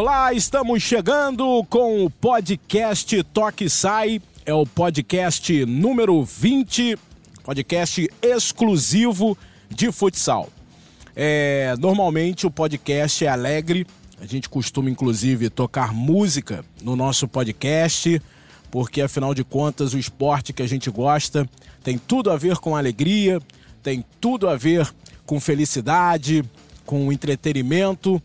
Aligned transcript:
Olá, 0.00 0.32
estamos 0.32 0.80
chegando 0.80 1.66
com 1.68 2.04
o 2.04 2.08
podcast 2.08 3.20
Toque 3.24 3.68
Sai. 3.68 4.22
É 4.46 4.54
o 4.54 4.64
podcast 4.64 5.66
número 5.66 6.22
20, 6.22 6.96
podcast 7.42 8.08
exclusivo 8.22 9.36
de 9.68 9.90
futsal. 9.90 10.50
É, 11.16 11.74
normalmente 11.80 12.46
o 12.46 12.50
podcast 12.50 13.24
é 13.24 13.28
alegre, 13.28 13.84
a 14.20 14.24
gente 14.24 14.48
costuma 14.48 14.88
inclusive 14.88 15.50
tocar 15.50 15.92
música 15.92 16.64
no 16.80 16.94
nosso 16.94 17.26
podcast, 17.26 18.22
porque 18.70 19.02
afinal 19.02 19.34
de 19.34 19.42
contas 19.42 19.94
o 19.94 19.98
esporte 19.98 20.52
que 20.52 20.62
a 20.62 20.68
gente 20.68 20.88
gosta 20.92 21.44
tem 21.82 21.98
tudo 21.98 22.30
a 22.30 22.36
ver 22.36 22.58
com 22.58 22.76
alegria, 22.76 23.42
tem 23.82 24.04
tudo 24.20 24.48
a 24.48 24.54
ver 24.54 24.88
com 25.26 25.40
felicidade, 25.40 26.44
com 26.86 27.12
entretenimento, 27.12 28.22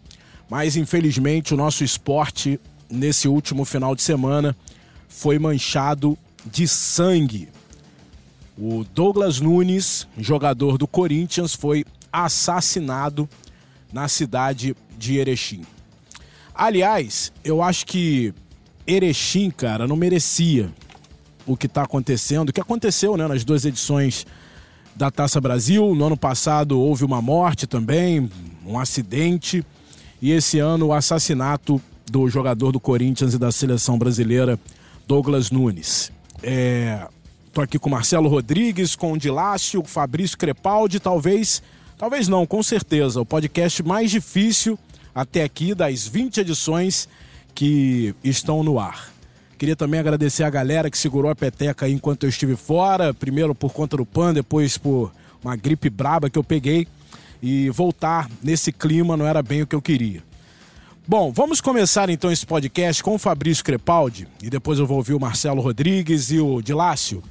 mas 0.54 0.76
infelizmente 0.76 1.52
o 1.52 1.58
nosso 1.58 1.84
esporte 1.84 2.60
nesse 2.88 3.28
último 3.28 3.66
final 3.66 3.96
de 3.96 4.04
semana 4.04 4.56
foi 5.10 5.40
manchado 5.40 6.16
de 6.46 6.68
sangue. 6.68 7.50
O 8.56 8.84
Douglas 8.94 9.40
Nunes, 9.40 10.08
jogador 10.16 10.78
do 10.78 10.86
Corinthians, 10.86 11.56
foi 11.56 11.84
assassinado 12.12 13.28
na 13.92 14.08
cidade 14.08 14.76
de 14.96 15.18
Erechim. 15.18 15.66
Aliás, 16.54 17.34
eu 17.44 17.64
acho 17.64 17.88
que 17.88 18.32
Erechim, 18.86 19.50
cara, 19.50 19.88
não 19.88 19.96
merecia 19.96 20.72
o 21.48 21.58
que 21.58 21.66
está 21.66 21.82
acontecendo, 21.82 22.50
o 22.50 22.54
que 22.54 22.62
aconteceu 22.62 23.18
né, 23.18 23.28
nas 23.28 23.44
duas 23.44 23.66
edições 23.66 24.24
da 24.96 25.10
Taça 25.10 25.42
Brasil. 25.42 25.96
No 25.96 26.06
ano 26.06 26.16
passado 26.16 26.80
houve 26.80 27.04
uma 27.04 27.24
morte 27.24 27.66
também, 27.66 28.30
um 28.64 28.78
acidente. 28.78 29.66
E 30.24 30.32
esse 30.32 30.58
ano 30.58 30.86
o 30.86 30.94
assassinato 30.94 31.82
do 32.10 32.30
jogador 32.30 32.72
do 32.72 32.80
Corinthians 32.80 33.34
e 33.34 33.38
da 33.38 33.52
seleção 33.52 34.00
brasileira, 34.00 34.58
Douglas 35.06 35.52
Nunes. 35.52 36.14
É, 36.42 37.06
tô 37.52 37.60
aqui 37.60 37.78
com 37.78 37.90
Marcelo 37.90 38.30
Rodrigues, 38.30 38.96
com 38.96 39.12
o 39.12 39.18
Dilácio, 39.18 39.84
Fabrício 39.84 40.38
Crepaldi, 40.38 40.98
talvez, 40.98 41.62
talvez 41.98 42.30
não, 42.30 42.46
com 42.46 42.64
certeza, 42.64 43.20
o 43.20 43.26
podcast 43.26 43.84
mais 43.84 44.10
difícil 44.12 44.80
até 45.14 45.44
aqui 45.44 45.76
das 45.76 46.08
20 46.08 46.38
edições 46.40 47.10
que 47.54 48.16
estão 48.24 48.64
no 48.64 48.80
ar. 48.80 49.12
Queria 49.58 49.76
também 49.76 50.00
agradecer 50.00 50.46
a 50.46 50.50
galera 50.50 50.90
que 50.90 50.98
segurou 50.98 51.30
a 51.30 51.36
peteca 51.36 51.90
enquanto 51.90 52.24
eu 52.24 52.30
estive 52.30 52.56
fora, 52.56 53.14
primeiro 53.14 53.54
por 53.54 53.74
conta 53.74 53.98
do 53.98 54.06
PAN, 54.06 54.34
depois 54.34 54.78
por 54.78 55.12
uma 55.44 55.58
gripe 55.58 55.90
braba 55.90 56.30
que 56.30 56.40
eu 56.40 56.44
peguei. 56.46 56.88
E 57.46 57.70
voltar 57.70 58.30
nesse 58.42 58.72
clima 58.72 59.18
não 59.18 59.28
era 59.28 59.44
bem 59.44 59.62
o 59.62 59.68
que 59.68 59.76
eu 59.76 59.82
queria. 59.82 60.24
Bom, 61.06 61.30
vamos 61.34 61.60
começar 61.60 62.10
então 62.10 62.32
esse 62.32 62.46
podcast 62.46 63.04
com 63.04 63.16
o 63.16 63.20
Fabrício 63.20 63.66
Crepaldi 63.66 64.26
e 64.42 64.50
depois 64.50 64.80
eu 64.80 64.88
vou 64.88 64.96
ouvir 64.96 65.14
o 65.14 65.20
Marcelo 65.20 65.62
Rodrigues 65.62 66.32
e 66.32 66.40
o 66.40 66.62
Dilácio. 66.62 67.22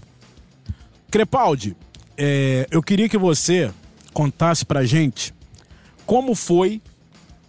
Crepaldi, 1.10 1.74
é, 2.18 2.66
eu 2.70 2.83
queria 2.83 3.08
que 3.08 3.16
você 3.16 3.72
contasse 4.12 4.66
pra 4.66 4.84
gente 4.84 5.33
como 6.05 6.34
foi 6.34 6.83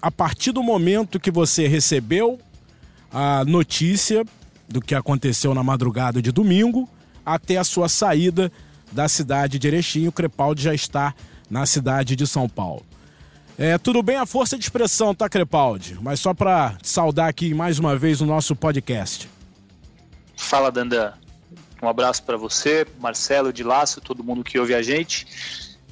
a 0.01 0.09
partir 0.09 0.53
do 0.53 0.63
momento 0.63 1.19
que 1.19 1.29
você 1.29 1.67
recebeu 1.67 2.39
a 3.11 3.43
notícia 3.43 4.25
do 4.69 4.79
que 4.79 4.95
aconteceu 4.95 5.53
na 5.53 5.63
madrugada 5.63 6.21
de 6.21 6.31
domingo 6.31 6.87
até 7.25 7.57
a 7.57 7.63
sua 7.65 7.89
saída 7.89 8.49
da 8.89 9.09
cidade 9.09 9.59
de 9.59 9.67
Erechim. 9.67 10.07
O 10.07 10.13
Crepaldi 10.13 10.63
já 10.63 10.73
está 10.73 11.13
na 11.53 11.67
cidade 11.67 12.15
de 12.15 12.25
São 12.25 12.49
Paulo. 12.49 12.83
É, 13.59 13.77
tudo 13.77 14.01
bem 14.01 14.15
a 14.15 14.25
força 14.25 14.57
de 14.57 14.63
expressão, 14.63 15.13
tá, 15.13 15.29
Crepaldi? 15.29 15.95
Mas 16.01 16.19
só 16.19 16.33
para 16.33 16.75
saudar 16.81 17.29
aqui 17.29 17.53
mais 17.53 17.77
uma 17.77 17.95
vez 17.95 18.19
o 18.21 18.25
nosso 18.25 18.55
podcast. 18.55 19.29
Fala, 20.35 20.71
Dandan. 20.71 21.13
Um 21.79 21.87
abraço 21.87 22.23
para 22.23 22.37
você, 22.37 22.87
Marcelo 22.99 23.53
de 23.53 23.63
Laço, 23.63 24.01
todo 24.01 24.23
mundo 24.23 24.43
que 24.43 24.57
ouve 24.57 24.73
a 24.73 24.81
gente. 24.81 25.27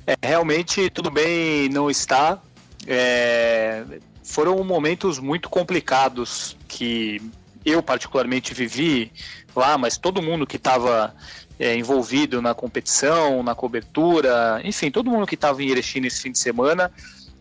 É, 0.07 0.15
realmente, 0.23 0.89
tudo 0.89 1.11
bem 1.11 1.69
não 1.69 1.91
está. 1.91 2.39
É, 2.87 3.83
foram 4.23 4.63
momentos 4.63 5.19
muito 5.19 5.47
complicados 5.47 6.57
que 6.67 7.21
eu 7.63 7.83
particularmente 7.83 8.55
vivi 8.55 9.11
lá, 9.55 9.77
mas 9.77 9.95
todo 9.95 10.23
mundo 10.23 10.47
que 10.47 10.55
estava 10.55 11.13
é, 11.61 11.75
envolvido 11.75 12.41
na 12.41 12.55
competição, 12.55 13.43
na 13.43 13.53
cobertura, 13.53 14.59
enfim, 14.63 14.89
todo 14.89 15.11
mundo 15.11 15.27
que 15.27 15.35
estava 15.35 15.61
em 15.61 15.69
Erechim 15.69 15.99
nesse 15.99 16.23
fim 16.23 16.31
de 16.31 16.39
semana, 16.39 16.91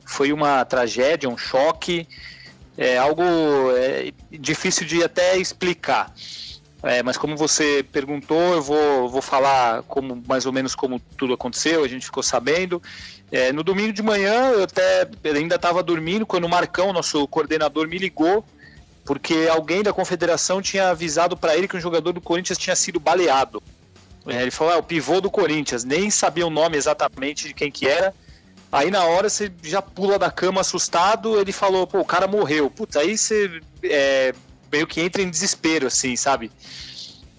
foi 0.05 0.31
uma 0.31 0.63
tragédia, 0.63 1.27
um 1.27 1.39
choque, 1.39 2.07
é 2.77 2.99
algo 2.99 3.23
é, 3.79 4.13
difícil 4.31 4.87
de 4.87 5.03
até 5.03 5.39
explicar. 5.39 6.13
É, 6.83 7.03
mas 7.03 7.17
como 7.17 7.35
você 7.35 7.83
perguntou, 7.91 8.55
eu 8.55 8.61
vou, 8.63 9.09
vou 9.09 9.23
falar 9.23 9.83
como 9.85 10.23
mais 10.29 10.45
ou 10.45 10.53
menos 10.53 10.75
como 10.75 11.01
tudo 11.17 11.33
aconteceu, 11.33 11.83
a 11.83 11.89
gente 11.89 12.05
ficou 12.05 12.23
sabendo. 12.23 12.83
É, 13.33 13.53
no 13.55 13.65
domingo 13.65 13.93
de 13.95 14.03
manhã, 14.03 14.51
eu 14.51 14.65
até 14.65 15.09
eu 15.25 15.35
ainda 15.35 15.55
estava 15.55 15.83
dormindo, 15.83 16.27
quando 16.27 16.45
o 16.45 16.49
Marcão, 16.49 16.93
nosso 16.93 17.27
coordenador, 17.27 17.89
me 17.89 17.97
ligou 17.97 18.45
porque 19.03 19.49
alguém 19.51 19.83
da 19.83 19.95
confederação 19.95 20.61
tinha 20.61 20.91
avisado 20.91 21.39
para 21.39 21.57
ele 21.57 21.67
que 21.67 21.77
um 21.77 21.81
jogador 21.81 22.13
do 22.13 22.21
Corinthians 22.21 22.59
tinha 22.59 22.77
sido 22.77 23.01
baleado. 23.01 23.63
É, 24.27 24.43
ele 24.43 24.51
falou, 24.51 24.75
é 24.75 24.77
o 24.77 24.83
pivô 24.83 25.21
do 25.21 25.31
Corinthians, 25.31 25.85
nem 25.85 26.11
sabia 26.11 26.47
o 26.47 26.51
nome 26.51 26.77
exatamente 26.77 27.49
de 27.49 27.55
quem 27.55 27.71
que 27.71 27.87
era. 27.87 28.15
Aí 28.73 28.91
na 28.91 29.05
hora 29.05 29.29
você 29.29 29.51
já 29.63 29.83
pula 29.83 30.19
da 30.19 30.31
cama 30.31 30.61
assustado, 30.61 31.41
ele 31.41 31.53
falou, 31.53 31.87
pô, 31.87 32.01
o 32.01 32.05
cara 32.05 32.29
morreu. 32.29 32.71
Putz, 32.71 32.97
aí 32.97 33.19
você 33.19 33.61
é, 33.83 34.33
meio 34.71 34.87
que 34.87 35.01
entra 35.01 35.23
em 35.23 35.31
desespero, 35.31 35.87
assim, 35.87 36.15
sabe? 36.15 36.53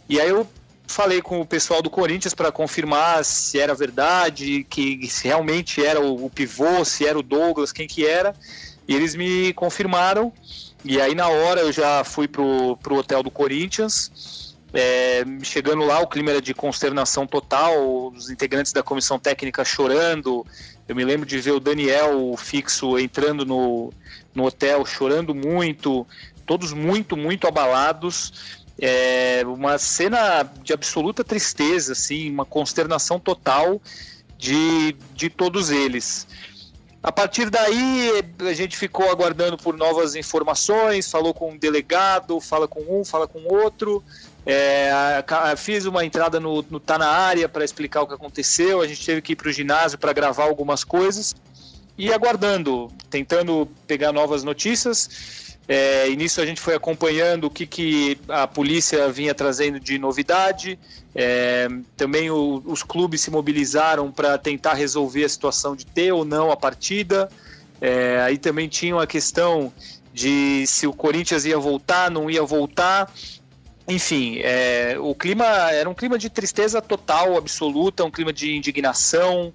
E 0.09 0.19
aí 0.19 0.29
eu 0.29 0.45
falei 0.87 1.21
com 1.21 1.39
o 1.39 1.45
pessoal 1.45 1.81
do 1.81 1.89
Corinthians 1.89 2.33
para 2.33 2.51
confirmar 2.51 3.23
se 3.23 3.57
era 3.59 3.73
verdade, 3.73 4.65
que 4.69 5.07
se 5.07 5.27
realmente 5.27 5.83
era 5.83 6.01
o, 6.01 6.25
o 6.25 6.29
pivô, 6.29 6.83
se 6.83 7.07
era 7.07 7.17
o 7.17 7.23
Douglas, 7.23 7.71
quem 7.71 7.87
que 7.87 8.05
era. 8.05 8.35
E 8.85 8.93
eles 8.93 9.15
me 9.15 9.53
confirmaram. 9.53 10.33
E 10.83 10.99
aí 10.99 11.15
na 11.15 11.29
hora 11.29 11.61
eu 11.61 11.71
já 11.71 12.03
fui 12.03 12.27
pro, 12.27 12.75
pro 12.77 12.97
hotel 12.97 13.23
do 13.23 13.31
Corinthians. 13.31 14.40
É, 14.73 15.25
chegando 15.43 15.83
lá, 15.83 15.99
o 15.99 16.07
clima 16.07 16.31
era 16.31 16.41
de 16.41 16.53
consternação 16.53 17.27
total, 17.27 18.07
os 18.07 18.29
integrantes 18.29 18.71
da 18.71 18.81
comissão 18.81 19.19
técnica 19.19 19.65
chorando. 19.65 20.45
Eu 20.87 20.95
me 20.95 21.03
lembro 21.03 21.25
de 21.25 21.39
ver 21.39 21.51
o 21.51 21.59
Daniel 21.59 22.31
o 22.31 22.37
fixo 22.37 22.97
entrando 22.97 23.45
no, 23.45 23.91
no 24.33 24.45
hotel, 24.45 24.85
chorando 24.85 25.35
muito, 25.35 26.07
todos 26.45 26.71
muito, 26.71 27.17
muito 27.17 27.47
abalados. 27.47 28.61
É 28.79 29.43
uma 29.45 29.77
cena 29.77 30.43
de 30.63 30.73
absoluta 30.73 31.23
tristeza, 31.23 31.91
assim, 31.91 32.31
uma 32.31 32.45
consternação 32.45 33.19
total 33.19 33.79
de, 34.37 34.95
de 35.13 35.29
todos 35.29 35.69
eles. 35.69 36.27
A 37.03 37.11
partir 37.11 37.49
daí, 37.49 38.23
a 38.39 38.53
gente 38.53 38.77
ficou 38.77 39.09
aguardando 39.09 39.57
por 39.57 39.75
novas 39.75 40.15
informações, 40.15 41.09
falou 41.09 41.33
com 41.33 41.51
um 41.51 41.57
delegado, 41.57 42.39
fala 42.39 42.67
com 42.67 42.81
um, 42.81 43.03
fala 43.03 43.27
com 43.27 43.39
outro. 43.43 44.03
É, 44.51 45.23
fiz 45.55 45.85
uma 45.85 46.03
entrada 46.03 46.39
no, 46.39 46.65
no 46.69 46.79
Tá 46.79 46.97
na 46.97 47.07
Área 47.07 47.47
para 47.47 47.63
explicar 47.63 48.01
o 48.01 48.07
que 48.07 48.13
aconteceu. 48.13 48.81
A 48.81 48.87
gente 48.87 49.05
teve 49.05 49.21
que 49.21 49.33
ir 49.33 49.35
para 49.35 49.49
o 49.49 49.51
ginásio 49.51 49.97
para 49.97 50.11
gravar 50.13 50.43
algumas 50.43 50.83
coisas 50.83 51.35
e 51.97 52.11
aguardando, 52.11 52.91
tentando 53.09 53.69
pegar 53.87 54.11
novas 54.11 54.43
notícias. 54.43 55.51
É, 55.67 56.09
e 56.09 56.15
nisso 56.17 56.41
a 56.41 56.45
gente 56.45 56.59
foi 56.59 56.75
acompanhando 56.75 57.45
o 57.45 57.49
que, 57.49 57.65
que 57.65 58.17
a 58.27 58.45
polícia 58.45 59.09
vinha 59.09 59.33
trazendo 59.33 59.79
de 59.79 59.97
novidade. 59.97 60.77
É, 61.15 61.69
também 61.95 62.29
o, 62.29 62.61
os 62.65 62.83
clubes 62.83 63.21
se 63.21 63.31
mobilizaram 63.31 64.11
para 64.11 64.37
tentar 64.37 64.73
resolver 64.73 65.23
a 65.23 65.29
situação 65.29 65.75
de 65.75 65.85
ter 65.85 66.11
ou 66.11 66.25
não 66.25 66.51
a 66.51 66.57
partida. 66.57 67.29
É, 67.79 68.19
aí 68.21 68.37
também 68.37 68.67
tinha 68.67 69.01
a 69.01 69.07
questão 69.07 69.71
de 70.13 70.65
se 70.67 70.85
o 70.85 70.93
Corinthians 70.93 71.45
ia 71.45 71.57
voltar, 71.57 72.11
não 72.11 72.29
ia 72.29 72.43
voltar. 72.43 73.11
Enfim, 73.91 74.39
é, 74.41 74.95
o 74.97 75.13
clima 75.13 75.45
era 75.45 75.89
um 75.89 75.93
clima 75.93 76.17
de 76.17 76.29
tristeza 76.29 76.81
total, 76.81 77.35
absoluta, 77.35 78.05
um 78.05 78.09
clima 78.09 78.31
de 78.31 78.55
indignação. 78.55 79.51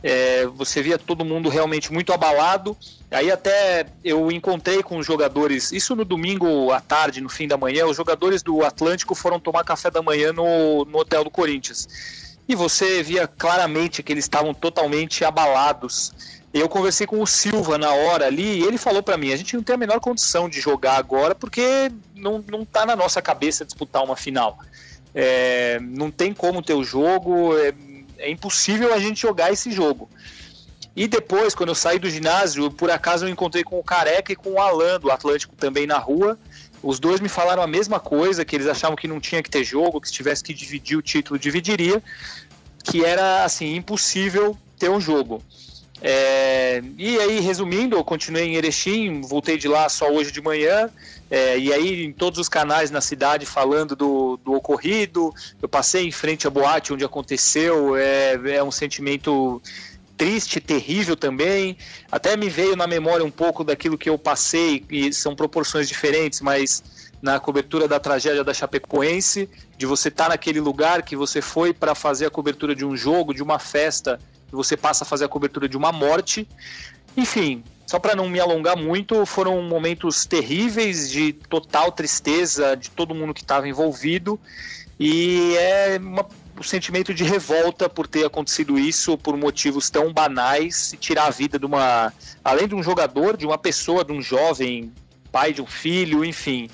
É, 0.00 0.46
você 0.46 0.80
via 0.80 0.96
todo 0.96 1.24
mundo 1.24 1.48
realmente 1.48 1.92
muito 1.92 2.12
abalado. 2.12 2.76
Aí 3.10 3.32
até 3.32 3.86
eu 4.04 4.30
encontrei 4.30 4.80
com 4.80 4.98
os 4.98 5.04
jogadores, 5.04 5.72
isso 5.72 5.96
no 5.96 6.04
domingo 6.04 6.70
à 6.70 6.80
tarde, 6.80 7.20
no 7.20 7.28
fim 7.28 7.48
da 7.48 7.56
manhã, 7.56 7.84
os 7.84 7.96
jogadores 7.96 8.44
do 8.44 8.64
Atlântico 8.64 9.12
foram 9.12 9.40
tomar 9.40 9.64
café 9.64 9.90
da 9.90 10.00
manhã 10.00 10.32
no, 10.32 10.84
no 10.84 10.98
hotel 10.98 11.24
do 11.24 11.30
Corinthians. 11.30 11.88
E 12.48 12.54
você 12.54 13.02
via 13.02 13.26
claramente 13.26 14.04
que 14.04 14.12
eles 14.12 14.24
estavam 14.24 14.54
totalmente 14.54 15.24
abalados. 15.24 16.12
Eu 16.54 16.68
conversei 16.68 17.04
com 17.04 17.20
o 17.20 17.26
Silva 17.26 17.76
na 17.76 17.90
hora 17.90 18.26
ali 18.26 18.60
e 18.60 18.62
ele 18.62 18.78
falou 18.78 19.02
para 19.02 19.18
mim: 19.18 19.32
a 19.32 19.36
gente 19.36 19.56
não 19.56 19.62
tem 19.64 19.74
a 19.74 19.76
menor 19.76 19.98
condição 19.98 20.48
de 20.48 20.60
jogar 20.60 20.96
agora 20.96 21.34
porque 21.34 21.90
não, 22.14 22.44
não 22.48 22.64
tá 22.64 22.86
na 22.86 22.94
nossa 22.94 23.20
cabeça 23.20 23.64
disputar 23.64 24.04
uma 24.04 24.14
final. 24.14 24.56
É, 25.12 25.80
não 25.80 26.12
tem 26.12 26.32
como 26.32 26.62
ter 26.62 26.74
o 26.74 26.84
jogo, 26.84 27.58
é, 27.58 27.74
é 28.18 28.30
impossível 28.30 28.94
a 28.94 29.00
gente 29.00 29.20
jogar 29.20 29.52
esse 29.52 29.72
jogo. 29.72 30.08
E 30.94 31.08
depois, 31.08 31.56
quando 31.56 31.70
eu 31.70 31.74
saí 31.74 31.98
do 31.98 32.08
ginásio, 32.08 32.70
por 32.70 32.88
acaso 32.88 33.26
eu 33.26 33.28
encontrei 33.28 33.64
com 33.64 33.80
o 33.80 33.82
Careca 33.82 34.32
e 34.32 34.36
com 34.36 34.52
o 34.52 34.60
Alan 34.60 35.00
do 35.00 35.10
Atlântico 35.10 35.56
também 35.56 35.88
na 35.88 35.98
rua. 35.98 36.38
Os 36.80 37.00
dois 37.00 37.18
me 37.18 37.28
falaram 37.28 37.64
a 37.64 37.66
mesma 37.66 37.98
coisa, 37.98 38.44
que 38.44 38.54
eles 38.54 38.68
achavam 38.68 38.94
que 38.94 39.08
não 39.08 39.18
tinha 39.18 39.42
que 39.42 39.50
ter 39.50 39.64
jogo, 39.64 40.00
que 40.00 40.06
se 40.06 40.14
tivesse 40.14 40.44
que 40.44 40.54
dividir 40.54 40.96
o 40.96 41.02
título, 41.02 41.36
dividiria, 41.36 42.00
que 42.84 43.04
era 43.04 43.42
assim 43.42 43.74
impossível 43.74 44.56
ter 44.78 44.88
um 44.88 45.00
jogo. 45.00 45.42
É, 46.02 46.82
e 46.98 47.18
aí, 47.18 47.40
resumindo, 47.40 47.96
eu 47.96 48.04
continuei 48.04 48.44
em 48.44 48.56
Erechim, 48.56 49.20
voltei 49.22 49.56
de 49.56 49.68
lá 49.68 49.88
só 49.88 50.10
hoje 50.10 50.32
de 50.32 50.42
manhã, 50.42 50.90
é, 51.30 51.58
e 51.58 51.72
aí 51.72 52.04
em 52.04 52.12
todos 52.12 52.38
os 52.38 52.48
canais 52.48 52.90
na 52.90 53.00
cidade 53.00 53.46
falando 53.46 53.96
do, 53.96 54.36
do 54.38 54.52
ocorrido, 54.52 55.32
eu 55.62 55.68
passei 55.68 56.06
em 56.06 56.12
frente 56.12 56.46
à 56.46 56.50
boate 56.50 56.92
onde 56.92 57.04
aconteceu, 57.04 57.96
é, 57.96 58.34
é 58.56 58.62
um 58.62 58.70
sentimento 58.70 59.62
triste, 60.16 60.60
terrível 60.60 61.16
também. 61.16 61.76
Até 62.10 62.36
me 62.36 62.48
veio 62.48 62.76
na 62.76 62.86
memória 62.86 63.24
um 63.24 63.30
pouco 63.30 63.64
daquilo 63.64 63.98
que 63.98 64.08
eu 64.08 64.18
passei, 64.18 64.84
e 64.90 65.12
são 65.12 65.34
proporções 65.34 65.88
diferentes, 65.88 66.40
mas 66.40 66.82
na 67.22 67.40
cobertura 67.40 67.88
da 67.88 67.98
tragédia 67.98 68.44
da 68.44 68.52
Chapecoense, 68.52 69.48
de 69.78 69.86
você 69.86 70.08
estar 70.08 70.24
tá 70.24 70.30
naquele 70.30 70.60
lugar 70.60 71.02
que 71.02 71.16
você 71.16 71.40
foi 71.40 71.72
para 71.72 71.94
fazer 71.94 72.26
a 72.26 72.30
cobertura 72.30 72.74
de 72.74 72.84
um 72.84 72.96
jogo, 72.96 73.32
de 73.32 73.42
uma 73.42 73.58
festa, 73.58 74.18
você 74.54 74.76
passa 74.76 75.04
a 75.04 75.06
fazer 75.06 75.24
a 75.24 75.28
cobertura 75.28 75.68
de 75.68 75.76
uma 75.76 75.92
morte. 75.92 76.48
Enfim, 77.16 77.62
só 77.86 77.98
para 77.98 78.14
não 78.14 78.28
me 78.28 78.40
alongar 78.40 78.76
muito, 78.76 79.24
foram 79.26 79.62
momentos 79.62 80.24
terríveis 80.24 81.10
de 81.10 81.32
total 81.32 81.92
tristeza 81.92 82.76
de 82.76 82.90
todo 82.90 83.14
mundo 83.14 83.34
que 83.34 83.42
estava 83.42 83.68
envolvido. 83.68 84.40
E 84.98 85.54
é 85.56 85.98
uma 86.00 86.26
o 86.58 86.62
sentimento 86.62 87.12
de 87.12 87.24
revolta 87.24 87.88
por 87.88 88.06
ter 88.06 88.24
acontecido 88.24 88.78
isso 88.78 89.18
por 89.18 89.36
motivos 89.36 89.90
tão 89.90 90.12
banais 90.12 90.92
e 90.92 90.96
tirar 90.96 91.26
a 91.26 91.30
vida 91.30 91.58
de 91.58 91.66
uma. 91.66 92.12
além 92.44 92.68
de 92.68 92.74
um 92.74 92.82
jogador, 92.82 93.36
de 93.36 93.46
uma 93.46 93.58
pessoa, 93.58 94.04
de 94.04 94.12
um 94.12 94.22
jovem, 94.22 94.92
pai 95.32 95.52
de 95.52 95.60
um 95.60 95.66
filho, 95.66 96.24
enfim. 96.24 96.68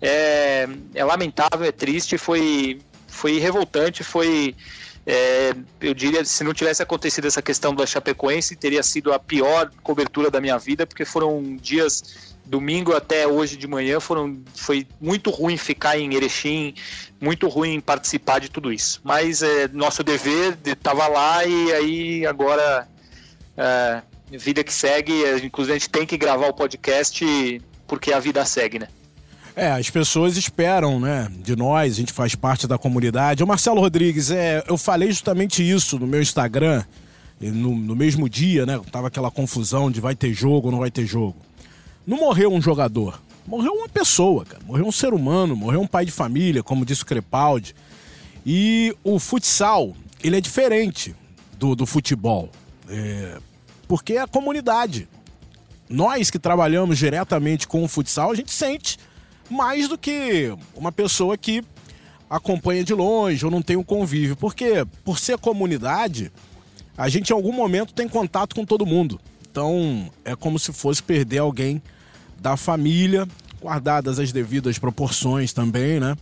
É, 0.00 0.68
é 0.94 1.04
lamentável, 1.04 1.64
é 1.66 1.72
triste, 1.72 2.18
foi, 2.18 2.80
foi 3.06 3.38
revoltante, 3.38 4.02
foi. 4.04 4.54
É, 5.04 5.52
eu 5.80 5.94
diria, 5.94 6.24
se 6.24 6.44
não 6.44 6.54
tivesse 6.54 6.82
acontecido 6.82 7.26
essa 7.26 7.42
questão 7.42 7.74
da 7.74 7.84
Chapecoense, 7.84 8.54
teria 8.54 8.82
sido 8.82 9.12
a 9.12 9.18
pior 9.18 9.70
cobertura 9.82 10.30
da 10.30 10.40
minha 10.40 10.58
vida, 10.58 10.86
porque 10.86 11.04
foram 11.04 11.56
dias 11.56 12.32
domingo 12.44 12.94
até 12.94 13.26
hoje 13.26 13.56
de 13.56 13.66
manhã 13.66 14.00
foram, 14.00 14.42
foi 14.54 14.86
muito 15.00 15.30
ruim 15.30 15.56
ficar 15.56 15.98
em 15.98 16.14
Erechim, 16.14 16.74
muito 17.20 17.48
ruim 17.48 17.80
participar 17.80 18.40
de 18.40 18.50
tudo 18.50 18.72
isso. 18.72 19.00
Mas 19.04 19.42
é 19.42 19.68
nosso 19.68 20.02
dever, 20.02 20.56
estava 20.64 21.06
lá 21.08 21.44
e 21.44 21.72
aí 21.72 22.26
agora 22.26 22.88
é, 23.56 24.02
vida 24.30 24.62
que 24.62 24.72
segue, 24.72 25.22
inclusive 25.42 25.76
a 25.76 25.78
gente 25.78 25.90
tem 25.90 26.06
que 26.06 26.16
gravar 26.16 26.48
o 26.48 26.54
podcast 26.54 27.60
porque 27.86 28.12
a 28.12 28.18
vida 28.18 28.44
segue, 28.44 28.78
né? 28.78 28.88
É, 29.54 29.72
as 29.72 29.90
pessoas 29.90 30.36
esperam, 30.36 30.98
né, 30.98 31.30
de 31.42 31.54
nós, 31.54 31.92
a 31.92 31.96
gente 31.96 32.12
faz 32.12 32.34
parte 32.34 32.66
da 32.66 32.78
comunidade. 32.78 33.44
O 33.44 33.46
Marcelo 33.46 33.80
Rodrigues, 33.80 34.30
é, 34.30 34.64
eu 34.66 34.78
falei 34.78 35.10
justamente 35.10 35.68
isso 35.68 35.98
no 35.98 36.06
meu 36.06 36.22
Instagram, 36.22 36.82
no, 37.38 37.76
no 37.76 37.94
mesmo 37.94 38.28
dia, 38.28 38.64
né, 38.64 38.80
tava 38.90 39.08
aquela 39.08 39.30
confusão 39.30 39.90
de 39.90 40.00
vai 40.00 40.14
ter 40.14 40.32
jogo 40.32 40.68
ou 40.68 40.72
não 40.72 40.78
vai 40.78 40.90
ter 40.90 41.04
jogo. 41.04 41.36
Não 42.06 42.16
morreu 42.16 42.52
um 42.52 42.62
jogador, 42.62 43.20
morreu 43.46 43.72
uma 43.72 43.88
pessoa, 43.88 44.44
cara. 44.44 44.62
Morreu 44.64 44.86
um 44.86 44.92
ser 44.92 45.12
humano, 45.12 45.54
morreu 45.54 45.80
um 45.82 45.86
pai 45.86 46.04
de 46.04 46.12
família, 46.12 46.62
como 46.62 46.84
disse 46.84 47.02
o 47.02 47.06
Crepaldi. 47.06 47.74
E 48.44 48.96
o 49.04 49.18
futsal, 49.18 49.94
ele 50.22 50.36
é 50.36 50.40
diferente 50.40 51.14
do, 51.58 51.76
do 51.76 51.86
futebol. 51.86 52.50
É, 52.88 53.38
porque 53.86 54.14
é 54.14 54.22
a 54.22 54.26
comunidade. 54.26 55.08
Nós 55.88 56.30
que 56.30 56.38
trabalhamos 56.38 56.98
diretamente 56.98 57.68
com 57.68 57.84
o 57.84 57.88
futsal, 57.88 58.30
a 58.30 58.34
gente 58.34 58.50
sente 58.50 58.98
mais 59.52 59.86
do 59.88 59.98
que 59.98 60.52
uma 60.74 60.90
pessoa 60.90 61.36
que 61.36 61.62
acompanha 62.28 62.82
de 62.82 62.94
longe 62.94 63.44
ou 63.44 63.50
não 63.50 63.60
tem 63.60 63.76
um 63.76 63.84
convívio. 63.84 64.34
Porque, 64.34 64.86
por 65.04 65.18
ser 65.18 65.36
comunidade, 65.38 66.32
a 66.96 67.08
gente 67.08 67.30
em 67.30 67.34
algum 67.34 67.52
momento 67.52 67.92
tem 67.92 68.08
contato 68.08 68.54
com 68.54 68.64
todo 68.64 68.86
mundo. 68.86 69.20
Então 69.50 70.10
é 70.24 70.34
como 70.34 70.58
se 70.58 70.72
fosse 70.72 71.02
perder 71.02 71.38
alguém 71.38 71.82
da 72.40 72.56
família, 72.56 73.28
guardadas 73.60 74.18
as 74.18 74.32
devidas 74.32 74.78
proporções 74.78 75.52
também, 75.52 76.00
né? 76.00 76.16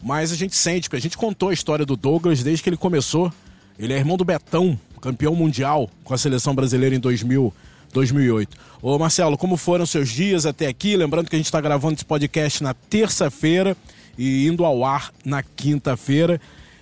Mas 0.00 0.32
a 0.32 0.36
gente 0.36 0.56
sente, 0.56 0.88
porque 0.88 0.96
a 0.96 1.02
gente 1.02 1.18
contou 1.18 1.50
a 1.50 1.52
história 1.54 1.84
do 1.84 1.96
Douglas 1.96 2.42
desde 2.42 2.62
que 2.62 2.68
ele 2.68 2.76
começou. 2.76 3.32
Ele 3.78 3.92
é 3.92 3.96
irmão 3.96 4.16
do 4.16 4.24
Betão, 4.24 4.78
campeão 5.00 5.34
mundial 5.34 5.90
com 6.04 6.14
a 6.14 6.18
seleção 6.18 6.54
brasileira 6.54 6.94
em 6.94 7.00
2000, 7.00 7.52
2008. 7.92 8.56
Ô 8.80 8.98
Marcelo, 8.98 9.38
como 9.38 9.56
foram 9.56 9.86
seus 9.86 10.08
dias 10.08 10.46
até 10.46 10.66
aqui? 10.66 10.96
Lembrando 10.96 11.28
que 11.28 11.36
a 11.36 11.38
gente 11.38 11.46
está 11.46 11.60
gravando 11.60 11.94
esse 11.94 12.04
podcast 12.04 12.62
na 12.62 12.74
terça-feira 12.74 13.76
e 14.18 14.46
indo 14.46 14.64
ao 14.64 14.84
ar 14.84 15.12
na 15.24 15.42
quinta-feira. 15.42 16.40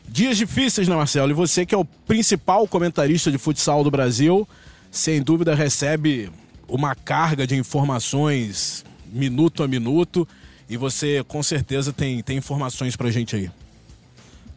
Dias 0.09 0.37
difíceis, 0.37 0.89
né, 0.89 0.97
Marcelo? 0.97 1.31
E 1.31 1.35
você 1.35 1.65
que 1.65 1.75
é 1.75 1.79
o 1.79 1.85
principal 1.85 2.67
comentarista 2.67 3.31
de 3.31 3.39
futsal 3.39 3.85
do 3.85 3.91
Brasil, 3.91 4.49
sem 4.91 5.23
dúvida 5.23 5.55
recebe 5.55 6.31
uma 6.69 6.95
carga 6.95 7.47
de 7.47 7.56
informações 7.56 8.85
minuto 9.13 9.63
a 9.63 9.69
minuto 9.69 10.27
e 10.69 10.77
você 10.77 11.25
com 11.27 11.43
certeza 11.43 11.93
tem, 11.93 12.23
tem 12.23 12.39
informações 12.39 12.97
pra 12.97 13.11
gente 13.11 13.35
aí. 13.35 13.51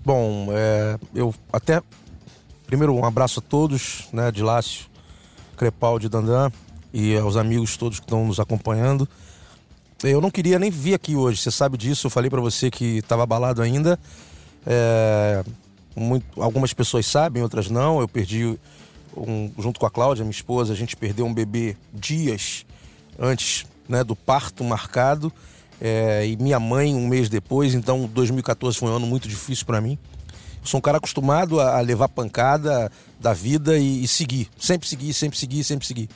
Bom, 0.05 0.47
é, 0.51 0.97
eu 1.15 1.33
até. 1.51 1.81
Primeiro, 2.67 2.93
um 2.93 3.05
abraço 3.05 3.39
a 3.39 3.43
todos, 3.43 4.07
né, 4.11 4.31
de 4.31 4.41
Lácio, 4.41 4.85
Crepaldi, 5.55 6.09
Dandan 6.09 6.51
e 6.93 7.17
aos 7.17 7.35
amigos 7.35 7.75
todos 7.77 7.99
que 7.99 8.05
estão 8.05 8.25
nos 8.25 8.39
acompanhando. 8.39 9.07
Eu 10.03 10.19
não 10.19 10.29
queria 10.29 10.59
nem 10.59 10.69
vir 10.69 10.93
aqui 10.93 11.15
hoje, 11.15 11.41
você 11.41 11.49
sabe 11.49 11.77
disso, 11.77 12.07
eu 12.07 12.11
falei 12.11 12.29
para 12.29 12.41
você 12.41 12.69
que 12.69 12.97
estava 12.97 13.23
abalado 13.23 13.61
ainda. 13.61 13.97
É, 14.65 15.43
muito, 15.95 16.41
algumas 16.41 16.73
pessoas 16.73 17.05
sabem, 17.05 17.41
outras 17.41 17.69
não. 17.69 18.01
Eu 18.01 18.07
perdi 18.07 18.59
um, 19.15 19.51
junto 19.57 19.79
com 19.79 19.85
a 19.85 19.91
Cláudia, 19.91 20.23
minha 20.23 20.31
esposa, 20.31 20.73
a 20.73 20.75
gente 20.75 20.95
perdeu 20.95 21.25
um 21.25 21.33
bebê 21.33 21.77
dias 21.93 22.65
antes 23.17 23.65
né, 23.87 24.03
do 24.03 24.15
parto 24.15 24.63
marcado. 24.63 25.31
É, 25.81 26.25
e 26.25 26.37
minha 26.37 26.59
mãe 26.59 26.93
um 26.95 27.07
mês 27.07 27.27
depois, 27.29 27.73
então 27.73 28.05
2014 28.05 28.77
foi 28.77 28.89
um 28.89 28.95
ano 28.95 29.07
muito 29.07 29.27
difícil 29.27 29.65
para 29.65 29.81
mim. 29.81 29.97
Eu 30.61 30.67
sou 30.67 30.77
um 30.77 30.81
cara 30.81 30.97
acostumado 30.97 31.59
a, 31.59 31.79
levar 31.81 32.07
pancada 32.07 32.89
da 33.23 33.33
vida 33.33 33.77
e, 33.77 34.03
e, 34.03 34.07
seguir. 34.07 34.49
Sempre 34.59 34.87
seguir, 34.87 35.13
sempre 35.13 35.39
seguir, 35.39 35.63
sempre 35.63 35.87
seguir. 35.87 36.09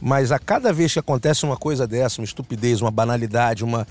Mas 0.00 0.32
a 0.32 0.38
cada 0.38 0.72
vez 0.72 0.94
que 0.94 0.98
acontece 0.98 1.44
uma 1.44 1.56
coisa 1.56 1.86
dessa, 1.86 2.20
uma 2.20 2.24
estupidez, 2.24 2.80
uma 2.80 2.90
banalidade, 2.90 3.62
uma, 3.62 3.86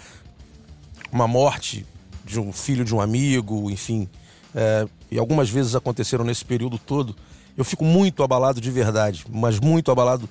uma 1.12 1.28
morte 1.28 1.86
de 2.26 2.40
um 2.40 2.52
filho 2.52 2.84
de 2.84 2.94
um 2.94 3.00
amigo, 3.00 3.70
enfim, 3.70 4.10
é, 4.56 4.88
e 5.12 5.20
algumas 5.20 5.48
vezes 5.48 5.76
aconteceram 5.76 6.26
nesse 6.26 6.44
período 6.44 6.80
todo, 6.80 7.16
eu 7.56 7.64
fico 7.64 7.86
muito 7.86 8.24
abalado 8.24 8.60
de 8.60 8.72
verdade, 8.72 9.26
mas 9.30 9.60
muito 9.60 9.92
abalado 9.92 10.28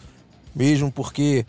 mesmo, 0.54 0.90
porque 0.90 1.46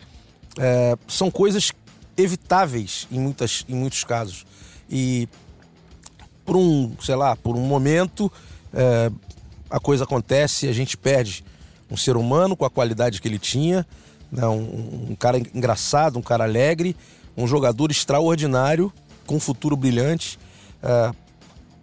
é, 0.56 0.96
são 1.08 1.32
coisas 1.32 1.72
evitáveis 2.16 3.08
em, 3.10 3.18
muitas, 3.18 3.64
em 3.68 3.74
muitos 3.74 4.04
casos. 4.04 4.46
E 4.88 5.28
por 6.44 6.56
um, 6.56 6.94
sei 7.00 7.16
lá, 7.16 7.34
por 7.34 7.56
um 7.56 7.66
momento 7.66 8.30
é, 8.72 9.10
a 9.74 9.80
coisa 9.80 10.04
acontece 10.04 10.66
e 10.66 10.68
a 10.68 10.72
gente 10.72 10.96
perde 10.96 11.44
um 11.90 11.96
ser 11.96 12.16
humano 12.16 12.54
com 12.54 12.64
a 12.64 12.70
qualidade 12.70 13.20
que 13.20 13.26
ele 13.26 13.40
tinha, 13.40 13.84
né, 14.30 14.46
um, 14.46 15.08
um 15.10 15.16
cara 15.18 15.36
engraçado, 15.36 16.16
um 16.16 16.22
cara 16.22 16.44
alegre, 16.44 16.96
um 17.36 17.44
jogador 17.44 17.90
extraordinário, 17.90 18.92
com 19.26 19.34
um 19.34 19.40
futuro 19.40 19.76
brilhante. 19.76 20.38
É, 20.80 21.10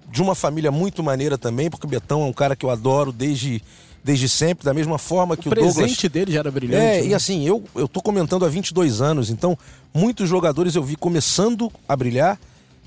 de 0.09 0.21
uma 0.21 0.35
família 0.35 0.71
muito 0.71 1.03
maneira 1.03 1.37
também, 1.37 1.69
porque 1.69 1.85
o 1.85 1.89
Betão 1.89 2.21
é 2.21 2.25
um 2.25 2.33
cara 2.33 2.55
que 2.55 2.65
eu 2.65 2.69
adoro 2.69 3.11
desde, 3.11 3.61
desde 4.01 4.29
sempre, 4.29 4.63
da 4.63 4.73
mesma 4.73 4.97
forma 4.97 5.35
que 5.35 5.49
o, 5.49 5.51
o 5.51 5.55
Douglas... 5.55 5.75
O 5.75 5.79
presente 5.79 6.07
dele 6.07 6.31
já 6.31 6.39
era 6.39 6.51
brilhante. 6.51 6.81
É, 6.81 7.01
né? 7.01 7.07
e 7.07 7.13
assim, 7.13 7.45
eu, 7.45 7.61
eu 7.75 7.89
tô 7.89 8.01
comentando 8.01 8.45
há 8.45 8.47
22 8.47 9.01
anos, 9.01 9.29
então 9.29 9.57
muitos 9.93 10.29
jogadores 10.29 10.75
eu 10.75 10.83
vi 10.83 10.95
começando 10.95 11.69
a 11.89 11.95
brilhar 11.95 12.39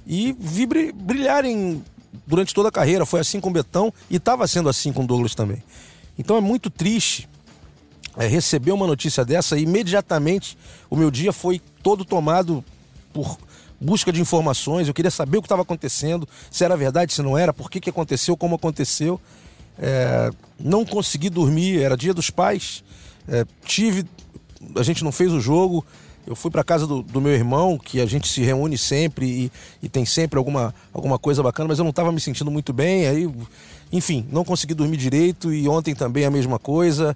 e 0.06 0.34
vi 0.38 0.66
brilharem 0.66 1.82
durante 2.26 2.54
toda 2.54 2.68
a 2.68 2.72
carreira. 2.72 3.06
Foi 3.06 3.20
assim 3.20 3.40
com 3.40 3.50
o 3.50 3.52
Betão 3.52 3.92
e 4.08 4.16
estava 4.16 4.46
sendo 4.46 4.68
assim 4.68 4.92
com 4.92 5.04
o 5.04 5.06
Douglas 5.06 5.34
também. 5.34 5.62
Então 6.18 6.36
é 6.36 6.40
muito 6.40 6.70
triste 6.70 7.28
é, 8.16 8.26
receber 8.26 8.72
uma 8.72 8.86
notícia 8.86 9.24
dessa 9.24 9.58
e 9.58 9.62
imediatamente 9.62 10.56
o 10.88 10.96
meu 10.96 11.10
dia 11.10 11.32
foi 11.32 11.60
todo 11.82 12.04
tomado 12.04 12.64
por 13.12 13.38
busca 13.80 14.10
de 14.12 14.20
informações, 14.20 14.88
eu 14.88 14.94
queria 14.94 15.10
saber 15.10 15.38
o 15.38 15.42
que 15.42 15.46
estava 15.46 15.62
acontecendo, 15.62 16.26
se 16.50 16.64
era 16.64 16.76
verdade, 16.76 17.12
se 17.12 17.22
não 17.22 17.36
era, 17.36 17.52
por 17.52 17.70
que, 17.70 17.80
que 17.80 17.90
aconteceu, 17.90 18.36
como 18.36 18.54
aconteceu. 18.54 19.20
É, 19.78 20.30
não 20.58 20.84
consegui 20.84 21.28
dormir, 21.28 21.82
era 21.82 21.96
dia 21.96 22.14
dos 22.14 22.30
pais, 22.30 22.84
é, 23.28 23.44
tive. 23.64 24.04
A 24.76 24.82
gente 24.82 25.02
não 25.04 25.12
fez 25.12 25.32
o 25.32 25.40
jogo. 25.40 25.84
Eu 26.26 26.34
fui 26.34 26.50
para 26.50 26.64
casa 26.64 26.86
do, 26.86 27.02
do, 27.02 27.20
meu 27.20 27.32
irmão, 27.32 27.76
que 27.76 28.00
a 28.00 28.06
gente 28.06 28.28
se 28.28 28.40
reúne 28.40 28.78
sempre 28.78 29.26
e, 29.26 29.52
e, 29.82 29.88
tem 29.88 30.06
sempre 30.06 30.38
alguma, 30.38 30.74
alguma 30.92 31.18
coisa 31.18 31.42
bacana, 31.42 31.68
mas 31.68 31.78
eu 31.78 31.84
não 31.84 31.90
estava 31.90 32.10
me 32.10 32.20
sentindo 32.20 32.50
muito 32.50 32.72
bem. 32.72 33.06
Aí, 33.06 33.30
enfim, 33.92 34.26
não 34.30 34.42
consegui 34.42 34.72
dormir 34.72 34.96
direito 34.96 35.52
e 35.52 35.68
ontem 35.68 35.94
também 35.94 36.24
a 36.24 36.30
mesma 36.30 36.58
coisa. 36.58 37.14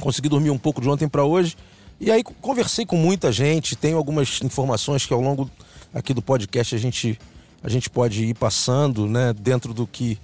consegui 0.00 0.28
dormir 0.28 0.50
um 0.50 0.58
pouco 0.58 0.80
de 0.80 0.88
ontem 0.88 1.08
para 1.08 1.24
hoje. 1.24 1.56
E 2.00 2.10
aí 2.10 2.22
conversei 2.22 2.86
com 2.86 2.96
muita 2.96 3.30
gente, 3.30 3.76
tenho 3.76 3.98
algumas 3.98 4.40
informações 4.42 5.04
que 5.04 5.12
ao 5.12 5.20
longo 5.20 5.50
aqui 5.92 6.14
do 6.14 6.22
podcast 6.22 6.74
a 6.74 6.78
gente, 6.78 7.18
a 7.62 7.68
gente 7.68 7.90
pode 7.90 8.24
ir 8.24 8.34
passando, 8.34 9.06
né, 9.06 9.34
dentro 9.34 9.74
do 9.74 9.86
que 9.86 10.18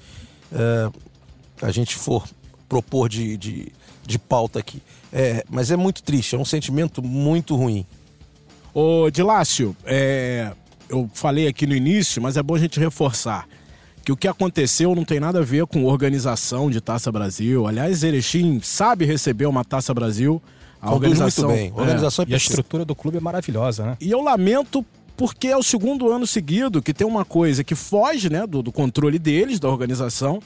é, 0.53 0.91
a 1.61 1.71
gente 1.71 1.95
for 1.95 2.27
propor 2.67 3.09
de, 3.09 3.37
de, 3.37 3.73
de 4.07 4.19
pauta 4.19 4.59
aqui. 4.59 4.81
É, 5.19 5.43
mas 5.49 5.71
é 5.71 5.77
muito 5.77 6.03
triste, 6.03 6.35
é 6.35 6.39
um 6.39 6.45
sentimento 6.45 7.03
muito 7.03 7.57
ruim. 7.57 7.87
Ô, 8.75 9.09
Dilácio, 9.11 9.75
é, 9.87 10.53
eu 10.91 11.09
falei 11.15 11.49
aqui 11.49 11.67
no 11.67 11.75
início, 11.75 12.21
mas 12.21 12.37
é 12.37 12.43
bom 12.43 12.55
a 12.55 12.59
gente 12.59 12.79
reforçar 12.79 13.49
que 14.05 14.13
o 14.13 14.17
que 14.17 14.29
aconteceu 14.29 14.95
não 14.95 15.07
tem 15.07 15.19
nada 15.19 15.39
a 15.39 15.43
ver 15.43 15.67
com 15.67 15.87
organização 15.87 16.71
de 16.71 16.83
Taça 16.83 17.11
Brasil. 17.11 17.67
Aliás, 17.67 18.05
Erechim 18.05 18.61
sabe 18.63 19.07
receber 19.07 19.47
uma 19.47 19.65
Taça 19.65 19.95
Brasil. 19.95 20.41
A 20.83 20.93
organização, 20.93 21.49
muito 21.49 21.61
bem. 21.61 21.73
A 21.75 21.81
organização 21.81 22.23
é. 22.25 22.29
é 22.29 22.31
e 22.33 22.35
a 22.35 22.37
estrutura 22.37 22.85
do 22.85 22.95
clube 22.95 23.17
é 23.17 23.21
maravilhosa, 23.21 23.87
né? 23.87 23.97
E 23.99 24.11
eu 24.11 24.21
lamento 24.21 24.85
porque 25.17 25.49
é 25.49 25.57
o 25.57 25.63
segundo 25.63 26.13
ano 26.13 26.27
seguido 26.27 26.83
que 26.83 26.93
tem 26.93 27.07
uma 27.07 27.25
coisa 27.25 27.65
que 27.65 27.75
foge 27.75 28.29
né, 28.29 28.47
do, 28.47 28.63
do 28.63 28.71
controle 28.71 29.19
deles, 29.19 29.59
da 29.59 29.71
organização. 29.71 30.43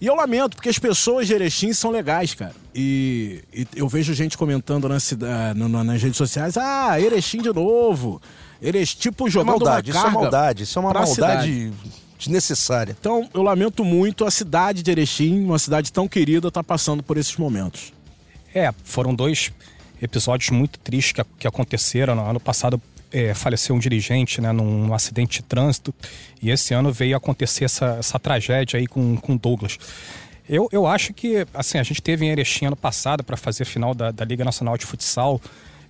E 0.00 0.06
eu 0.06 0.14
lamento, 0.14 0.54
porque 0.54 0.68
as 0.68 0.78
pessoas 0.78 1.26
de 1.26 1.34
Erechim 1.34 1.72
são 1.72 1.90
legais, 1.90 2.32
cara. 2.32 2.54
E, 2.74 3.42
e 3.52 3.66
eu 3.74 3.88
vejo 3.88 4.14
gente 4.14 4.38
comentando 4.38 4.88
na 4.88 5.00
cidade, 5.00 5.58
nas 5.58 6.02
redes 6.02 6.16
sociais, 6.16 6.56
ah, 6.56 7.00
Erechim 7.00 7.42
de 7.42 7.52
novo. 7.52 8.22
Erechim, 8.62 8.98
tipo, 8.98 9.28
jogando 9.28 9.48
é 9.48 9.50
maldade, 9.58 9.90
uma 9.90 9.94
carga 9.94 10.08
Isso 10.08 10.16
é 10.16 10.22
maldade, 10.22 10.62
isso 10.62 10.78
é 10.78 10.82
uma 10.82 10.92
maldade 10.92 11.72
desnecessária. 12.16 12.96
Então, 12.98 13.28
eu 13.34 13.42
lamento 13.42 13.84
muito 13.84 14.24
a 14.24 14.30
cidade 14.30 14.82
de 14.82 14.90
Erechim, 14.90 15.44
uma 15.44 15.58
cidade 15.58 15.92
tão 15.92 16.06
querida, 16.06 16.48
estar 16.48 16.62
tá 16.62 16.64
passando 16.64 17.02
por 17.02 17.16
esses 17.16 17.36
momentos. 17.36 17.92
É, 18.54 18.72
foram 18.84 19.14
dois 19.14 19.52
episódios 20.00 20.50
muito 20.50 20.78
tristes 20.78 21.12
que, 21.12 21.24
que 21.40 21.48
aconteceram. 21.48 22.14
No 22.14 22.24
ano 22.24 22.40
passado 22.40 22.80
é, 23.12 23.34
faleceu 23.34 23.74
um 23.74 23.78
dirigente 23.78 24.40
né, 24.40 24.52
num, 24.52 24.86
num, 24.86 24.94
acidente 24.94 25.40
de 25.40 25.42
trânsito 25.42 25.94
e 26.42 26.50
esse 26.50 26.74
ano 26.74 26.92
veio 26.92 27.16
acontecer 27.16 27.64
essa, 27.64 27.96
essa 27.98 28.18
tragédia 28.18 28.78
aí 28.78 28.86
com, 28.86 29.16
com 29.16 29.36
Douglas. 29.36 29.78
Eu, 30.48 30.68
eu 30.72 30.86
acho 30.86 31.12
que 31.12 31.46
assim 31.52 31.78
a 31.78 31.82
gente 31.82 32.00
teve 32.00 32.24
em 32.24 32.30
Erechim 32.30 32.66
ano 32.66 32.76
passado 32.76 33.22
para 33.22 33.36
fazer 33.36 33.64
a 33.64 33.66
final 33.66 33.94
da, 33.94 34.10
da 34.10 34.24
Liga 34.24 34.44
Nacional 34.44 34.78
de 34.78 34.86
Futsal. 34.86 35.40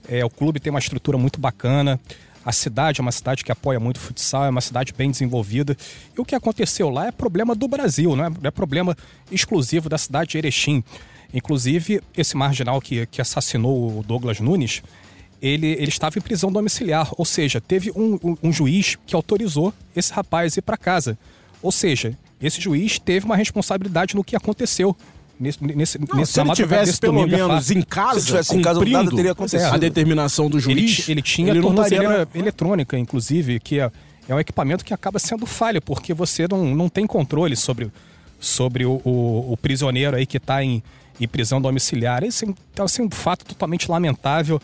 É, 0.09 0.25
o 0.25 0.31
clube 0.31 0.59
tem 0.59 0.71
uma 0.71 0.79
estrutura 0.79 1.17
muito 1.17 1.41
bacana. 1.41 2.01
A 2.45 2.53
cidade 2.53 3.01
é 3.01 3.03
uma 3.03 3.13
cidade 3.13 3.45
que 3.45 3.53
apoia 3.53 3.79
muito 3.79 3.99
o 3.99 4.01
futsal, 4.01 4.47
é 4.47 4.49
uma 4.49 4.63
cidade 4.63 4.95
bem 4.97 5.11
desenvolvida. 5.11 5.77
E 6.17 6.21
o 6.21 6.25
que 6.25 6.35
aconteceu 6.35 6.89
lá 6.89 7.09
é 7.09 7.13
problema 7.13 7.55
do 7.55 7.69
Brasil, 7.69 8.17
não 8.17 8.25
é, 8.25 8.31
não 8.31 8.39
é 8.45 8.51
problema 8.51 8.97
exclusivo 9.31 9.89
da 9.89 9.99
cidade 9.99 10.31
de 10.31 10.39
Erechim. 10.39 10.83
Inclusive, 11.35 12.01
esse 12.17 12.37
marginal 12.37 12.81
que, 12.81 13.05
que 13.07 13.21
assassinou 13.21 13.99
o 13.99 14.03
Douglas 14.03 14.41
Nunes, 14.41 14.83
ele, 15.41 15.67
ele 15.69 15.89
estava 15.89 16.19
em 16.19 16.23
prisão 16.23 16.51
domiciliar, 16.51 17.11
ou 17.17 17.25
seja, 17.25 17.61
teve 17.61 17.91
um, 17.93 18.19
um, 18.23 18.37
um 18.45 18.53
juiz 18.53 18.97
que 19.07 19.15
autorizou 19.15 19.73
esse 19.95 20.13
rapaz 20.13 20.57
ir 20.57 20.63
para 20.63 20.77
casa. 20.77 21.19
Ou 21.63 21.73
seja, 21.73 22.17
esse 22.41 22.61
juiz 22.61 22.99
teve 22.99 23.27
uma 23.27 23.37
responsabilidade 23.37 24.15
no 24.15 24.25
que 24.25 24.37
aconteceu 24.37 24.97
nesse, 25.39 25.65
nesse, 25.65 25.99
não, 25.99 26.17
nesse 26.17 26.33
se 26.33 26.41
ele 26.41 26.53
tivesse 26.53 27.01
pelo 27.01 27.27
menos 27.27 27.71
em 27.71 27.83
casa, 27.83 28.21
se 28.21 28.27
tivesse 28.27 28.57
em 28.57 28.63
casa, 28.63 28.85
nada 28.85 29.11
teria 29.11 29.33
acontecido. 29.33 29.73
A 29.73 29.77
determinação 29.77 30.51
do 30.51 30.59
juiz. 30.59 31.01
Ele, 31.01 31.13
ele 31.13 31.23
tinha 31.23 31.51
ele 31.51 31.61
tornozeleira 31.61 32.23
estaria... 32.23 32.43
eletrônica, 32.43 32.99
inclusive, 32.99 33.61
que 33.61 33.81
é, 33.81 33.91
é 34.29 34.35
um 34.35 34.41
equipamento 34.41 34.85
que 34.85 34.93
acaba 34.93 35.19
sendo 35.19 35.47
falha, 35.47 35.81
porque 35.81 36.13
você 36.13 36.47
não, 36.49 36.75
não 36.75 36.89
tem 36.89 37.07
controle 37.07 37.57
sobre, 37.57 37.91
sobre 38.41 38.85
o, 38.85 39.01
o, 39.05 39.53
o 39.53 39.57
prisioneiro 39.57 40.17
aí 40.17 40.27
que 40.27 40.37
está 40.37 40.63
em, 40.63 40.83
em 41.21 41.29
prisão 41.29 41.61
domiciliar. 41.61 42.25
Esse 42.25 42.45
é 42.45 42.83
assim, 42.83 43.03
um 43.03 43.11
fato 43.11 43.45
totalmente 43.45 43.91
lamentável. 43.91 44.61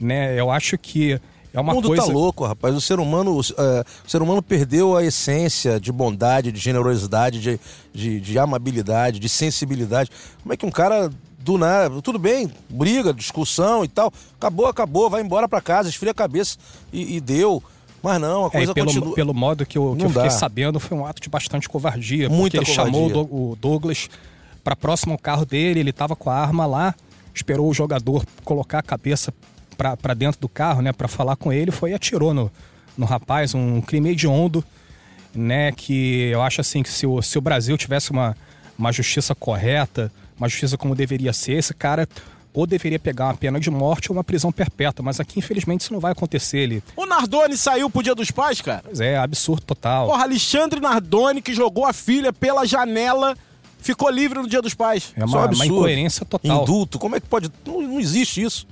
Né? 0.00 0.38
Eu 0.38 0.50
acho 0.50 0.78
que 0.78 1.20
é 1.52 1.60
uma 1.60 1.72
o 1.72 1.76
mundo 1.76 1.88
coisa... 1.88 2.06
tá 2.06 2.12
louco, 2.12 2.46
rapaz. 2.46 2.74
O 2.74 2.80
ser 2.80 3.00
humano, 3.00 3.32
uh, 3.32 3.40
o 3.40 4.10
ser 4.10 4.22
humano 4.22 4.42
perdeu 4.42 4.96
a 4.96 5.04
essência 5.04 5.80
de 5.80 5.90
bondade, 5.90 6.52
de 6.52 6.60
generosidade, 6.60 7.40
de, 7.40 7.60
de, 7.92 8.20
de, 8.20 8.38
amabilidade, 8.38 9.18
de 9.18 9.28
sensibilidade. 9.28 10.10
Como 10.42 10.52
é 10.52 10.56
que 10.56 10.64
um 10.64 10.70
cara 10.70 11.10
do 11.38 11.58
nada, 11.58 12.02
tudo 12.02 12.18
bem, 12.18 12.50
briga, 12.68 13.12
discussão 13.12 13.82
e 13.82 13.88
tal, 13.88 14.12
acabou, 14.36 14.66
acabou, 14.66 15.08
vai 15.08 15.22
embora 15.22 15.48
para 15.48 15.60
casa, 15.60 15.88
esfria 15.88 16.12
a 16.12 16.14
cabeça 16.14 16.56
e, 16.92 17.16
e 17.16 17.20
deu. 17.20 17.62
Mas 18.02 18.20
não, 18.20 18.44
a 18.44 18.48
é, 18.48 18.50
coisa 18.50 18.70
é, 18.72 18.74
pelo, 18.74 18.86
continua. 18.86 19.14
Pelo 19.14 19.34
modo 19.34 19.66
que 19.66 19.76
eu, 19.76 19.96
que 19.96 20.04
eu 20.04 20.08
fiquei 20.08 20.24
dá. 20.24 20.30
sabendo, 20.30 20.78
foi 20.78 20.96
um 20.96 21.04
ato 21.04 21.20
de 21.20 21.28
bastante 21.28 21.68
covardia. 21.68 22.28
Muita 22.28 22.58
porque 22.58 22.70
ele 22.70 22.76
covardia. 22.76 23.14
chamou 23.14 23.50
o 23.50 23.56
Douglas 23.56 24.08
para 24.62 24.76
próximo 24.76 25.12
ao 25.12 25.18
carro 25.18 25.44
dele, 25.44 25.80
ele 25.80 25.92
tava 25.92 26.14
com 26.14 26.30
a 26.30 26.34
arma 26.34 26.66
lá, 26.66 26.94
esperou 27.34 27.68
o 27.68 27.74
jogador 27.74 28.24
colocar 28.44 28.78
a 28.78 28.82
cabeça 28.82 29.32
para 29.96 30.14
dentro 30.14 30.40
do 30.40 30.48
carro, 30.48 30.82
né, 30.82 30.92
para 30.92 31.08
falar 31.08 31.36
com 31.36 31.52
ele, 31.52 31.70
foi 31.70 31.90
e 31.90 31.94
atirou 31.94 32.34
no, 32.34 32.50
no 32.96 33.06
rapaz, 33.06 33.54
um 33.54 33.80
crime 33.80 34.10
hediondo, 34.10 34.62
né, 35.34 35.72
que 35.72 36.28
eu 36.30 36.42
acho 36.42 36.60
assim 36.60 36.82
que 36.82 36.90
se 36.90 37.06
o, 37.06 37.22
se 37.22 37.38
o 37.38 37.40
Brasil 37.40 37.78
tivesse 37.78 38.10
uma, 38.10 38.36
uma 38.78 38.92
justiça 38.92 39.34
correta, 39.34 40.12
uma 40.36 40.48
justiça 40.48 40.76
como 40.76 40.94
deveria 40.94 41.32
ser, 41.32 41.52
esse 41.52 41.72
cara 41.72 42.06
ou 42.52 42.66
deveria 42.66 42.98
pegar 42.98 43.26
uma 43.26 43.34
pena 43.34 43.60
de 43.60 43.70
morte 43.70 44.10
ou 44.10 44.16
uma 44.16 44.24
prisão 44.24 44.50
perpétua, 44.50 45.04
mas 45.04 45.20
aqui 45.20 45.38
infelizmente 45.38 45.82
isso 45.82 45.92
não 45.92 46.00
vai 46.00 46.12
acontecer. 46.12 46.58
Ele... 46.58 46.82
O 46.96 47.06
Nardoni 47.06 47.56
saiu 47.56 47.88
pro 47.88 48.02
Dia 48.02 48.14
dos 48.14 48.30
Pais, 48.32 48.60
cara? 48.60 48.82
Pois 48.84 49.00
é, 49.00 49.16
absurdo 49.16 49.62
total. 49.62 50.08
Porra, 50.08 50.24
Alexandre 50.24 50.80
Nardoni 50.80 51.40
que 51.40 51.54
jogou 51.54 51.86
a 51.86 51.92
filha 51.92 52.32
pela 52.32 52.66
janela 52.66 53.36
ficou 53.78 54.10
livre 54.10 54.40
no 54.40 54.48
Dia 54.48 54.60
dos 54.60 54.74
Pais. 54.74 55.12
É 55.16 55.24
uma, 55.24 55.44
é 55.44 55.46
uma 55.46 55.66
incoerência 55.66 56.26
total. 56.26 56.62
Indulto, 56.62 56.98
como 56.98 57.14
é 57.14 57.20
que 57.20 57.28
pode. 57.28 57.50
Não, 57.64 57.80
não 57.82 58.00
existe 58.00 58.42
isso. 58.42 58.66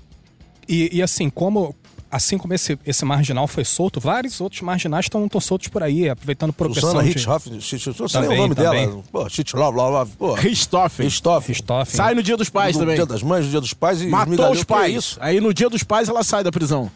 E, 0.68 0.98
e 0.98 1.02
assim, 1.02 1.30
como 1.30 1.74
assim 2.10 2.38
como 2.38 2.54
esse, 2.54 2.78
esse 2.86 3.04
marginal 3.04 3.46
foi 3.46 3.64
solto, 3.64 4.00
vários 4.00 4.40
outros 4.40 4.62
marginais 4.62 5.04
estão 5.04 5.28
soltos 5.40 5.68
por 5.68 5.82
aí, 5.82 6.08
aproveitando 6.08 6.52
progressão 6.52 6.90
Susana 6.90 7.04
de... 7.04 7.12
Richthofen, 7.12 7.52
eu 7.54 8.08
sei 8.08 8.22
o 8.22 8.36
nome 8.36 8.54
também. 8.54 8.88
dela. 8.88 9.02
Pô, 9.12 10.34
Richthofen. 10.34 11.06
Richthofen. 11.06 11.54
Sai 11.86 12.14
no 12.14 12.22
dia 12.22 12.36
dos 12.36 12.48
pais 12.48 12.76
no 12.76 12.80
também. 12.80 12.98
No 12.98 13.06
dia 13.06 13.14
das 13.14 13.22
mães, 13.22 13.44
no 13.44 13.50
dia 13.50 13.60
dos 13.60 13.74
pais. 13.74 14.02
E 14.02 14.06
Matou 14.06 14.50
os 14.52 14.64
pais. 14.64 14.94
Isso. 14.94 15.18
Aí 15.20 15.40
no 15.40 15.52
dia 15.52 15.68
dos 15.68 15.82
pais 15.82 16.08
ela 16.08 16.22
sai 16.24 16.42
da 16.42 16.50
prisão. 16.50 16.90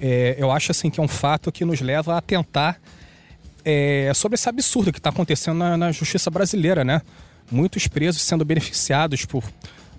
É, 0.00 0.34
eu 0.38 0.50
acho 0.50 0.70
assim 0.70 0.90
que 0.90 0.98
é 0.98 1.02
um 1.02 1.08
fato 1.08 1.52
que 1.52 1.64
nos 1.64 1.80
leva 1.80 2.16
a 2.16 2.20
tentar 2.20 2.80
é, 3.64 4.10
sobre 4.14 4.34
esse 4.34 4.48
absurdo 4.48 4.92
que 4.92 4.98
está 4.98 5.10
acontecendo 5.10 5.58
na, 5.58 5.76
na 5.76 5.92
justiça 5.92 6.30
brasileira, 6.30 6.84
né? 6.84 7.02
Muitos 7.50 7.86
presos 7.86 8.22
sendo 8.22 8.44
beneficiados 8.44 9.24
por, 9.26 9.44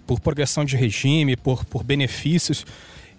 por 0.05 0.19
progressão 0.19 0.65
de 0.65 0.75
regime, 0.75 1.35
por, 1.35 1.63
por 1.65 1.83
benefícios 1.83 2.65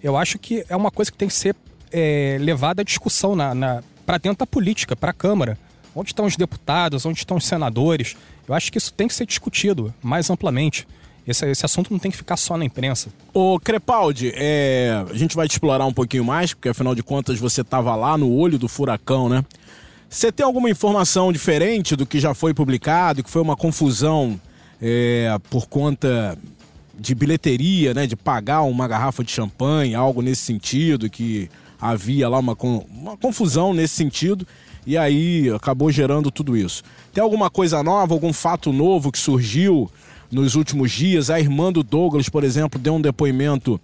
eu 0.01 0.17
acho 0.17 0.37
que 0.37 0.65
é 0.69 0.75
uma 0.75 0.91
coisa 0.91 1.11
que 1.11 1.17
tem 1.17 1.27
que 1.27 1.33
ser 1.33 1.55
é, 1.91 2.37
levada 2.39 2.81
à 2.81 2.85
discussão 2.85 3.35
na, 3.35 3.53
na 3.55 3.83
para 4.05 4.17
dentro 4.17 4.39
da 4.39 4.47
política, 4.47 4.95
para 4.95 5.11
a 5.11 5.13
Câmara. 5.13 5.57
Onde 5.93 6.11
estão 6.11 6.25
os 6.25 6.35
deputados, 6.35 7.05
onde 7.05 7.17
estão 7.17 7.37
os 7.37 7.45
senadores? 7.45 8.15
Eu 8.47 8.53
acho 8.53 8.71
que 8.71 8.77
isso 8.77 8.93
tem 8.93 9.07
que 9.07 9.13
ser 9.13 9.25
discutido 9.25 9.93
mais 10.01 10.29
amplamente. 10.29 10.87
Esse, 11.27 11.45
esse 11.49 11.65
assunto 11.65 11.91
não 11.91 11.99
tem 11.99 12.09
que 12.09 12.15
ficar 12.15 12.37
só 12.37 12.55
na 12.57 12.63
imprensa. 12.63 13.09
Ô 13.33 13.59
Crepaldi, 13.59 14.31
é, 14.33 15.03
a 15.09 15.13
gente 15.13 15.35
vai 15.35 15.47
te 15.47 15.51
explorar 15.51 15.85
um 15.85 15.91
pouquinho 15.91 16.23
mais, 16.23 16.53
porque 16.53 16.69
afinal 16.69 16.95
de 16.95 17.03
contas 17.03 17.37
você 17.37 17.61
estava 17.61 17.93
lá 17.95 18.17
no 18.17 18.31
olho 18.31 18.57
do 18.57 18.69
furacão, 18.69 19.27
né? 19.27 19.43
Você 20.09 20.31
tem 20.31 20.45
alguma 20.45 20.69
informação 20.69 21.33
diferente 21.33 21.95
do 21.97 22.05
que 22.05 22.17
já 22.17 22.33
foi 22.33 22.53
publicado, 22.53 23.21
que 23.21 23.29
foi 23.29 23.41
uma 23.41 23.57
confusão 23.57 24.39
é, 24.81 25.37
por 25.49 25.67
conta 25.67 26.37
de 26.99 27.13
bilheteria, 27.13 27.93
né, 27.93 28.07
de 28.07 28.15
pagar 28.15 28.63
uma 28.63 28.87
garrafa 28.87 29.23
de 29.23 29.31
champanhe, 29.31 29.93
algo 29.93 30.21
nesse 30.21 30.41
sentido, 30.41 31.09
que 31.09 31.49
havia 31.79 32.27
lá 32.27 32.39
uma, 32.39 32.57
uma 32.89 33.15
confusão 33.17 33.73
nesse 33.73 33.95
sentido, 33.95 34.47
e 34.85 34.97
aí 34.97 35.49
acabou 35.53 35.91
gerando 35.91 36.31
tudo 36.31 36.57
isso. 36.57 36.83
Tem 37.13 37.23
alguma 37.23 37.49
coisa 37.49 37.83
nova, 37.83 38.13
algum 38.13 38.33
fato 38.33 38.71
novo 38.71 39.11
que 39.11 39.19
surgiu 39.19 39.89
nos 40.31 40.55
últimos 40.55 40.91
dias? 40.91 41.29
A 41.29 41.39
irmã 41.39 41.71
do 41.71 41.83
Douglas, 41.83 42.29
por 42.29 42.43
exemplo, 42.43 42.79
deu 42.79 42.95
um 42.95 43.01
depoimento 43.01 43.79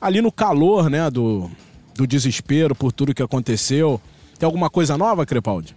ali 0.00 0.20
no 0.20 0.30
calor, 0.30 0.88
né, 0.88 1.10
do, 1.10 1.50
do 1.94 2.06
desespero 2.06 2.74
por 2.74 2.92
tudo 2.92 3.14
que 3.14 3.22
aconteceu. 3.22 4.00
Tem 4.38 4.46
alguma 4.46 4.70
coisa 4.70 4.96
nova, 4.96 5.26
Crepaldi? 5.26 5.74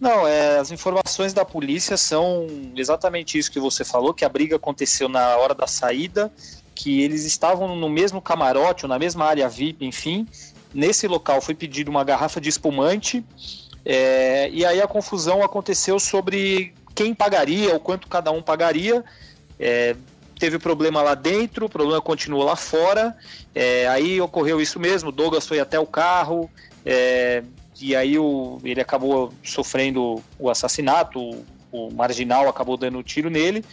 Não, 0.00 0.26
é, 0.26 0.58
as 0.58 0.70
informações 0.70 1.34
da 1.34 1.44
polícia 1.44 1.94
são 1.94 2.46
exatamente 2.74 3.36
isso 3.36 3.50
que 3.50 3.60
você 3.60 3.84
falou, 3.84 4.14
que 4.14 4.24
a 4.24 4.28
briga 4.30 4.56
aconteceu 4.56 5.10
na 5.10 5.36
hora 5.36 5.54
da 5.54 5.66
saída, 5.66 6.32
que 6.74 7.02
eles 7.02 7.26
estavam 7.26 7.76
no 7.76 7.90
mesmo 7.90 8.22
camarote, 8.22 8.86
ou 8.86 8.88
na 8.88 8.98
mesma 8.98 9.26
área 9.26 9.46
VIP, 9.46 9.84
enfim. 9.84 10.26
Nesse 10.72 11.06
local 11.06 11.42
foi 11.42 11.54
pedido 11.54 11.90
uma 11.90 12.02
garrafa 12.02 12.40
de 12.40 12.48
espumante, 12.48 13.22
é, 13.84 14.48
e 14.50 14.64
aí 14.64 14.80
a 14.80 14.86
confusão 14.86 15.42
aconteceu 15.42 15.98
sobre 16.00 16.72
quem 16.94 17.14
pagaria, 17.14 17.74
ou 17.74 17.78
quanto 17.78 18.08
cada 18.08 18.30
um 18.30 18.40
pagaria. 18.40 19.04
É, 19.58 19.94
teve 20.38 20.58
problema 20.58 21.02
lá 21.02 21.14
dentro, 21.14 21.66
o 21.66 21.68
problema 21.68 22.00
continuou 22.00 22.42
lá 22.42 22.56
fora. 22.56 23.14
É, 23.54 23.86
aí 23.88 24.18
ocorreu 24.18 24.62
isso 24.62 24.80
mesmo, 24.80 25.12
Douglas 25.12 25.46
foi 25.46 25.60
até 25.60 25.78
o 25.78 25.86
carro, 25.86 26.50
é, 26.86 27.42
e 27.80 27.96
aí 27.96 28.18
o, 28.18 28.58
ele 28.64 28.80
acabou 28.80 29.32
sofrendo 29.42 30.22
o 30.38 30.50
assassinato, 30.50 31.18
o, 31.20 31.44
o 31.72 31.92
marginal 31.92 32.48
acabou 32.48 32.76
dando 32.76 32.98
um 32.98 33.02
tiro 33.02 33.30
nele. 33.30 33.64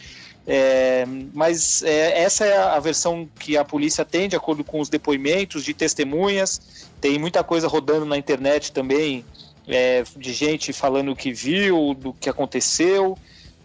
É, 0.49 1.05
mas 1.33 1.83
é, 1.83 2.21
essa 2.21 2.45
é 2.45 2.57
a 2.57 2.79
versão 2.79 3.27
que 3.37 3.57
a 3.57 3.65
polícia 3.65 4.05
tem, 4.05 4.29
de 4.29 4.35
acordo 4.35 4.63
com 4.63 4.79
os 4.79 4.87
depoimentos 4.87 5.63
de 5.63 5.73
testemunhas. 5.73 6.87
Tem 7.01 7.19
muita 7.19 7.43
coisa 7.43 7.67
rodando 7.67 8.05
na 8.05 8.17
internet 8.17 8.71
também, 8.71 9.25
é, 9.67 10.03
de 10.15 10.31
gente 10.31 10.71
falando 10.71 11.11
o 11.11 11.15
que 11.15 11.33
viu, 11.33 11.93
do 11.93 12.13
que 12.13 12.29
aconteceu. 12.29 13.17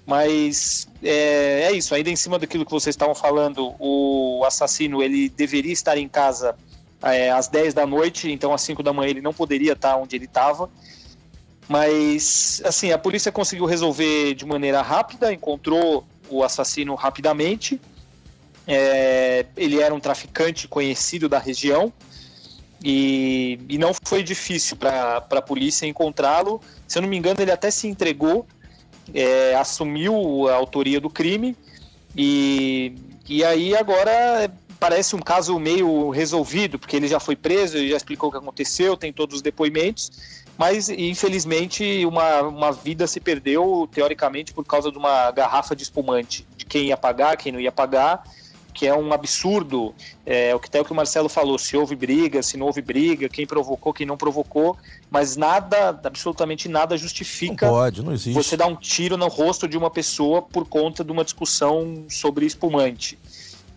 Mas 0.04 0.88
é, 1.00 1.68
é, 1.68 1.72
isso, 1.72 1.94
ainda 1.94 2.10
em 2.10 2.16
cima 2.16 2.36
daquilo 2.36 2.66
que 2.66 2.72
vocês 2.72 2.92
estavam 2.92 3.14
falando, 3.14 3.74
o 3.78 4.42
assassino 4.44 5.00
ele 5.00 5.28
deveria 5.28 5.72
estar 5.72 5.96
em 5.96 6.08
casa 6.08 6.56
é, 7.02 7.30
às 7.30 7.48
10 7.48 7.74
da 7.74 7.86
noite, 7.86 8.30
então 8.30 8.52
às 8.52 8.62
5 8.62 8.82
da 8.82 8.92
manhã 8.92 9.10
ele 9.10 9.20
não 9.20 9.32
poderia 9.32 9.72
estar 9.72 9.96
onde 9.96 10.16
ele 10.16 10.26
estava. 10.26 10.70
Mas, 11.68 12.60
assim, 12.64 12.92
a 12.92 12.98
polícia 12.98 13.32
conseguiu 13.32 13.64
resolver 13.64 14.34
de 14.34 14.44
maneira 14.44 14.82
rápida, 14.82 15.32
encontrou 15.32 16.04
o 16.28 16.42
assassino 16.42 16.94
rapidamente. 16.94 17.80
É, 18.66 19.46
ele 19.56 19.80
era 19.80 19.94
um 19.94 20.00
traficante 20.00 20.68
conhecido 20.68 21.28
da 21.28 21.38
região 21.38 21.92
e, 22.84 23.58
e 23.68 23.78
não 23.78 23.92
foi 24.04 24.22
difícil 24.22 24.76
para 24.76 25.16
a 25.16 25.42
polícia 25.42 25.86
encontrá-lo. 25.86 26.60
Se 26.86 26.98
eu 26.98 27.02
não 27.02 27.08
me 27.08 27.16
engano, 27.16 27.40
ele 27.40 27.52
até 27.52 27.70
se 27.70 27.86
entregou, 27.86 28.46
é, 29.14 29.54
assumiu 29.54 30.48
a 30.48 30.54
autoria 30.54 31.00
do 31.00 31.08
crime 31.08 31.56
e, 32.16 32.94
e 33.28 33.44
aí 33.44 33.76
agora 33.76 34.52
parece 34.82 35.14
um 35.14 35.20
caso 35.20 35.56
meio 35.60 36.10
resolvido, 36.10 36.76
porque 36.76 36.96
ele 36.96 37.06
já 37.06 37.20
foi 37.20 37.36
preso, 37.36 37.76
ele 37.76 37.88
já 37.88 37.96
explicou 37.96 38.28
o 38.28 38.32
que 38.32 38.38
aconteceu, 38.38 38.96
tem 38.96 39.12
todos 39.12 39.36
os 39.36 39.42
depoimentos 39.42 40.10
mas 40.58 40.88
infelizmente 40.88 42.04
uma, 42.04 42.42
uma 42.42 42.72
vida 42.72 43.06
se 43.06 43.18
perdeu, 43.18 43.88
teoricamente, 43.90 44.52
por 44.52 44.64
causa 44.64 44.92
de 44.92 44.98
uma 44.98 45.30
garrafa 45.30 45.74
de 45.74 45.82
espumante, 45.82 46.46
de 46.56 46.64
quem 46.64 46.88
ia 46.88 46.96
pagar, 46.96 47.36
quem 47.36 47.50
não 47.50 47.58
ia 47.58 47.72
pagar, 47.72 48.22
que 48.74 48.86
é 48.86 48.94
um 48.94 49.12
absurdo. 49.12 49.94
É 50.24 50.54
o 50.54 50.60
que 50.60 50.68
até 50.68 50.80
o 50.80 50.84
que 50.84 50.92
o 50.92 50.94
Marcelo 50.94 51.28
falou: 51.28 51.58
se 51.58 51.76
houve 51.76 51.96
briga, 51.96 52.42
se 52.42 52.56
não 52.56 52.66
houve 52.66 52.82
briga, 52.82 53.28
quem 53.28 53.46
provocou, 53.46 53.92
quem 53.92 54.06
não 54.06 54.16
provocou, 54.16 54.76
mas 55.10 55.36
nada, 55.36 55.98
absolutamente 56.04 56.68
nada 56.68 56.96
justifica 56.96 57.66
não 57.66 57.74
pode, 57.74 58.02
não 58.02 58.12
existe. 58.12 58.34
você 58.34 58.56
dar 58.56 58.66
um 58.66 58.76
tiro 58.76 59.16
no 59.16 59.28
rosto 59.28 59.66
de 59.66 59.76
uma 59.76 59.90
pessoa 59.90 60.42
por 60.42 60.66
conta 60.66 61.02
de 61.02 61.10
uma 61.10 61.24
discussão 61.24 62.04
sobre 62.08 62.46
espumante. 62.46 63.18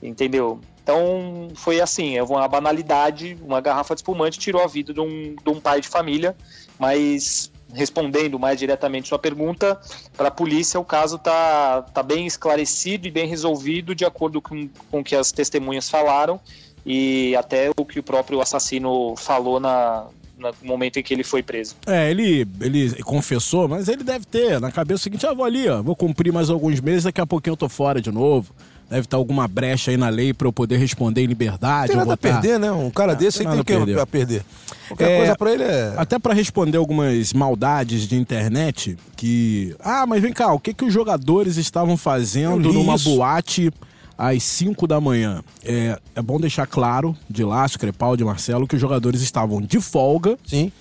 Entendeu? 0.03 0.59
Então 0.85 1.47
foi 1.55 1.81
assim, 1.81 2.15
é 2.15 2.21
uma 2.21 2.47
banalidade, 2.47 3.35
uma 3.41 3.59
garrafa 3.59 3.95
de 3.95 4.01
espumante 4.01 4.37
tirou 4.37 4.61
a 4.61 4.67
vida 4.67 4.93
de 4.93 4.99
um, 4.99 5.35
de 5.35 5.49
um 5.49 5.59
pai 5.59 5.81
de 5.81 5.87
família 5.87 6.35
mas 6.79 7.51
respondendo 7.73 8.39
mais 8.39 8.59
diretamente 8.59 9.09
sua 9.09 9.19
pergunta, 9.19 9.79
para 10.15 10.27
a 10.27 10.31
polícia 10.31 10.79
o 10.79 10.85
caso 10.85 11.15
está 11.15 11.81
tá 11.81 12.03
bem 12.03 12.25
esclarecido 12.25 13.07
e 13.07 13.11
bem 13.11 13.27
resolvido 13.27 13.93
de 13.93 14.05
acordo 14.05 14.41
com, 14.41 14.69
com 14.89 14.99
o 14.99 15.03
que 15.03 15.15
as 15.15 15.31
testemunhas 15.31 15.89
falaram 15.89 16.39
e 16.85 17.35
até 17.35 17.71
o 17.75 17.83
que 17.83 17.99
o 17.99 18.03
próprio 18.03 18.39
assassino 18.39 19.15
falou 19.17 19.59
na, 19.59 20.05
no 20.37 20.53
momento 20.63 20.99
em 20.99 21.03
que 21.03 21.13
ele 21.13 21.23
foi 21.23 21.41
preso. 21.41 21.75
É, 21.87 22.11
ele, 22.11 22.47
ele 22.61 23.03
confessou, 23.03 23.67
mas 23.67 23.87
ele 23.87 24.03
deve 24.03 24.25
ter 24.25 24.61
na 24.61 24.71
cabeça 24.71 25.01
o 25.01 25.03
seguinte: 25.03 25.25
ah, 25.25 25.33
vou 25.33 25.43
ali, 25.43 25.67
ó, 25.67 25.81
vou 25.81 25.95
cumprir 25.95 26.31
mais 26.31 26.49
alguns 26.49 26.79
meses, 26.79 27.05
daqui 27.05 27.19
a 27.19 27.25
pouquinho 27.25 27.53
eu 27.53 27.57
tô 27.57 27.67
fora 27.67 27.99
de 27.99 28.11
novo. 28.11 28.53
Deve 28.89 29.01
estar 29.01 29.17
alguma 29.17 29.47
brecha 29.47 29.91
aí 29.91 29.97
na 29.97 30.09
lei 30.09 30.33
para 30.33 30.47
eu 30.47 30.53
poder 30.53 30.77
responder 30.77 31.23
em 31.23 31.25
liberdade. 31.25 31.89
Tem 31.89 31.97
nada 31.97 32.13
a 32.13 32.17
perder, 32.17 32.59
né? 32.59 32.71
Um 32.71 32.89
cara 32.89 33.13
é, 33.13 33.15
desse 33.15 33.39
tem, 33.39 33.47
tem 33.47 33.57
que 33.57 33.63
perder. 33.63 33.99
A 33.99 34.05
perder. 34.05 34.45
Qualquer 34.87 35.09
é, 35.09 35.17
coisa 35.17 35.35
para 35.35 35.53
ele 35.53 35.63
é. 35.63 35.93
Até 35.97 36.19
para 36.19 36.33
responder 36.33 36.77
algumas 36.77 37.33
maldades 37.33 38.07
de 38.07 38.15
internet 38.15 38.97
que. 39.15 39.75
Ah, 39.79 40.05
mas 40.05 40.21
vem 40.21 40.31
cá, 40.31 40.53
o 40.53 40.59
que, 40.59 40.73
que 40.73 40.85
os 40.85 40.93
jogadores 40.93 41.57
estavam 41.57 41.97
fazendo 41.97 42.71
numa 42.71 42.95
isso. 42.95 43.09
boate 43.15 43.71
às 44.17 44.43
5 44.43 44.85
da 44.85 45.01
manhã? 45.01 45.43
É, 45.63 45.97
é 46.15 46.21
bom 46.21 46.39
deixar 46.39 46.67
claro, 46.67 47.17
de 47.27 47.43
Lácio, 47.43 47.79
Crepaldi, 47.79 48.23
Marcelo, 48.23 48.67
que 48.67 48.75
os 48.75 48.81
jogadores 48.81 49.21
estavam 49.21 49.61
de 49.61 49.81
folga. 49.81 50.37
Sim 50.45 50.71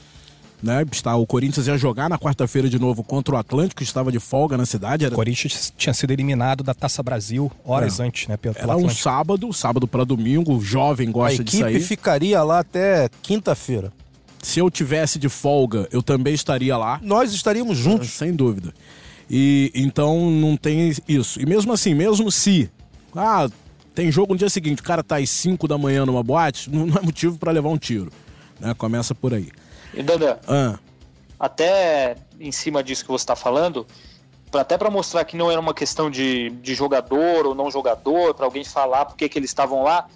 né? 0.64 0.85
Está, 0.90 1.14
o 1.14 1.27
Corinthians 1.27 1.66
ia 1.66 1.77
jogar 1.77 2.09
na 2.09 2.18
quarta-feira 2.18 2.68
de 2.68 2.79
novo 2.79 3.05
contra 3.05 3.35
o 3.35 3.38
Atlântico, 3.38 3.83
estava 3.83 4.11
de 4.11 4.18
folga 4.18 4.57
na 4.57 4.64
cidade. 4.64 5.05
Era... 5.05 5.14
O 5.14 5.16
Corinthians 5.16 5.72
tinha 5.77 5.92
sido 5.92 6.11
eliminado 6.11 6.64
da 6.64 6.72
Taça 6.72 7.03
Brasil 7.03 7.53
horas 7.64 8.00
é. 8.00 8.05
antes, 8.05 8.27
né? 8.27 8.37
Pelo, 8.38 8.57
era 8.59 8.77
um 8.77 8.88
sábado, 8.88 9.53
sábado 9.53 9.87
para 9.87 10.05
domingo, 10.05 10.57
o 10.57 10.61
jovem 10.61 11.11
gosta 11.12 11.44
de 11.44 11.50
sair. 11.50 11.64
A 11.64 11.70
equipe 11.70 11.85
ficaria 11.85 12.42
lá 12.42 12.61
até 12.61 13.11
quinta-feira. 13.20 13.92
Se 14.42 14.59
eu 14.59 14.70
tivesse 14.70 15.18
de 15.18 15.29
folga, 15.29 15.87
eu 15.92 16.03
também 16.03 16.35
estaria 16.35 16.77
lá. 16.77 16.98
Nós 17.03 17.33
estaríamos 17.33 17.77
juntos. 17.77 18.11
Sem 18.11 18.35
dúvida. 18.35 18.72
E 19.31 19.70
então 19.74 20.31
não 20.31 20.57
tem 20.57 20.92
isso. 21.07 21.40
E 21.40 21.46
mesmo 21.46 21.72
assim, 21.72 21.94
mesmo 21.94 22.31
se 22.31 22.70
ah, 23.14 23.48
tem 23.94 24.11
jogo 24.11 24.33
no 24.33 24.38
dia 24.38 24.50
seguinte, 24.50 24.81
o 24.81 24.85
cara 24.85 25.03
tá 25.03 25.16
às 25.16 25.31
5 25.31 25.68
da 25.68 25.79
manhã 25.79 26.05
numa 26.05 26.22
boate, 26.22 26.68
não 26.72 26.96
é 26.98 27.03
motivo 27.03 27.38
para 27.38 27.53
levar 27.53 27.68
um 27.68 27.79
tiro. 27.79 28.11
Né? 28.61 28.74
Começa 28.74 29.14
por 29.14 29.35
aí. 29.35 29.48
E 29.96 30.02
Dandan, 30.02 30.38
ah. 30.46 30.78
até 31.38 32.16
em 32.40 32.52
cima 32.52 32.83
disso 32.83 33.04
que 33.04 33.11
você 33.11 33.22
está 33.22 33.37
falando, 33.37 33.87
pra, 34.50 34.62
até 34.62 34.76
para 34.76 34.90
mostrar 34.90 35.24
que 35.24 35.37
não 35.37 35.50
era 35.50 35.61
uma 35.61 35.74
questão 35.74 36.11
de, 36.11 36.50
de 36.50 36.74
jogador 36.74 37.46
ou 37.46 37.54
não 37.54 37.70
jogador, 37.70 38.35
para 38.35 38.44
alguém 38.44 38.64
falar 38.64 39.04
por 39.04 39.16
que 39.16 39.30
eles 39.37 39.50
estavam 39.50 39.83
lá, 39.83 40.09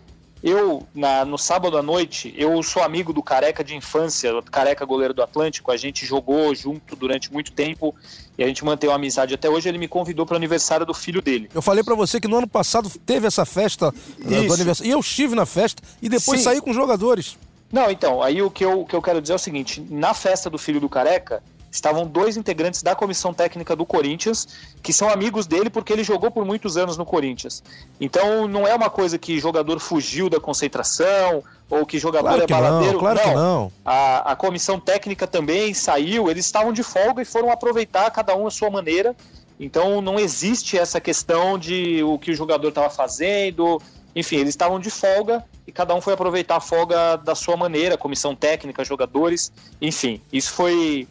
eu, 0.43 0.87
na, 0.95 1.25
no 1.25 1.37
sábado 1.37 1.77
à 1.77 1.83
noite, 1.83 2.33
eu 2.37 2.63
sou 2.63 2.83
amigo 2.83 3.13
do 3.13 3.23
Careca 3.23 3.65
de 3.65 3.75
infância, 3.75 4.31
Careca 4.51 4.85
goleiro 4.85 5.13
do 5.13 5.23
Atlântico, 5.23 5.73
a 5.73 5.77
gente 5.77 6.07
jogou 6.07 6.55
junto 6.55 6.95
durante 6.95 7.33
muito 7.33 7.51
tempo 7.51 7.95
e 8.37 8.45
a 8.45 8.47
gente 8.47 8.65
manteve 8.65 8.93
uma 8.93 8.97
amizade 8.97 9.35
até 9.35 9.51
hoje. 9.51 9.69
Ele 9.69 9.79
me 9.79 9.89
convidou 9.89 10.25
para 10.25 10.35
o 10.35 10.37
aniversário 10.37 10.87
do 10.87 10.95
filho 10.95 11.21
dele. 11.21 11.51
Eu 11.53 11.61
falei 11.61 11.83
para 11.83 11.97
você 11.97 12.21
que 12.21 12.29
no 12.29 12.37
ano 12.37 12.47
passado 12.47 12.89
teve 13.05 13.27
essa 13.27 13.45
festa 13.45 13.89
uh, 13.89 14.25
do 14.25 14.55
aniversário 14.55 14.89
e 14.89 14.93
eu 14.93 15.01
estive 15.01 15.35
na 15.35 15.45
festa 15.45 15.83
e 16.01 16.09
depois 16.09 16.39
Sim. 16.39 16.45
saí 16.45 16.61
com 16.61 16.71
os 16.71 16.77
jogadores. 16.77 17.37
Não, 17.71 17.91
então, 17.91 18.23
aí 18.23 18.41
o 18.43 18.51
que 18.51 18.65
eu, 18.65 18.81
o 18.81 18.87
que 18.87 18.97
eu 18.97 19.03
quero 19.03 19.21
dizer 19.21 19.35
é 19.35 19.37
o 19.37 19.39
seguinte: 19.39 19.87
na 19.91 20.15
festa 20.15 20.49
do 20.49 20.59
filho 20.59 20.81
do 20.81 20.89
Careca, 20.89 21.43
estavam 21.71 22.07
dois 22.07 22.37
integrantes 22.37 22.83
da 22.83 22.95
comissão 22.95 23.33
técnica 23.33 23.77
do 23.77 23.85
Corinthians, 23.85 24.49
que 24.83 24.93
são 24.93 25.09
amigos 25.09 25.47
dele 25.47 25.69
porque 25.71 25.93
ele 25.93 26.03
jogou 26.03 26.31
por 26.31 26.45
muitos 26.45 26.77
anos 26.77 26.97
no 26.97 27.05
Corinthians. 27.05 27.63
Então 28.01 28.49
não 28.49 28.67
é 28.67 28.75
uma 28.75 28.91
coisa 28.91 29.19
que 29.19 29.39
jogador 29.39 29.79
fugiu 29.79 30.29
da 30.29 30.41
concentração 30.41 31.43
ou 31.69 31.85
que 31.85 31.99
jogador 31.99 32.29
claro 32.29 32.43
é 32.43 32.47
que 32.47 32.53
baladeiro. 32.53 32.93
Não, 32.95 33.01
claro 33.01 33.19
não. 33.19 33.25
que 33.25 33.35
não. 33.35 33.73
A, 33.85 34.33
a 34.33 34.37
comissão 34.37 34.81
técnica 34.81 35.27
também 35.27 35.75
saiu, 35.75 36.31
eles 36.31 36.47
estavam 36.47 36.73
de 36.73 36.83
folga 36.83 37.23
e 37.23 37.25
foram 37.25 37.51
aproveitar 37.51 38.11
cada 38.11 38.35
um 38.35 38.47
a 38.47 38.51
sua 38.51 38.71
maneira. 38.71 39.15
Então 39.61 40.01
não 40.01 40.19
existe 40.19 40.79
essa 40.79 41.01
questão 41.01 41.59
de 41.59 42.03
o 42.03 42.19
que 42.19 42.31
o 42.31 42.35
jogador 42.35 42.69
estava 42.69 42.89
fazendo. 42.89 43.81
Enfim, 44.15 44.37
eles 44.37 44.51
estavam 44.51 44.81
de 44.81 44.91
folga 44.91 45.45
e 45.67 45.73
cada 45.73 45.95
um 45.95 46.01
foi 46.01 46.15
aproveitar 46.15 46.57
a 46.57 46.61
folga 46.61 47.17
da 47.17 47.35
sua 47.35 47.57
maneira, 47.57 47.97
comissão 47.97 48.35
técnica, 48.35 48.85
jogadores, 48.85 49.53
enfim, 49.81 50.21
isso 50.33 50.53
foi. 50.53 51.07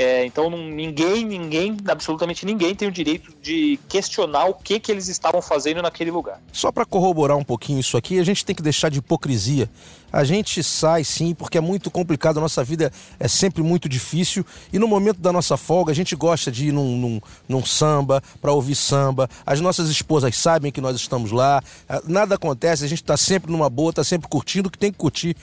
É, 0.00 0.24
então 0.24 0.48
ninguém, 0.48 1.24
ninguém, 1.24 1.76
absolutamente 1.88 2.46
ninguém 2.46 2.72
tem 2.72 2.86
o 2.86 2.92
direito 2.92 3.32
de 3.42 3.80
questionar 3.88 4.44
o 4.44 4.54
que, 4.54 4.78
que 4.78 4.92
eles 4.92 5.08
estavam 5.08 5.42
fazendo 5.42 5.82
naquele 5.82 6.12
lugar. 6.12 6.40
Só 6.52 6.70
para 6.70 6.86
corroborar 6.86 7.36
um 7.36 7.42
pouquinho 7.42 7.80
isso 7.80 7.96
aqui, 7.96 8.20
a 8.20 8.24
gente 8.24 8.44
tem 8.44 8.54
que 8.54 8.62
deixar 8.62 8.90
de 8.90 9.00
hipocrisia. 9.00 9.68
A 10.12 10.22
gente 10.22 10.62
sai 10.62 11.02
sim, 11.02 11.34
porque 11.34 11.58
é 11.58 11.60
muito 11.60 11.90
complicado, 11.90 12.38
a 12.38 12.40
nossa 12.40 12.62
vida 12.62 12.92
é 13.18 13.26
sempre 13.26 13.60
muito 13.60 13.88
difícil 13.88 14.46
e 14.72 14.78
no 14.78 14.86
momento 14.86 15.20
da 15.20 15.32
nossa 15.32 15.56
folga 15.56 15.90
a 15.90 15.94
gente 15.94 16.14
gosta 16.14 16.50
de 16.50 16.68
ir 16.68 16.72
num, 16.72 16.96
num, 16.96 17.20
num 17.48 17.64
samba, 17.64 18.22
para 18.40 18.52
ouvir 18.52 18.76
samba. 18.76 19.28
As 19.44 19.60
nossas 19.60 19.90
esposas 19.90 20.36
sabem 20.36 20.70
que 20.70 20.80
nós 20.80 20.94
estamos 20.94 21.32
lá, 21.32 21.60
nada 22.04 22.36
acontece, 22.36 22.84
a 22.84 22.88
gente 22.88 23.02
está 23.02 23.16
sempre 23.16 23.50
numa 23.50 23.68
boa, 23.68 23.90
está 23.90 24.04
sempre 24.04 24.28
curtindo 24.28 24.68
o 24.68 24.70
que 24.70 24.78
tem 24.78 24.92
que 24.92 24.98
curtir 24.98 25.36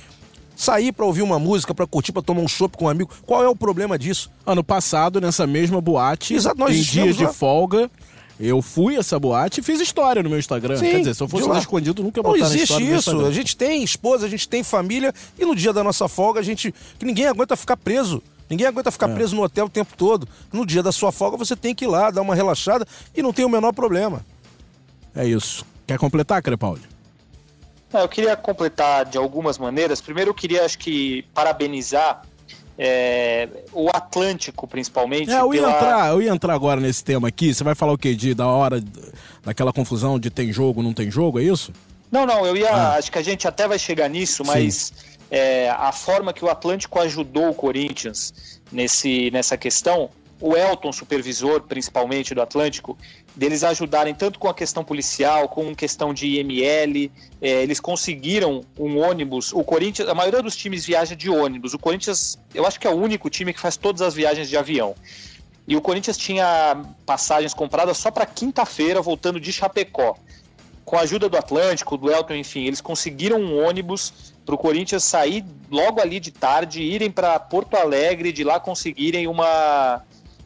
sair 0.55 0.91
para 0.91 1.05
ouvir 1.05 1.21
uma 1.21 1.39
música, 1.39 1.73
para 1.73 1.85
curtir, 1.85 2.11
para 2.11 2.21
tomar 2.21 2.41
um 2.41 2.47
chopp 2.47 2.77
com 2.77 2.85
um 2.85 2.89
amigo. 2.89 3.09
Qual 3.25 3.43
é 3.43 3.47
o 3.47 3.55
problema 3.55 3.97
disso? 3.97 4.31
Ano 4.45 4.63
passado, 4.63 5.19
nessa 5.19 5.45
mesma 5.45 5.81
boate, 5.81 6.33
Exato, 6.33 6.57
nós 6.57 6.75
em 6.75 6.81
dia 6.81 7.13
de 7.13 7.27
folga, 7.27 7.89
eu 8.39 8.61
fui 8.61 8.97
a 8.97 8.99
essa 8.99 9.17
boate 9.19 9.59
e 9.61 9.63
fiz 9.63 9.79
história 9.79 10.21
no 10.21 10.29
meu 10.29 10.39
Instagram. 10.39 10.77
Sim, 10.77 10.91
Quer 10.91 10.99
dizer, 10.99 11.15
se 11.15 11.23
eu 11.23 11.27
fosse 11.27 11.47
lá 11.47 11.59
escondido, 11.59 12.03
nunca 12.03 12.19
ia 12.19 12.23
botar 12.23 12.37
Não 12.37 12.45
existe 12.45 12.83
isso. 12.83 13.25
A 13.25 13.31
gente 13.31 13.55
tem 13.55 13.83
esposa, 13.83 14.25
a 14.25 14.29
gente 14.29 14.47
tem 14.47 14.63
família 14.63 15.13
e 15.39 15.45
no 15.45 15.55
dia 15.55 15.71
da 15.71 15.83
nossa 15.83 16.07
folga 16.07 16.39
a 16.39 16.43
gente. 16.43 16.73
que 16.99 17.05
ninguém 17.05 17.27
aguenta 17.27 17.55
ficar 17.55 17.77
preso. 17.77 18.21
Ninguém 18.49 18.67
aguenta 18.67 18.91
ficar 18.91 19.09
é. 19.09 19.13
preso 19.13 19.35
no 19.35 19.41
hotel 19.41 19.65
o 19.65 19.69
tempo 19.69 19.93
todo. 19.97 20.27
No 20.51 20.65
dia 20.65 20.83
da 20.83 20.91
sua 20.91 21.11
folga 21.11 21.37
você 21.37 21.55
tem 21.55 21.73
que 21.73 21.85
ir 21.85 21.87
lá, 21.87 22.11
dar 22.11 22.21
uma 22.21 22.35
relaxada 22.35 22.85
e 23.15 23.21
não 23.21 23.33
tem 23.33 23.45
o 23.45 23.49
menor 23.49 23.73
problema. 23.73 24.23
É 25.15 25.25
isso. 25.25 25.65
Quer 25.87 25.97
completar, 25.97 26.41
Crepaldi? 26.41 26.94
Eu 27.93 28.09
queria 28.09 28.35
completar 28.35 29.05
de 29.05 29.17
algumas 29.17 29.57
maneiras. 29.57 30.01
Primeiro, 30.01 30.31
eu 30.31 30.33
queria, 30.33 30.65
acho 30.65 30.77
que, 30.77 31.25
parabenizar 31.33 32.23
é, 32.77 33.47
o 33.71 33.89
Atlântico, 33.89 34.67
principalmente. 34.67 35.31
É, 35.31 35.39
eu, 35.39 35.53
ia 35.53 35.61
entrar, 35.61 36.09
eu 36.09 36.21
ia 36.21 36.31
entrar 36.31 36.53
agora 36.53 36.81
nesse 36.81 37.03
tema 37.03 37.27
aqui. 37.27 37.53
Você 37.53 37.63
vai 37.63 37.75
falar 37.75 37.93
o 37.93 37.97
quê? 37.97 38.13
De, 38.13 38.33
da 38.33 38.47
hora, 38.47 38.83
daquela 39.43 39.71
confusão 39.71 40.19
de 40.19 40.29
tem 40.29 40.51
jogo, 40.51 40.83
não 40.83 40.93
tem 40.93 41.09
jogo, 41.09 41.39
é 41.39 41.43
isso? 41.43 41.71
Não, 42.11 42.25
não, 42.25 42.45
eu 42.45 42.55
ia. 42.55 42.69
Ah. 42.69 42.95
Acho 42.95 43.11
que 43.11 43.17
a 43.17 43.23
gente 43.23 43.47
até 43.47 43.67
vai 43.67 43.79
chegar 43.79 44.09
nisso, 44.09 44.43
mas 44.45 44.93
é, 45.31 45.69
a 45.69 45.91
forma 45.91 46.33
que 46.33 46.43
o 46.43 46.49
Atlântico 46.49 46.99
ajudou 46.99 47.49
o 47.49 47.53
Corinthians 47.53 48.61
nesse, 48.71 49.31
nessa 49.31 49.57
questão 49.57 50.09
o 50.39 50.55
Elton, 50.55 50.91
supervisor 50.91 51.61
principalmente 51.61 52.33
do 52.35 52.41
Atlântico, 52.41 52.97
deles 53.35 53.63
ajudarem 53.63 54.13
tanto 54.13 54.37
com 54.37 54.49
a 54.49 54.53
questão 54.53 54.83
policial, 54.83 55.47
com 55.47 55.73
questão 55.73 56.13
de 56.13 56.27
IML, 56.27 57.11
é, 57.41 57.63
eles 57.63 57.79
conseguiram 57.79 58.61
um 58.77 58.97
ônibus. 58.99 59.53
O 59.53 59.63
Corinthians, 59.63 60.09
a 60.09 60.13
maioria 60.13 60.41
dos 60.41 60.55
times 60.55 60.85
viaja 60.85 61.15
de 61.15 61.29
ônibus. 61.29 61.73
O 61.73 61.79
Corinthians, 61.79 62.37
eu 62.53 62.65
acho 62.65 62.79
que 62.79 62.87
é 62.87 62.89
o 62.89 62.95
único 62.95 63.29
time 63.29 63.53
que 63.53 63.59
faz 63.59 63.77
todas 63.77 64.01
as 64.01 64.13
viagens 64.13 64.49
de 64.49 64.57
avião. 64.57 64.93
E 65.67 65.75
o 65.75 65.81
Corinthians 65.81 66.17
tinha 66.17 66.83
passagens 67.05 67.53
compradas 67.53 67.97
só 67.97 68.11
para 68.11 68.25
quinta-feira, 68.25 69.01
voltando 69.01 69.39
de 69.39 69.51
Chapecó. 69.51 70.15
Com 70.83 70.97
a 70.97 71.01
ajuda 71.01 71.27
do 71.27 71.37
Atlântico, 71.37 71.97
do 71.97 72.11
Elton, 72.11 72.35
enfim, 72.35 72.65
eles 72.65 72.79
conseguiram 72.79 73.39
um 73.39 73.65
ônibus 73.65 74.35
para 74.45 74.53
o 74.53 74.57
Corinthians 74.57 75.03
sair 75.03 75.43
logo 75.71 75.99
ali 75.99 76.19
de 76.19 76.29
tarde, 76.29 76.83
irem 76.83 77.09
para 77.09 77.39
Porto 77.39 77.75
Alegre, 77.75 78.31
de 78.31 78.43
lá 78.43 78.59
conseguirem 78.59 79.25
uma 79.25 80.03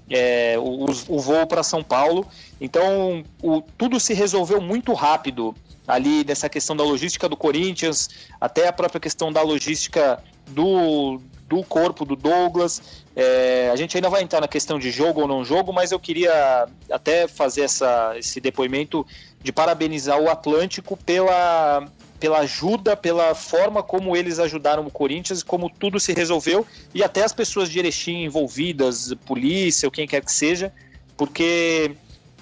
é, 0.09 0.55
o, 0.57 0.85
o, 1.07 1.19
voo 1.19 1.45
para 1.47 1.63
São 1.63 1.83
Paulo. 1.83 2.25
Então, 2.59 3.23
o, 3.41 3.61
tudo 3.77 3.99
se 3.99 4.13
resolveu 4.13 4.59
muito 4.59 4.93
rápido 4.93 5.55
ali 5.87 6.23
nessa 6.23 6.47
questão 6.47 6.75
da 6.75 6.83
logística 6.83 7.27
do 7.27 7.35
Corinthians, 7.35 8.09
até 8.39 8.67
a 8.67 8.73
própria 8.73 8.99
questão 8.99 9.31
da 9.31 9.41
logística 9.41 10.21
do, 10.47 11.19
do 11.47 11.63
corpo 11.63 12.05
do 12.05 12.15
Douglas. 12.15 13.03
É, 13.15 13.69
a 13.71 13.75
gente 13.75 13.97
ainda 13.97 14.09
vai 14.09 14.21
entrar 14.21 14.39
na 14.39 14.47
questão 14.47 14.77
de 14.77 14.91
jogo 14.91 15.21
ou 15.21 15.27
não 15.27 15.43
jogo, 15.43 15.73
mas 15.73 15.91
eu 15.91 15.99
queria 15.99 16.67
até 16.91 17.27
fazer 17.27 17.61
essa, 17.61 18.13
esse 18.17 18.39
depoimento 18.39 19.05
de 19.41 19.51
parabenizar 19.51 20.19
o 20.19 20.29
Atlântico 20.29 20.95
pela, 20.97 21.87
pela 22.19 22.39
ajuda, 22.39 22.97
pela 22.97 23.33
forma 23.33 23.81
como 23.81 24.15
eles 24.15 24.39
ajudaram 24.39 24.85
o 24.85 24.91
Corinthians, 24.91 25.41
como 25.41 25.69
tudo 25.69 25.99
se 25.99 26.13
resolveu 26.13 26.65
e 26.93 27.03
até 27.03 27.23
as 27.23 27.31
pessoas 27.31 27.69
de 27.69 27.79
Erechim 27.79 28.23
envolvidas, 28.23 29.13
polícia 29.25 29.87
ou 29.87 29.91
quem 29.91 30.07
quer 30.07 30.23
que 30.23 30.31
seja, 30.31 30.73
porque 31.15 31.91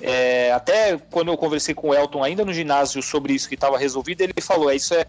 é, 0.01 0.51
até 0.51 0.97
quando 1.11 1.31
eu 1.31 1.37
conversei 1.37 1.73
com 1.73 1.89
o 1.89 1.93
Elton 1.93 2.23
ainda 2.23 2.43
no 2.43 2.53
ginásio 2.53 3.01
sobre 3.01 3.33
isso 3.33 3.47
que 3.47 3.55
estava 3.55 3.77
resolvido, 3.77 4.21
ele 4.21 4.33
falou: 4.41 4.69
é, 4.69 4.75
isso 4.75 4.93
é, 4.93 5.05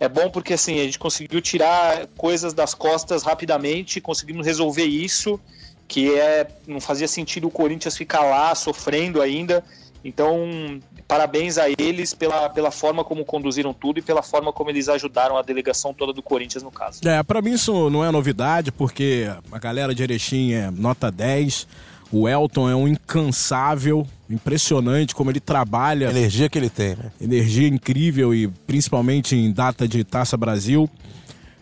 é 0.00 0.08
bom 0.08 0.30
porque 0.30 0.54
assim 0.54 0.80
a 0.80 0.84
gente 0.84 0.98
conseguiu 0.98 1.40
tirar 1.40 2.06
coisas 2.16 2.52
das 2.52 2.74
costas 2.74 3.22
rapidamente, 3.22 4.00
conseguimos 4.00 4.46
resolver 4.46 4.84
isso, 4.84 5.40
que 5.86 6.14
é 6.14 6.46
não 6.66 6.80
fazia 6.80 7.08
sentido 7.08 7.48
o 7.48 7.50
Corinthians 7.50 7.96
ficar 7.96 8.22
lá 8.22 8.54
sofrendo 8.54 9.22
ainda. 9.22 9.64
Então, 10.04 10.80
parabéns 11.08 11.56
a 11.56 11.64
eles 11.70 12.12
pela, 12.12 12.50
pela 12.50 12.70
forma 12.70 13.02
como 13.02 13.24
conduziram 13.24 13.72
tudo 13.72 13.98
e 13.98 14.02
pela 14.02 14.22
forma 14.22 14.52
como 14.52 14.68
eles 14.68 14.88
ajudaram 14.90 15.38
a 15.38 15.42
delegação 15.42 15.94
toda 15.94 16.12
do 16.12 16.22
Corinthians 16.22 16.62
no 16.62 16.70
caso. 16.70 17.00
É, 17.08 17.22
para 17.22 17.40
mim 17.40 17.52
isso 17.52 17.88
não 17.88 18.04
é 18.04 18.10
novidade, 18.10 18.70
porque 18.70 19.26
a 19.50 19.58
galera 19.58 19.94
de 19.94 20.02
Erechim 20.02 20.52
é 20.52 20.70
nota 20.70 21.10
10. 21.10 21.66
O 22.10 22.28
Elton 22.28 22.70
é 22.70 22.74
um 22.74 22.86
incansável, 22.86 24.06
impressionante 24.30 25.14
como 25.14 25.30
ele 25.30 25.40
trabalha. 25.40 26.08
A 26.08 26.10
energia 26.10 26.48
que 26.48 26.58
ele 26.58 26.70
tem, 26.70 26.90
né? 26.90 27.10
Energia 27.20 27.68
incrível 27.68 28.34
e 28.34 28.48
principalmente 28.48 29.34
em 29.34 29.50
data 29.50 29.88
de 29.88 30.04
Taça 30.04 30.36
Brasil. 30.36 30.88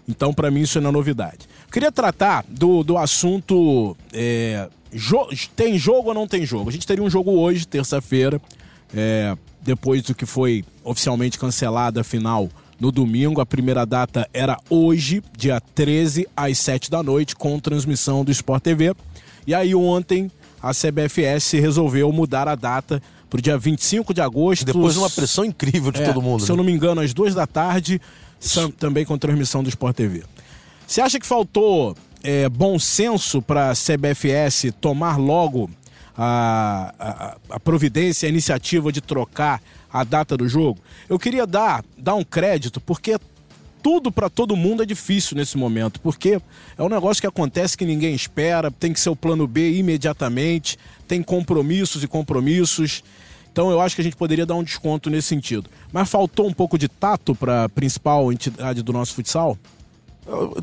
Então, 0.09 0.33
para 0.33 0.51
mim, 0.51 0.61
isso 0.61 0.81
não 0.81 0.91
é 0.91 0.93
novidade. 0.93 1.49
Queria 1.71 1.91
tratar 1.91 2.45
do, 2.49 2.85
do 2.85 2.97
assunto. 2.97 3.97
É, 4.13 4.69
jo 4.93 5.27
tem 5.57 5.77
jogo 5.77 6.09
ou 6.09 6.15
não 6.15 6.29
tem 6.29 6.47
jogo? 6.47 6.71
A 6.71 6.73
gente 6.73 6.87
teria 6.87 7.03
um 7.03 7.11
jogo 7.11 7.33
hoje, 7.33 7.67
terça-feira, 7.67 8.41
é, 8.95 9.37
depois 9.63 10.03
do 10.03 10.15
que 10.15 10.27
foi 10.27 10.65
oficialmente 10.85 11.39
cancelada 11.39 12.01
a 12.01 12.05
final 12.05 12.49
no 12.79 12.93
domingo. 12.93 13.41
A 13.41 13.47
primeira 13.47 13.85
data 13.85 14.29
era 14.33 14.59
hoje, 14.69 15.23
dia 15.37 15.61
13, 15.61 16.27
às 16.37 16.59
7 16.59 16.91
da 16.91 17.03
noite, 17.03 17.35
com 17.35 17.59
transmissão 17.59 18.25
do 18.25 18.31
Sport 18.31 18.63
TV. 18.63 18.95
E 19.47 19.55
aí 19.55 19.75
ontem 19.75 20.31
a 20.63 20.73
CBFS 20.73 21.53
resolveu 21.53 22.11
mudar 22.13 22.49
a 22.49 22.55
data 22.55 23.03
para 23.29 23.39
o 23.39 23.43
dia 23.43 23.59
25 23.59 24.15
de 24.15 24.21
agosto. 24.21 24.65
Depois 24.65 24.95
de 24.95 25.01
uma 25.01 25.11
pressão 25.11 25.45
incrível 25.45 25.93
de 25.93 26.03
é, 26.03 26.07
todo 26.07 26.23
mundo. 26.23 26.41
Se 26.41 26.49
né? 26.49 26.53
eu 26.53 26.57
não 26.57 26.65
me 26.65 26.73
engano, 26.73 27.01
às 27.01 27.13
duas 27.13 27.35
da 27.35 27.47
tarde, 27.47 28.01
também 28.79 29.05
com 29.05 29.17
transmissão 29.19 29.63
do 29.63 29.69
Sport 29.69 29.97
TV. 29.97 30.25
Você 30.87 31.01
acha 31.01 31.19
que 31.19 31.27
faltou 31.27 31.97
é, 32.23 32.49
bom 32.49 32.79
senso 32.79 33.43
para 33.43 33.71
a 33.71 33.75
CBFS 33.75 34.73
tomar 34.81 35.17
logo 35.19 35.71
a, 36.17 37.37
a, 37.51 37.61
providência, 37.61 38.27
a 38.27 38.31
iniciativa 38.31 38.91
de 38.91 39.01
trocar 39.01 39.63
a 39.93 40.05
data 40.05 40.37
do 40.37 40.49
jogo? 40.49 40.79
Eu 41.09 41.19
queria 41.19 41.47
dar, 41.47 41.85
dar 41.97 42.15
um 42.15 42.25
crédito, 42.25 42.81
porque 42.81 43.19
tudo 43.83 44.11
para 44.11 44.29
todo 44.29 44.57
mundo 44.57 44.83
é 44.83 44.87
difícil 44.87 45.37
nesse 45.37 45.57
momento, 45.57 46.01
porque 46.01 46.41
é 46.77 46.83
um 46.83 46.89
negócio 46.89 47.21
que 47.21 47.27
acontece 47.27 47.77
que 47.77 47.85
ninguém 47.85 48.15
espera, 48.15 48.71
tem 48.71 48.93
que 48.93 48.99
ser 48.99 49.11
o 49.11 49.17
plano 49.17 49.47
B 49.47 49.79
imediatamente, 49.79 50.79
tem 51.07 51.23
compromissos 51.23 52.03
e 52.03 52.09
compromissos. 52.09 53.05
Então 53.53 53.71
eu 53.71 53.81
acho 53.81 53.95
que 53.95 54.01
a 54.01 54.05
gente 54.05 54.17
poderia 54.17 54.45
dar 54.45 54.57
um 54.57 54.65
desconto 54.65 55.09
nesse 55.09 55.29
sentido. 55.29 55.71
Mas 55.93 56.09
faltou 56.09 56.49
um 56.49 56.53
pouco 56.53 56.77
de 56.77 56.89
tato 56.89 57.35
para 57.35 57.65
a 57.65 57.69
principal 57.69 58.33
entidade 58.33 58.83
do 58.83 58.93
nosso 58.93 59.15
futsal? 59.15 59.57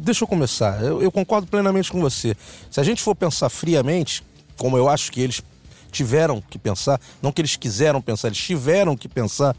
Deixa 0.02 0.26
eu 0.26 0.28
começar. 0.28 0.84
Eu, 0.84 1.02
eu, 1.02 1.12
concordo 1.12 1.48
plenamente 1.48 1.90
com 1.90 2.02
você. 2.02 2.36
Se 2.70 2.82
a 2.82 2.84
gente 2.84 3.02
for 3.02 3.16
pensar 3.16 3.50
friamente, 3.50 4.22
como 4.58 4.78
eu 4.78 4.90
acho 4.90 5.12
que 5.12 5.22
eles 5.22 5.42
tiveram 5.92 6.42
que 6.42 6.58
pensar, 6.58 7.00
não 7.22 7.32
que 7.32 7.42
eles 7.42 7.56
quiseram 7.56 8.02
pensar, 8.02 8.28
eles 8.28 8.40
tiveram 8.40 8.98
que 8.98 9.08
pensar, 9.08 9.56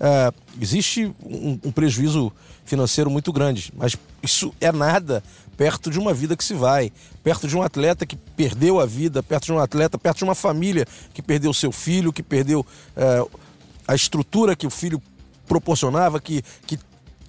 é, 0.00 0.32
existe 0.60 1.14
um, 1.24 1.58
um 1.64 1.72
prejuízo 1.72 2.32
financeiro 2.64 3.08
muito 3.08 3.32
grande. 3.32 3.72
Mas 3.76 3.96
isso 4.22 4.52
é 4.60 4.72
nada 4.72 5.22
perto 5.56 5.90
de 5.90 5.98
uma 5.98 6.12
vida 6.12 6.36
que 6.36 6.44
se 6.44 6.52
vai, 6.52 6.92
perto 7.22 7.48
de 7.48 7.56
um 7.56 7.62
atleta 7.62 8.04
que 8.04 8.16
perdeu 8.16 8.78
a 8.78 8.84
vida, 8.84 9.22
perto 9.22 9.46
de 9.46 9.52
um 9.52 9.58
atleta, 9.58 9.96
perto 9.96 10.18
de 10.18 10.24
uma 10.24 10.34
família 10.34 10.86
que 11.14 11.22
perdeu 11.22 11.54
seu 11.54 11.72
filho, 11.72 12.12
que 12.12 12.22
perdeu 12.22 12.66
é, 12.94 13.24
a 13.88 13.94
estrutura 13.94 14.54
que 14.54 14.66
o 14.66 14.70
filho 14.70 15.00
proporcionava, 15.46 16.20
que, 16.20 16.42
que 16.66 16.78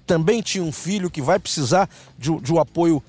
também 0.06 0.42
tinha 0.42 0.64
um 0.64 0.72
filho 0.72 1.10
que 1.10 1.22
vai 1.22 1.38
precisar 1.38 1.88
de, 2.18 2.36
de 2.40 2.52
um 2.52 2.58
apoio 2.58 3.02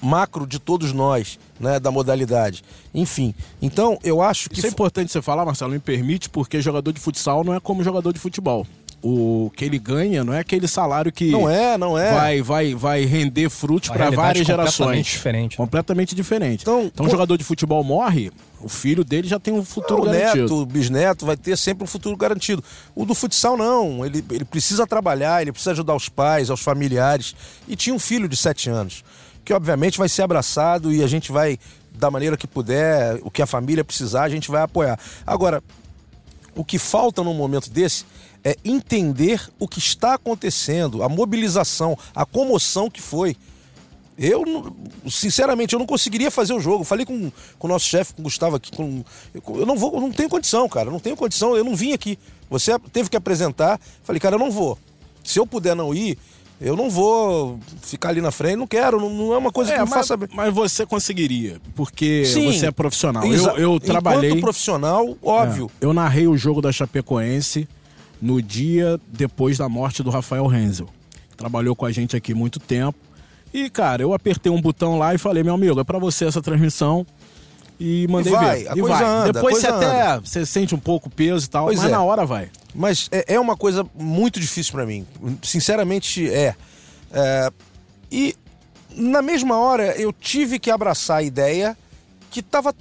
macro 0.00 0.46
de 0.46 0.58
todos 0.58 0.92
nós, 0.92 1.38
né, 1.58 1.78
da 1.78 1.90
modalidade. 1.90 2.62
Enfim, 2.94 3.34
então 3.60 3.98
eu 4.02 4.22
acho 4.22 4.48
que... 4.48 4.58
Isso 4.58 4.66
é 4.66 4.70
importante 4.70 5.12
você 5.12 5.22
falar, 5.22 5.44
Marcelo, 5.44 5.72
me 5.72 5.78
permite, 5.78 6.28
porque 6.28 6.60
jogador 6.60 6.92
de 6.92 7.00
futsal 7.00 7.44
não 7.44 7.54
é 7.54 7.60
como 7.60 7.82
jogador 7.82 8.12
de 8.12 8.18
futebol 8.18 8.66
o 9.02 9.50
que 9.54 9.64
ele 9.64 9.78
ganha 9.78 10.24
não 10.24 10.32
é 10.32 10.40
aquele 10.40 10.66
salário 10.66 11.12
que 11.12 11.30
não 11.30 11.48
é, 11.48 11.78
não 11.78 11.96
é. 11.96 12.12
vai 12.12 12.42
vai 12.42 12.74
vai 12.74 13.04
render 13.04 13.48
frutos 13.48 13.90
para 13.90 14.10
várias 14.10 14.46
gerações. 14.46 14.76
Completamente 14.76 15.10
diferente. 15.12 15.56
Completamente 15.56 16.14
diferente. 16.14 16.62
Então, 16.62 16.82
então 16.82 17.06
um 17.06 17.10
jogador 17.10 17.36
de 17.36 17.44
futebol 17.44 17.84
morre, 17.84 18.32
o 18.60 18.68
filho 18.68 19.04
dele 19.04 19.28
já 19.28 19.38
tem 19.38 19.54
um 19.54 19.64
futuro 19.64 20.02
o 20.02 20.04
garantido. 20.04 20.42
Neto, 20.42 20.62
o 20.62 20.66
bisneto 20.66 21.26
vai 21.26 21.36
ter 21.36 21.56
sempre 21.56 21.84
um 21.84 21.86
futuro 21.86 22.16
garantido. 22.16 22.62
O 22.94 23.04
do 23.04 23.14
futsal 23.14 23.56
não, 23.56 24.04
ele, 24.04 24.24
ele 24.30 24.44
precisa 24.44 24.86
trabalhar, 24.86 25.42
ele 25.42 25.52
precisa 25.52 25.72
ajudar 25.72 25.94
os 25.94 26.08
pais, 26.08 26.50
aos 26.50 26.60
familiares. 26.60 27.36
E 27.68 27.76
tinha 27.76 27.94
um 27.94 28.00
filho 28.00 28.28
de 28.28 28.36
sete 28.36 28.68
anos, 28.68 29.04
que 29.48 29.54
obviamente 29.54 29.96
vai 29.96 30.10
ser 30.10 30.20
abraçado 30.20 30.92
e 30.92 31.02
a 31.02 31.06
gente 31.06 31.32
vai 31.32 31.58
da 31.90 32.10
maneira 32.10 32.36
que 32.36 32.46
puder, 32.46 33.18
o 33.22 33.30
que 33.30 33.40
a 33.40 33.46
família 33.46 33.82
precisar, 33.82 34.24
a 34.24 34.28
gente 34.28 34.50
vai 34.50 34.60
apoiar. 34.60 35.00
Agora, 35.26 35.64
o 36.54 36.62
que 36.62 36.78
falta 36.78 37.24
num 37.24 37.32
momento 37.32 37.70
desse 37.70 38.04
é 38.44 38.56
entender 38.62 39.48
o 39.58 39.66
que 39.66 39.78
está 39.78 40.12
acontecendo, 40.12 41.02
a 41.02 41.08
mobilização, 41.08 41.96
a 42.14 42.26
comoção 42.26 42.90
que 42.90 43.00
foi. 43.00 43.34
Eu, 44.18 44.44
sinceramente, 45.08 45.72
eu 45.72 45.78
não 45.78 45.86
conseguiria 45.86 46.30
fazer 46.30 46.52
o 46.52 46.60
jogo. 46.60 46.84
Falei 46.84 47.06
com, 47.06 47.32
com 47.58 47.66
o 47.66 47.70
nosso 47.70 47.86
chefe, 47.86 48.12
com 48.12 48.20
o 48.20 48.24
Gustavo 48.24 48.56
aqui. 48.56 48.70
Com, 48.70 49.02
eu 49.32 49.64
não 49.64 49.78
vou, 49.78 49.98
não 49.98 50.12
tenho 50.12 50.28
condição, 50.28 50.68
cara. 50.68 50.90
Não 50.90 51.00
tenho 51.00 51.16
condição, 51.16 51.56
eu 51.56 51.64
não 51.64 51.74
vim 51.74 51.94
aqui. 51.94 52.18
Você 52.50 52.78
teve 52.92 53.08
que 53.08 53.16
apresentar. 53.16 53.80
Falei, 54.02 54.20
cara, 54.20 54.34
eu 54.34 54.40
não 54.40 54.50
vou. 54.50 54.78
Se 55.24 55.38
eu 55.38 55.46
puder 55.46 55.74
não 55.74 55.94
ir, 55.94 56.18
eu 56.60 56.76
não 56.76 56.90
vou 56.90 57.58
ficar 57.82 58.08
ali 58.08 58.20
na 58.20 58.30
frente, 58.32 58.56
não 58.56 58.66
quero, 58.66 59.00
não, 59.00 59.10
não 59.10 59.34
é 59.34 59.38
uma 59.38 59.52
coisa 59.52 59.72
é, 59.72 59.76
que 59.76 59.82
me 59.82 59.88
faça 59.88 60.16
bem. 60.16 60.28
Mas 60.34 60.52
você 60.52 60.84
conseguiria, 60.84 61.60
porque 61.74 62.24
Sim, 62.24 62.52
você 62.52 62.66
é 62.66 62.70
profissional. 62.70 63.24
Eu, 63.24 63.56
eu 63.56 63.80
trabalhei. 63.80 64.30
Enquanto 64.30 64.42
profissional, 64.42 65.16
óbvio. 65.22 65.70
É, 65.80 65.84
eu 65.84 65.92
narrei 65.92 66.26
o 66.26 66.36
jogo 66.36 66.60
da 66.60 66.72
Chapecoense 66.72 67.68
no 68.20 68.42
dia 68.42 68.98
depois 69.06 69.58
da 69.58 69.68
morte 69.68 70.02
do 70.02 70.10
Rafael 70.10 70.46
Renzel. 70.46 70.88
Trabalhou 71.36 71.76
com 71.76 71.86
a 71.86 71.92
gente 71.92 72.16
aqui 72.16 72.34
muito 72.34 72.58
tempo. 72.58 72.98
E, 73.54 73.70
cara, 73.70 74.02
eu 74.02 74.12
apertei 74.12 74.50
um 74.50 74.60
botão 74.60 74.98
lá 74.98 75.14
e 75.14 75.18
falei, 75.18 75.42
meu 75.42 75.54
amigo, 75.54 75.78
é 75.78 75.84
para 75.84 75.98
você 75.98 76.26
essa 76.26 76.42
transmissão. 76.42 77.06
E 77.80 78.06
mandei 78.08 78.32
e 78.32 78.36
vai, 78.36 78.58
ver. 78.58 78.68
A 78.68 78.72
e 78.72 78.80
coisa 78.80 78.96
vai. 78.96 79.04
Anda, 79.04 79.32
Depois 79.32 79.58
você 79.58 79.66
até 79.68 80.20
você 80.20 80.44
sente 80.44 80.74
um 80.74 80.78
pouco 80.78 81.08
peso 81.08 81.46
e 81.46 81.48
tal, 81.48 81.66
pois 81.66 81.78
mas 81.78 81.88
é. 81.88 81.92
na 81.92 82.02
hora 82.02 82.26
vai. 82.26 82.50
Mas 82.74 83.08
é, 83.10 83.34
é 83.34 83.40
uma 83.40 83.56
coisa 83.56 83.86
muito 83.94 84.38
difícil 84.38 84.72
para 84.72 84.86
mim. 84.86 85.06
Sinceramente, 85.42 86.28
é. 86.30 86.54
é. 87.12 87.52
E 88.10 88.34
na 88.94 89.22
mesma 89.22 89.58
hora 89.58 89.96
eu 90.00 90.12
tive 90.12 90.58
que 90.58 90.70
abraçar 90.70 91.18
a 91.18 91.22
ideia 91.22 91.76
que 92.30 92.42
tava 92.42 92.74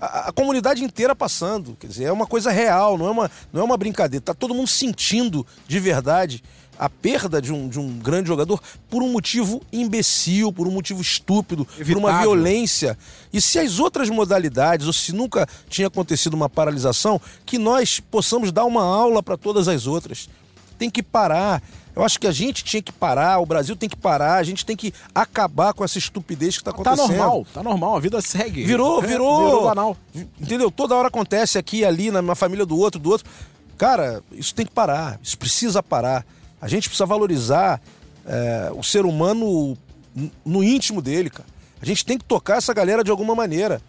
a, 0.00 0.28
a, 0.28 0.32
comunidade 0.32 0.82
inteira 0.82 1.14
passando. 1.14 1.76
Quer 1.78 1.86
dizer, 1.86 2.04
é 2.04 2.12
uma 2.12 2.26
coisa 2.26 2.50
real, 2.50 2.98
não 2.98 3.06
é 3.06 3.10
uma, 3.10 3.30
não 3.52 3.62
é 3.62 3.64
uma 3.64 3.76
brincadeira. 3.76 4.24
Tá 4.24 4.34
todo 4.34 4.54
mundo 4.54 4.68
sentindo 4.68 5.46
de 5.66 5.78
verdade 5.78 6.42
a 6.78 6.88
perda 6.88 7.40
de 7.40 7.52
um, 7.52 7.68
de 7.68 7.78
um 7.78 7.98
grande 7.98 8.28
jogador 8.28 8.60
por 8.88 9.02
um 9.02 9.10
motivo 9.10 9.62
imbecil, 9.72 10.52
por 10.52 10.66
um 10.66 10.70
motivo 10.70 11.00
estúpido, 11.00 11.66
Evitável. 11.78 11.94
por 11.94 11.98
uma 11.98 12.20
violência. 12.20 12.98
E 13.32 13.40
se 13.40 13.58
as 13.58 13.78
outras 13.78 14.08
modalidades, 14.10 14.86
ou 14.86 14.92
se 14.92 15.12
nunca 15.12 15.48
tinha 15.68 15.88
acontecido 15.88 16.34
uma 16.34 16.48
paralisação, 16.48 17.20
que 17.44 17.58
nós 17.58 18.00
possamos 18.00 18.50
dar 18.50 18.64
uma 18.64 18.82
aula 18.82 19.22
para 19.22 19.36
todas 19.36 19.68
as 19.68 19.86
outras. 19.86 20.28
Tem 20.78 20.90
que 20.90 21.02
parar. 21.02 21.62
Eu 21.94 22.02
acho 22.02 22.18
que 22.18 22.26
a 22.26 22.32
gente 22.32 22.64
tinha 22.64 22.82
que 22.82 22.90
parar, 22.90 23.38
o 23.38 23.46
Brasil 23.46 23.76
tem 23.76 23.88
que 23.88 23.96
parar, 23.96 24.36
a 24.36 24.42
gente 24.42 24.64
tem 24.64 24.74
que 24.74 24.94
acabar 25.14 25.74
com 25.74 25.84
essa 25.84 25.98
estupidez 25.98 26.56
que 26.56 26.62
está 26.62 26.72
tá 26.72 26.76
acontecendo. 26.92 27.08
Tá 27.08 27.24
normal, 27.24 27.46
tá 27.52 27.62
normal, 27.62 27.96
a 27.96 28.00
vida 28.00 28.20
segue. 28.22 28.64
Virou, 28.64 29.00
virou. 29.02 29.44
virou 29.44 29.64
banal. 29.64 29.96
Entendeu? 30.40 30.70
Toda 30.70 30.94
hora 30.94 31.08
acontece 31.08 31.58
aqui, 31.58 31.84
ali, 31.84 32.10
na 32.10 32.34
família 32.34 32.64
do 32.64 32.78
outro, 32.78 32.98
do 32.98 33.10
outro. 33.10 33.30
Cara, 33.76 34.22
isso 34.32 34.54
tem 34.54 34.64
que 34.64 34.72
parar, 34.72 35.20
isso 35.22 35.36
precisa 35.36 35.82
parar. 35.82 36.24
A 36.62 36.68
gente 36.68 36.88
precisa 36.88 37.04
valorizar 37.04 37.82
é, 38.24 38.70
o 38.72 38.84
ser 38.84 39.04
humano 39.04 39.76
no 40.44 40.62
íntimo 40.62 41.02
dele, 41.02 41.28
cara. 41.28 41.48
A 41.80 41.84
gente 41.84 42.04
tem 42.04 42.16
que 42.16 42.24
tocar 42.24 42.58
essa 42.58 42.72
galera 42.72 43.02
de 43.02 43.10
alguma 43.10 43.34
maneira. 43.34 43.82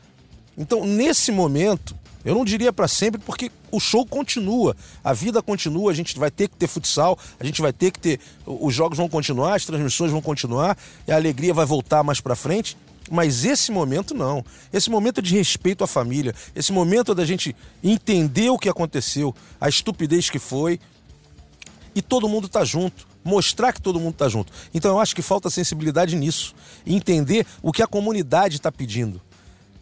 Então, 0.57 0.83
nesse 0.83 1.31
momento, 1.31 1.95
eu 2.25 2.33
não 2.33 2.43
diria 2.43 2.73
para 2.73 2.87
sempre, 2.87 3.21
porque 3.21 3.51
o 3.71 3.79
show 3.79 4.03
continua, 4.03 4.75
a 5.03 5.13
vida 5.13 5.39
continua, 5.39 5.91
a 5.91 5.93
gente 5.93 6.17
vai 6.17 6.31
ter 6.31 6.47
que 6.47 6.55
ter 6.55 6.67
futsal, 6.67 7.15
a 7.39 7.45
gente 7.45 7.61
vai 7.61 7.71
ter 7.71 7.91
que 7.91 7.99
ter. 7.99 8.19
Os 8.43 8.73
jogos 8.73 8.97
vão 8.97 9.07
continuar, 9.07 9.53
as 9.53 9.65
transmissões 9.65 10.11
vão 10.11 10.21
continuar, 10.21 10.75
e 11.07 11.11
a 11.11 11.15
alegria 11.15 11.53
vai 11.53 11.67
voltar 11.67 12.01
mais 12.01 12.19
para 12.19 12.35
frente. 12.35 12.75
Mas 13.11 13.45
esse 13.45 13.71
momento 13.71 14.15
não. 14.15 14.43
Esse 14.71 14.89
momento 14.89 15.19
é 15.19 15.21
de 15.21 15.35
respeito 15.35 15.83
à 15.83 15.87
família, 15.87 16.33
esse 16.55 16.71
momento 16.71 17.11
é 17.11 17.15
da 17.15 17.25
gente 17.25 17.55
entender 17.83 18.49
o 18.49 18.57
que 18.57 18.69
aconteceu, 18.69 19.35
a 19.61 19.69
estupidez 19.69 20.29
que 20.29 20.39
foi, 20.39 20.79
e 21.95 22.01
todo 22.01 22.29
mundo 22.29 22.47
tá 22.47 22.63
junto. 22.63 23.07
Mostrar 23.23 23.71
que 23.71 23.81
todo 23.81 23.99
mundo 23.99 24.15
tá 24.15 24.27
junto. 24.27 24.51
Então 24.73 24.91
eu 24.91 24.99
acho 24.99 25.15
que 25.15 25.21
falta 25.21 25.49
sensibilidade 25.49 26.15
nisso. 26.15 26.53
Entender 26.85 27.45
o 27.61 27.71
que 27.71 27.81
a 27.81 27.87
comunidade 27.87 28.57
está 28.57 28.71
pedindo. 28.71 29.21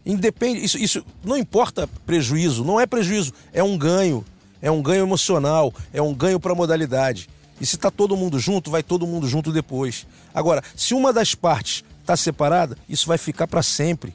Independe, 0.06 0.63
isso, 0.63 0.78
isso 0.78 1.06
não 1.24 1.38
importa 1.38 1.88
prejuízo, 2.06 2.63
não 2.63 2.80
é 2.80 2.86
prejuízo, 2.86 3.34
é 3.54 3.63
um 3.63 3.78
ganho. 3.78 4.26
É 4.62 4.69
um 4.69 4.82
ganho 4.82 5.04
emocional, 5.04 5.74
é 5.91 6.02
um 6.02 6.13
ganho 6.13 6.39
para 6.39 6.52
a 6.52 6.56
modalidade. 6.56 7.28
E 7.60 7.65
se 7.65 7.78
tá 7.78 7.89
todo 7.89 8.15
mundo 8.15 8.39
junto, 8.39 8.69
vai 8.69 8.84
todo 8.84 9.08
mundo 9.08 9.28
junto 9.28 9.52
depois. 9.52 10.06
Agora, 10.34 10.63
se 10.76 10.93
uma 10.93 11.12
das 11.12 11.34
partes 11.34 11.84
está 12.00 12.15
separada, 12.15 12.78
isso 12.88 13.08
vai 13.08 13.17
ficar 13.17 13.47
para 13.47 13.63
sempre 13.63 14.13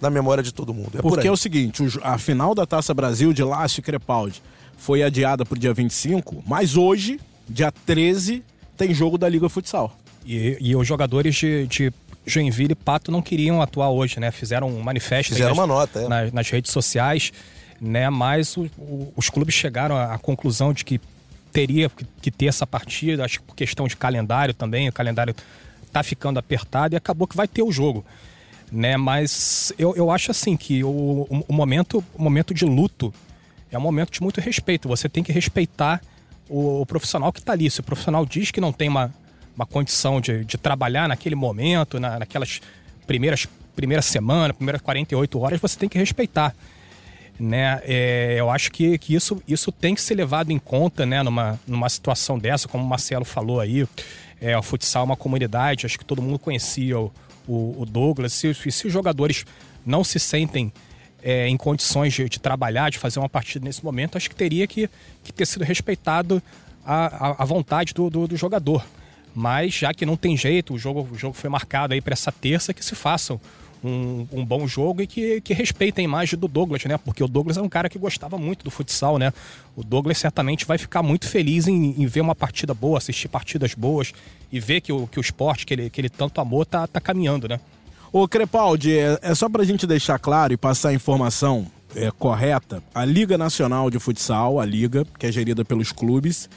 na 0.00 0.10
memória 0.10 0.42
de 0.42 0.52
todo 0.52 0.74
mundo. 0.74 0.98
É 0.98 1.02
Porque 1.02 1.22
por 1.22 1.26
é 1.26 1.30
o 1.30 1.36
seguinte, 1.36 1.82
a 2.02 2.18
final 2.18 2.54
da 2.54 2.66
Taça 2.66 2.92
Brasil 2.92 3.32
de 3.32 3.42
Lácio 3.42 3.80
e 3.80 3.82
Crepaldi 3.82 4.42
foi 4.80 5.02
adiada 5.02 5.44
para 5.44 5.54
o 5.54 5.58
dia 5.58 5.74
25, 5.74 6.42
mas 6.46 6.74
hoje, 6.74 7.20
dia 7.46 7.70
13, 7.70 8.42
tem 8.78 8.94
jogo 8.94 9.18
da 9.18 9.28
Liga 9.28 9.46
Futsal. 9.46 9.94
E, 10.24 10.56
e 10.58 10.74
os 10.74 10.88
jogadores 10.88 11.36
de, 11.36 11.66
de 11.66 11.92
Joinville 12.24 12.72
e 12.72 12.74
Pato 12.74 13.12
não 13.12 13.20
queriam 13.20 13.60
atuar 13.60 13.90
hoje, 13.90 14.18
né? 14.18 14.30
Fizeram 14.30 14.68
um 14.68 14.80
manifesto 14.80 15.34
Fizeram 15.34 15.50
nas, 15.50 15.58
uma 15.58 15.66
nota, 15.66 16.00
é. 16.00 16.08
nas, 16.08 16.32
nas, 16.32 16.48
redes 16.48 16.72
sociais, 16.72 17.30
né? 17.78 18.08
Mas 18.08 18.56
o, 18.56 18.70
o, 18.78 19.12
os 19.14 19.28
clubes 19.28 19.54
chegaram 19.54 19.96
à, 19.96 20.14
à, 20.14 20.18
conclusão 20.18 20.72
de 20.72 20.82
que 20.82 20.98
teria 21.52 21.90
que 22.22 22.30
ter 22.30 22.46
essa 22.46 22.66
partida, 22.66 23.22
acho 23.24 23.40
que 23.40 23.44
por 23.44 23.54
questão 23.54 23.86
de 23.86 23.96
calendário 23.96 24.54
também, 24.54 24.88
o 24.88 24.92
calendário 24.92 25.34
tá 25.92 26.02
ficando 26.02 26.38
apertado 26.38 26.94
e 26.94 26.96
acabou 26.96 27.26
que 27.26 27.36
vai 27.36 27.46
ter 27.46 27.62
o 27.62 27.70
jogo. 27.70 28.02
Né, 28.72 28.96
mas 28.96 29.72
eu, 29.76 29.94
eu 29.96 30.12
acho 30.12 30.30
assim 30.30 30.56
que 30.56 30.84
o, 30.84 30.88
o, 30.88 31.44
o 31.48 31.52
momento, 31.52 32.04
o 32.14 32.22
momento 32.22 32.54
de 32.54 32.64
luto 32.64 33.12
é 33.70 33.78
um 33.78 33.80
momento 33.80 34.10
de 34.10 34.22
muito 34.22 34.40
respeito. 34.40 34.88
Você 34.88 35.08
tem 35.08 35.22
que 35.22 35.32
respeitar 35.32 36.00
o, 36.48 36.80
o 36.82 36.86
profissional 36.86 37.32
que 37.32 37.40
está 37.40 37.52
ali. 37.52 37.70
Se 37.70 37.80
o 37.80 37.82
profissional 37.82 38.26
diz 38.26 38.50
que 38.50 38.60
não 38.60 38.72
tem 38.72 38.88
uma, 38.88 39.14
uma 39.54 39.66
condição 39.66 40.20
de, 40.20 40.44
de 40.44 40.58
trabalhar 40.58 41.08
naquele 41.08 41.34
momento, 41.34 42.00
na, 42.00 42.18
naquelas 42.18 42.60
primeiras 43.06 43.46
primeira 43.74 44.02
semana, 44.02 44.52
primeiras 44.52 44.82
48 44.82 45.38
horas, 45.38 45.60
você 45.60 45.78
tem 45.78 45.88
que 45.88 45.98
respeitar. 45.98 46.54
Né? 47.38 47.80
É, 47.84 48.36
eu 48.38 48.50
acho 48.50 48.70
que, 48.70 48.98
que 48.98 49.14
isso, 49.14 49.42
isso 49.48 49.72
tem 49.72 49.94
que 49.94 50.02
ser 50.02 50.14
levado 50.14 50.50
em 50.50 50.58
conta 50.58 51.06
né? 51.06 51.22
numa, 51.22 51.58
numa 51.66 51.88
situação 51.88 52.38
dessa, 52.38 52.68
como 52.68 52.84
o 52.84 52.86
Marcelo 52.86 53.24
falou 53.24 53.58
aí. 53.58 53.86
É, 54.38 54.56
o 54.58 54.62
futsal 54.62 55.02
é 55.02 55.06
uma 55.06 55.16
comunidade, 55.16 55.86
acho 55.86 55.98
que 55.98 56.04
todo 56.04 56.20
mundo 56.20 56.38
conhecia 56.38 56.98
o, 56.98 57.10
o, 57.48 57.76
o 57.78 57.86
Douglas. 57.86 58.34
Se, 58.34 58.52
se 58.52 58.86
os 58.86 58.92
jogadores 58.92 59.46
não 59.86 60.04
se 60.04 60.18
sentem 60.18 60.70
é, 61.22 61.48
em 61.48 61.56
condições 61.56 62.12
de, 62.12 62.28
de, 62.28 62.38
trabalhar, 62.38 62.90
de 62.90 62.98
fazer 62.98 63.18
uma 63.18 63.28
partida 63.28 63.64
nesse 63.64 63.84
momento, 63.84 64.16
acho 64.16 64.28
que 64.28 64.36
teria 64.36 64.66
que, 64.66 64.88
que 65.22 65.32
ter 65.32 65.46
sido 65.46 65.64
respeitado 65.64 66.42
a, 66.84 67.28
a, 67.28 67.42
a 67.42 67.44
vontade 67.44 67.92
do, 67.94 68.10
do, 68.10 68.26
do, 68.26 68.36
jogador. 68.36 68.84
Mas 69.34 69.74
já 69.74 69.94
que 69.94 70.04
não 70.04 70.16
tem 70.16 70.36
jeito, 70.36 70.74
o 70.74 70.78
jogo, 70.78 71.08
o 71.10 71.16
jogo 71.16 71.34
foi 71.34 71.48
marcado 71.48 71.94
aí 71.94 72.00
para 72.00 72.12
essa 72.12 72.32
terça, 72.32 72.74
que 72.74 72.84
se 72.84 72.94
façam 72.94 73.40
um, 73.82 74.26
um, 74.32 74.44
bom 74.44 74.66
jogo 74.66 75.02
e 75.02 75.06
que, 75.06 75.40
que 75.40 75.54
respeitem 75.54 76.04
a 76.04 76.08
imagem 76.08 76.38
do 76.38 76.48
Douglas, 76.48 76.84
né? 76.84 76.98
Porque 76.98 77.22
o 77.22 77.28
Douglas 77.28 77.56
é 77.56 77.62
um 77.62 77.68
cara 77.68 77.88
que 77.88 77.98
gostava 77.98 78.36
muito 78.36 78.64
do 78.64 78.70
futsal, 78.70 79.18
né? 79.18 79.32
O 79.76 79.82
Douglas 79.82 80.18
certamente 80.18 80.66
vai 80.66 80.78
ficar 80.78 81.02
muito 81.02 81.28
feliz 81.28 81.66
em, 81.66 82.02
em 82.02 82.06
ver 82.06 82.20
uma 82.20 82.34
partida 82.34 82.74
boa, 82.74 82.98
assistir 82.98 83.28
partidas 83.28 83.74
boas 83.74 84.12
e 84.52 84.60
ver 84.60 84.80
que 84.80 84.92
o, 84.92 85.06
que 85.06 85.18
o 85.18 85.22
esporte 85.22 85.64
que 85.64 85.74
ele, 85.74 85.90
que 85.90 86.00
ele 86.00 86.10
tanto 86.10 86.40
amou 86.40 86.64
tá, 86.64 86.86
tá 86.86 87.00
caminhando, 87.00 87.48
né? 87.48 87.60
Ô 88.12 88.26
Crepaldi, 88.26 88.98
é, 88.98 89.20
é 89.22 89.34
só 89.36 89.48
pra 89.48 89.62
gente 89.62 89.86
deixar 89.86 90.18
claro 90.18 90.52
e 90.52 90.56
passar 90.56 90.88
a 90.88 90.92
informação 90.92 91.64
é, 91.94 92.10
correta. 92.10 92.82
A 92.92 93.04
Liga 93.04 93.38
Nacional 93.38 93.88
de 93.88 94.00
Futsal, 94.00 94.58
a 94.58 94.64
Liga, 94.64 95.06
que 95.16 95.26
é 95.26 95.32
gerida 95.32 95.64
pelos 95.64 95.92
clubes, 95.92 96.50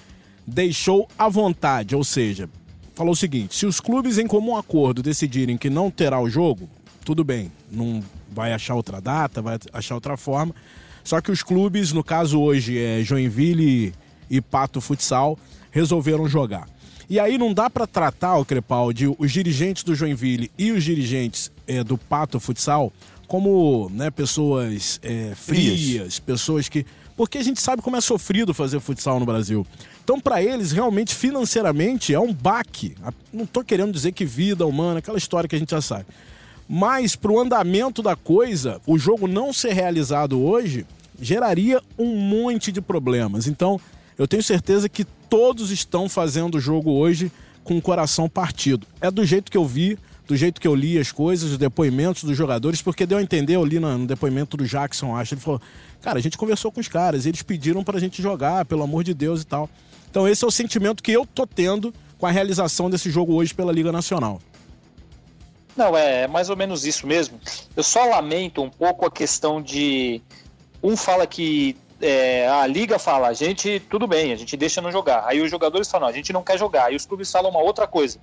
deixou 0.47 1.07
à 1.15 1.29
vontade, 1.29 1.95
ou 1.95 2.03
seja, 2.03 2.49
falou 2.95 3.13
o 3.13 3.15
seguinte: 3.15 3.55
se 3.55 3.67
os 3.67 3.79
clubes 3.79 4.17
em 4.17 4.25
comum 4.25 4.57
acordo 4.57 5.03
decidirem 5.03 5.55
que 5.55 5.69
não 5.69 5.91
terá 5.91 6.19
o 6.19 6.27
jogo, 6.27 6.67
tudo 7.05 7.23
bem, 7.23 7.51
não 7.71 8.03
vai 8.31 8.51
achar 8.51 8.73
outra 8.73 8.99
data, 8.99 9.39
vai 9.39 9.59
achar 9.71 9.93
outra 9.93 10.17
forma. 10.17 10.55
Só 11.03 11.21
que 11.21 11.31
os 11.31 11.43
clubes, 11.43 11.91
no 11.91 12.03
caso 12.03 12.41
hoje 12.41 12.79
é 12.79 13.03
Joinville 13.03 13.93
e 14.27 14.41
Pato 14.41 14.81
Futsal, 14.81 15.37
resolveram 15.69 16.27
jogar. 16.27 16.72
E 17.09 17.19
aí 17.19 17.37
não 17.37 17.53
dá 17.53 17.69
para 17.69 17.85
tratar, 17.85 18.37
o 18.37 18.45
Crepaldi, 18.45 19.13
os 19.17 19.31
dirigentes 19.31 19.83
do 19.83 19.93
Joinville 19.93 20.51
e 20.57 20.71
os 20.71 20.83
dirigentes 20.83 21.51
é, 21.67 21.83
do 21.83 21.97
Pato 21.97 22.39
Futsal 22.39 22.91
como 23.33 23.89
né, 23.91 24.11
pessoas 24.11 24.99
é, 25.01 25.33
frias, 25.35 25.81
frias, 25.81 26.19
pessoas 26.19 26.69
que. 26.69 26.85
Porque 27.17 27.39
a 27.39 27.43
gente 27.43 27.59
sabe 27.59 27.81
como 27.81 27.95
é 27.95 28.01
sofrido 28.01 28.53
fazer 28.53 28.79
futsal 28.79 29.19
no 29.19 29.25
Brasil. 29.25 29.65
Então, 30.03 30.19
para 30.19 30.41
eles, 30.41 30.71
realmente, 30.71 31.15
financeiramente, 31.15 32.13
é 32.13 32.19
um 32.19 32.31
baque. 32.31 32.95
Não 33.31 33.43
estou 33.43 33.63
querendo 33.63 33.91
dizer 33.91 34.11
que 34.11 34.23
vida 34.23 34.67
humana, 34.67 34.99
aquela 34.99 35.17
história 35.17 35.47
que 35.47 35.55
a 35.55 35.59
gente 35.59 35.71
já 35.71 35.81
sabe. 35.81 36.05
Mas, 36.67 37.15
para 37.15 37.31
o 37.31 37.39
andamento 37.39 38.03
da 38.03 38.15
coisa, 38.15 38.79
o 38.85 38.99
jogo 38.99 39.27
não 39.27 39.51
ser 39.51 39.73
realizado 39.73 40.39
hoje 40.39 40.85
geraria 41.19 41.81
um 41.97 42.15
monte 42.15 42.71
de 42.71 42.81
problemas. 42.81 43.47
Então, 43.47 43.79
eu 44.17 44.27
tenho 44.27 44.43
certeza 44.43 44.87
que 44.87 45.03
todos 45.03 45.71
estão 45.71 46.07
fazendo 46.07 46.55
o 46.55 46.59
jogo 46.59 46.91
hoje 46.91 47.31
com 47.63 47.77
o 47.77 47.81
coração 47.81 48.29
partido. 48.29 48.85
É 49.01 49.09
do 49.09 49.25
jeito 49.25 49.51
que 49.51 49.57
eu 49.57 49.65
vi, 49.65 49.97
do 50.27 50.35
jeito 50.35 50.61
que 50.61 50.67
eu 50.67 50.75
li 50.75 50.97
as 50.97 51.11
coisas, 51.11 51.51
os 51.51 51.57
depoimentos 51.57 52.23
dos 52.23 52.37
jogadores, 52.37 52.81
porque 52.81 53.05
deu 53.05 53.17
a 53.17 53.21
entender, 53.21 53.55
eu 53.55 53.65
li 53.65 53.79
no 53.79 54.05
depoimento 54.05 54.55
do 54.55 54.65
Jackson, 54.65 55.15
acho, 55.15 55.33
ele 55.33 55.41
falou, 55.41 55.61
cara, 56.01 56.19
a 56.19 56.21
gente 56.21 56.37
conversou 56.37 56.71
com 56.71 56.79
os 56.79 56.87
caras, 56.87 57.25
eles 57.25 57.41
pediram 57.41 57.83
pra 57.83 57.99
gente 57.99 58.21
jogar, 58.21 58.65
pelo 58.65 58.83
amor 58.83 59.03
de 59.03 59.13
Deus 59.13 59.41
e 59.41 59.45
tal. 59.45 59.69
Então 60.09 60.27
esse 60.27 60.43
é 60.43 60.47
o 60.47 60.51
sentimento 60.51 61.01
que 61.01 61.11
eu 61.11 61.25
tô 61.25 61.47
tendo 61.47 61.93
com 62.17 62.27
a 62.27 62.31
realização 62.31 62.89
desse 62.89 63.09
jogo 63.09 63.33
hoje 63.33 63.53
pela 63.53 63.71
Liga 63.71 63.91
Nacional. 63.91 64.39
Não, 65.75 65.97
é 65.97 66.27
mais 66.27 66.49
ou 66.49 66.55
menos 66.55 66.85
isso 66.85 67.07
mesmo. 67.07 67.39
Eu 67.75 67.83
só 67.83 68.05
lamento 68.05 68.61
um 68.61 68.69
pouco 68.69 69.05
a 69.05 69.11
questão 69.11 69.61
de. 69.61 70.21
Um 70.81 70.95
fala 70.95 71.25
que 71.25 71.75
é, 72.03 72.49
a 72.49 72.67
liga 72.67 72.99
fala, 72.99 73.29
a 73.29 73.33
gente, 73.33 73.79
tudo 73.89 74.05
bem, 74.05 74.33
a 74.33 74.35
gente 74.35 74.57
deixa 74.57 74.81
não 74.81 74.91
jogar. 74.91 75.23
Aí 75.25 75.41
os 75.41 75.49
jogadores 75.49 75.89
falam, 75.89 76.07
a 76.07 76.11
gente 76.11 76.33
não 76.33 76.43
quer 76.43 76.59
jogar. 76.59 76.87
Aí 76.87 76.95
os 76.97 77.05
clubes 77.05 77.31
falam 77.31 77.49
uma 77.49 77.61
outra 77.61 77.87
coisa. 77.87 78.19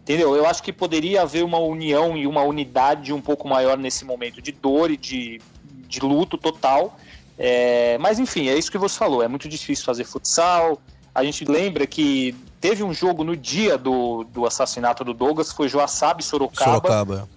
Entendeu? 0.00 0.34
Eu 0.34 0.46
acho 0.46 0.62
que 0.62 0.72
poderia 0.72 1.20
haver 1.20 1.44
uma 1.44 1.58
união 1.58 2.16
e 2.16 2.26
uma 2.26 2.42
unidade 2.42 3.12
um 3.12 3.20
pouco 3.20 3.46
maior 3.46 3.76
nesse 3.76 4.02
momento 4.02 4.40
de 4.40 4.50
dor 4.50 4.90
e 4.90 4.96
de, 4.96 5.42
de 5.86 6.00
luto 6.00 6.38
total. 6.38 6.96
É, 7.36 7.98
mas 7.98 8.18
enfim, 8.18 8.48
é 8.48 8.56
isso 8.56 8.72
que 8.72 8.78
você 8.78 8.98
falou. 8.98 9.22
É 9.22 9.28
muito 9.28 9.46
difícil 9.46 9.84
fazer 9.84 10.04
futsal. 10.04 10.80
A 11.14 11.22
gente 11.22 11.44
lembra 11.44 11.86
que 11.86 12.34
teve 12.58 12.82
um 12.82 12.94
jogo 12.94 13.22
no 13.22 13.36
dia 13.36 13.76
do, 13.76 14.24
do 14.24 14.46
assassinato 14.46 15.04
do 15.04 15.12
Douglas, 15.12 15.52
foi 15.52 15.68
Joaçaba 15.68 16.20
e 16.20 16.24
Sorocaba. 16.24 16.70
Sorocaba. 16.70 17.28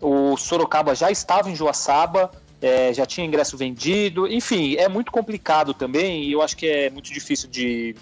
O 0.00 0.36
Sorocaba 0.36 0.94
já 0.94 1.10
estava 1.10 1.50
em 1.50 1.56
Joaçaba 1.56 2.30
é, 2.60 2.92
já 2.92 3.06
tinha 3.06 3.26
ingresso 3.26 3.56
vendido, 3.56 4.26
enfim, 4.26 4.76
é 4.76 4.88
muito 4.88 5.10
complicado 5.10 5.72
também 5.72 6.24
e 6.24 6.32
eu 6.32 6.42
acho 6.42 6.56
que 6.56 6.66
é 6.66 6.90
muito 6.90 7.12
difícil 7.12 7.48
de 7.48 7.94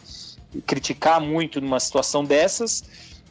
criticar 0.67 1.21
muito 1.21 1.61
numa 1.61 1.79
situação 1.79 2.25
dessas. 2.25 2.83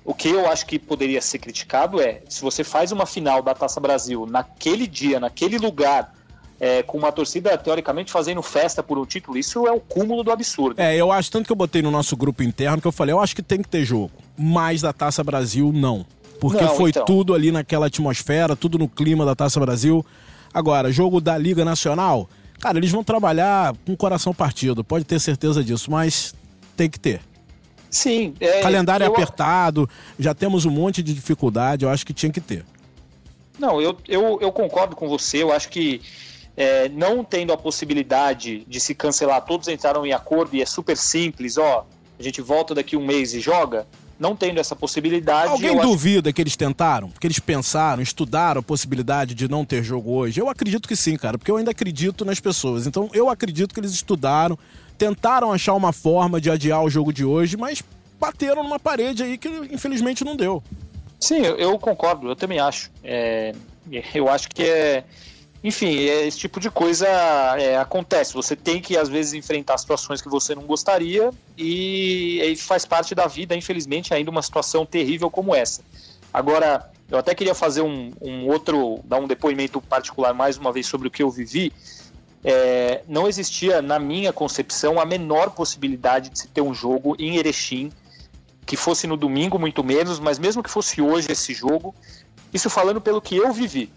O 0.05 0.13
que 0.13 0.29
eu 0.29 0.47
acho 0.49 0.65
que 0.65 0.79
poderia 0.79 1.21
ser 1.21 1.39
criticado 1.39 2.01
é 2.01 2.21
se 2.29 2.41
você 2.41 2.63
faz 2.63 2.93
uma 2.93 3.05
final 3.05 3.41
da 3.41 3.53
Taça 3.53 3.79
Brasil 3.79 4.25
naquele 4.25 4.87
dia, 4.87 5.19
naquele 5.19 5.57
lugar, 5.57 6.13
é, 6.59 6.81
com 6.81 6.97
uma 6.97 7.11
torcida 7.11 7.57
teoricamente 7.57 8.11
fazendo 8.11 8.41
festa 8.41 8.81
por 8.81 8.97
um 8.97 9.05
título, 9.05 9.37
isso 9.37 9.67
é 9.67 9.71
o 9.71 9.81
cúmulo 9.81 10.23
do 10.23 10.31
absurdo. 10.31 10.81
É, 10.81 10.95
eu 10.95 11.11
acho 11.11 11.29
tanto 11.29 11.45
que 11.45 11.51
eu 11.51 11.57
botei 11.57 11.81
no 11.81 11.91
nosso 11.91 12.15
grupo 12.15 12.41
interno 12.41 12.81
que 12.81 12.87
eu 12.87 12.91
falei, 12.91 13.13
eu 13.13 13.19
acho 13.19 13.35
que 13.35 13.43
tem 13.43 13.61
que 13.61 13.67
ter 13.67 13.83
jogo, 13.83 14.11
mas 14.37 14.81
da 14.81 14.93
Taça 14.93 15.23
Brasil 15.23 15.71
não. 15.73 16.05
Porque 16.39 16.63
não, 16.63 16.75
foi 16.75 16.91
então. 16.91 17.03
tudo 17.03 17.33
ali 17.33 17.51
naquela 17.51 17.87
atmosfera, 17.87 18.55
tudo 18.55 18.77
no 18.77 18.87
clima 18.87 19.25
da 19.25 19.35
Taça 19.35 19.59
Brasil. 19.59 20.05
Agora, 20.57 20.91
jogo 20.91 21.21
da 21.21 21.37
Liga 21.37 21.63
Nacional, 21.63 22.27
cara, 22.59 22.79
eles 22.79 22.89
vão 22.89 23.03
trabalhar 23.03 23.75
com 23.85 23.95
coração 23.95 24.33
partido, 24.33 24.83
pode 24.83 25.05
ter 25.05 25.19
certeza 25.19 25.63
disso, 25.63 25.91
mas 25.91 26.33
tem 26.75 26.89
que 26.89 26.99
ter. 26.99 27.21
Sim. 27.91 28.33
É, 28.39 28.61
Calendário 28.61 29.05
eu... 29.05 29.11
apertado, 29.11 29.87
já 30.17 30.33
temos 30.33 30.65
um 30.65 30.71
monte 30.71 31.03
de 31.03 31.13
dificuldade, 31.13 31.85
eu 31.85 31.91
acho 31.91 32.03
que 32.03 32.11
tinha 32.11 32.31
que 32.31 32.41
ter. 32.41 32.65
Não, 33.59 33.79
eu, 33.79 33.95
eu, 34.07 34.39
eu 34.41 34.51
concordo 34.51 34.95
com 34.95 35.07
você, 35.07 35.43
eu 35.43 35.51
acho 35.51 35.69
que 35.69 36.01
é, 36.55 36.89
não 36.89 37.23
tendo 37.23 37.53
a 37.53 37.57
possibilidade 37.57 38.65
de 38.67 38.79
se 38.79 38.95
cancelar, 38.95 39.45
todos 39.45 39.67
entraram 39.67 40.07
em 40.07 40.11
acordo 40.11 40.55
e 40.55 40.61
é 40.63 40.65
super 40.65 40.97
simples, 40.97 41.59
ó, 41.59 41.85
a 42.19 42.23
gente 42.23 42.41
volta 42.41 42.73
daqui 42.73 42.97
um 42.97 43.05
mês 43.05 43.35
e 43.35 43.39
joga, 43.39 43.85
não 44.19 44.36
tendo 44.36 44.60
essa 44.60 44.75
possibilidade. 44.75 45.51
Alguém 45.51 45.80
duvida 45.80 46.30
acho... 46.30 46.36
que 46.36 46.41
eles 46.41 46.56
tentaram? 46.56 47.10
Que 47.10 47.27
eles 47.27 47.39
pensaram, 47.39 48.01
estudaram 48.01 48.60
a 48.60 48.63
possibilidade 48.63 49.36
de 49.36 49.47
não 49.47 49.63
ter 49.63 49.84
jogo 49.84 50.12
hoje? 50.12 50.39
Eu 50.39 50.49
acredito 50.49 50.88
que 50.88 50.95
sim, 50.95 51.17
cara, 51.17 51.38
porque 51.38 51.51
eu 51.51 51.58
ainda 51.58 51.71
acredito 51.71 52.25
nas 52.25 52.39
pessoas. 52.39 52.88
Então 52.88 53.10
eu 53.13 53.30
acredito 53.30 53.73
que 53.73 53.80
eles 53.80 53.91
estudaram, 53.91 54.58
tentaram 54.97 55.51
achar 55.51 55.73
uma 55.73 55.93
forma 55.93 56.41
de 56.41 56.49
adiar 56.49 56.84
o 56.84 56.89
jogo 56.89 57.13
de 57.13 57.23
hoje, 57.23 57.56
mas 57.58 57.84
bateram 58.19 58.63
numa 58.63 58.80
parede 58.80 59.23
aí 59.23 59.38
que 59.38 59.47
infelizmente 59.71 60.23
não 60.23 60.36
deu. 60.36 60.63
Sim, 61.19 61.41
eu 61.41 61.77
concordo, 61.80 62.30
eu 62.30 62.36
também 62.36 62.60
acho. 62.60 62.91
É, 63.03 63.53
eu 64.13 64.30
acho 64.30 64.49
que 64.49 64.63
é 64.63 65.03
enfim, 65.63 66.05
é, 66.05 66.27
esse 66.27 66.37
tipo 66.37 66.59
de 66.59 66.69
coisa 66.69 67.07
é, 67.07 67.77
acontece. 67.77 68.33
Você 68.33 68.55
tem 68.55 68.79
que, 68.79 68.95
às 68.95 69.09
vezes, 69.09 69.33
enfrentar 69.33 69.77
situações 69.77 70.21
que 70.21 70.29
você 70.29 70.53
não 70.53 70.63
gostaria 70.63 71.31
e, 71.57 72.39
e 72.41 72.55
faz 72.55 72.85
parte 72.85 73.15
da 73.15 73.27
vida, 73.27 73.55
infelizmente, 73.55 74.13
ainda 74.13 74.29
uma 74.29 74.41
situação 74.41 74.85
terrível 74.85 75.29
como 75.31 75.55
essa. 75.55 75.81
Agora, 76.31 76.91
eu 77.09 77.17
até 77.17 77.33
queria 77.33 77.55
fazer 77.55 77.81
um, 77.81 78.11
um 78.21 78.47
outro, 78.47 78.99
dar 79.03 79.17
um 79.17 79.27
depoimento 79.27 79.81
particular 79.81 80.33
mais 80.33 80.57
uma 80.57 80.71
vez 80.71 80.85
sobre 80.85 81.07
o 81.07 81.11
que 81.11 81.23
eu 81.23 81.31
vivi. 81.31 81.73
É, 82.43 83.01
não 83.07 83.27
existia, 83.27 83.81
na 83.81 83.97
minha 83.97 84.31
concepção, 84.31 84.99
a 84.99 85.05
menor 85.05 85.49
possibilidade 85.49 86.29
de 86.29 86.39
se 86.39 86.47
ter 86.47 86.61
um 86.61 86.73
jogo 86.73 87.15
em 87.17 87.37
Erechim 87.37 87.91
que 88.65 88.77
fosse 88.77 89.07
no 89.07 89.15
domingo, 89.15 89.57
muito 89.57 89.81
menos, 89.83 90.19
mas 90.19 90.37
mesmo 90.37 90.61
que 90.61 90.69
fosse 90.69 91.01
hoje 91.01 91.31
esse 91.31 91.53
jogo, 91.53 91.95
isso 92.53 92.69
falando 92.69 92.99
pelo 92.99 93.21
que 93.21 93.37
eu 93.37 93.51
vivi 93.53 93.89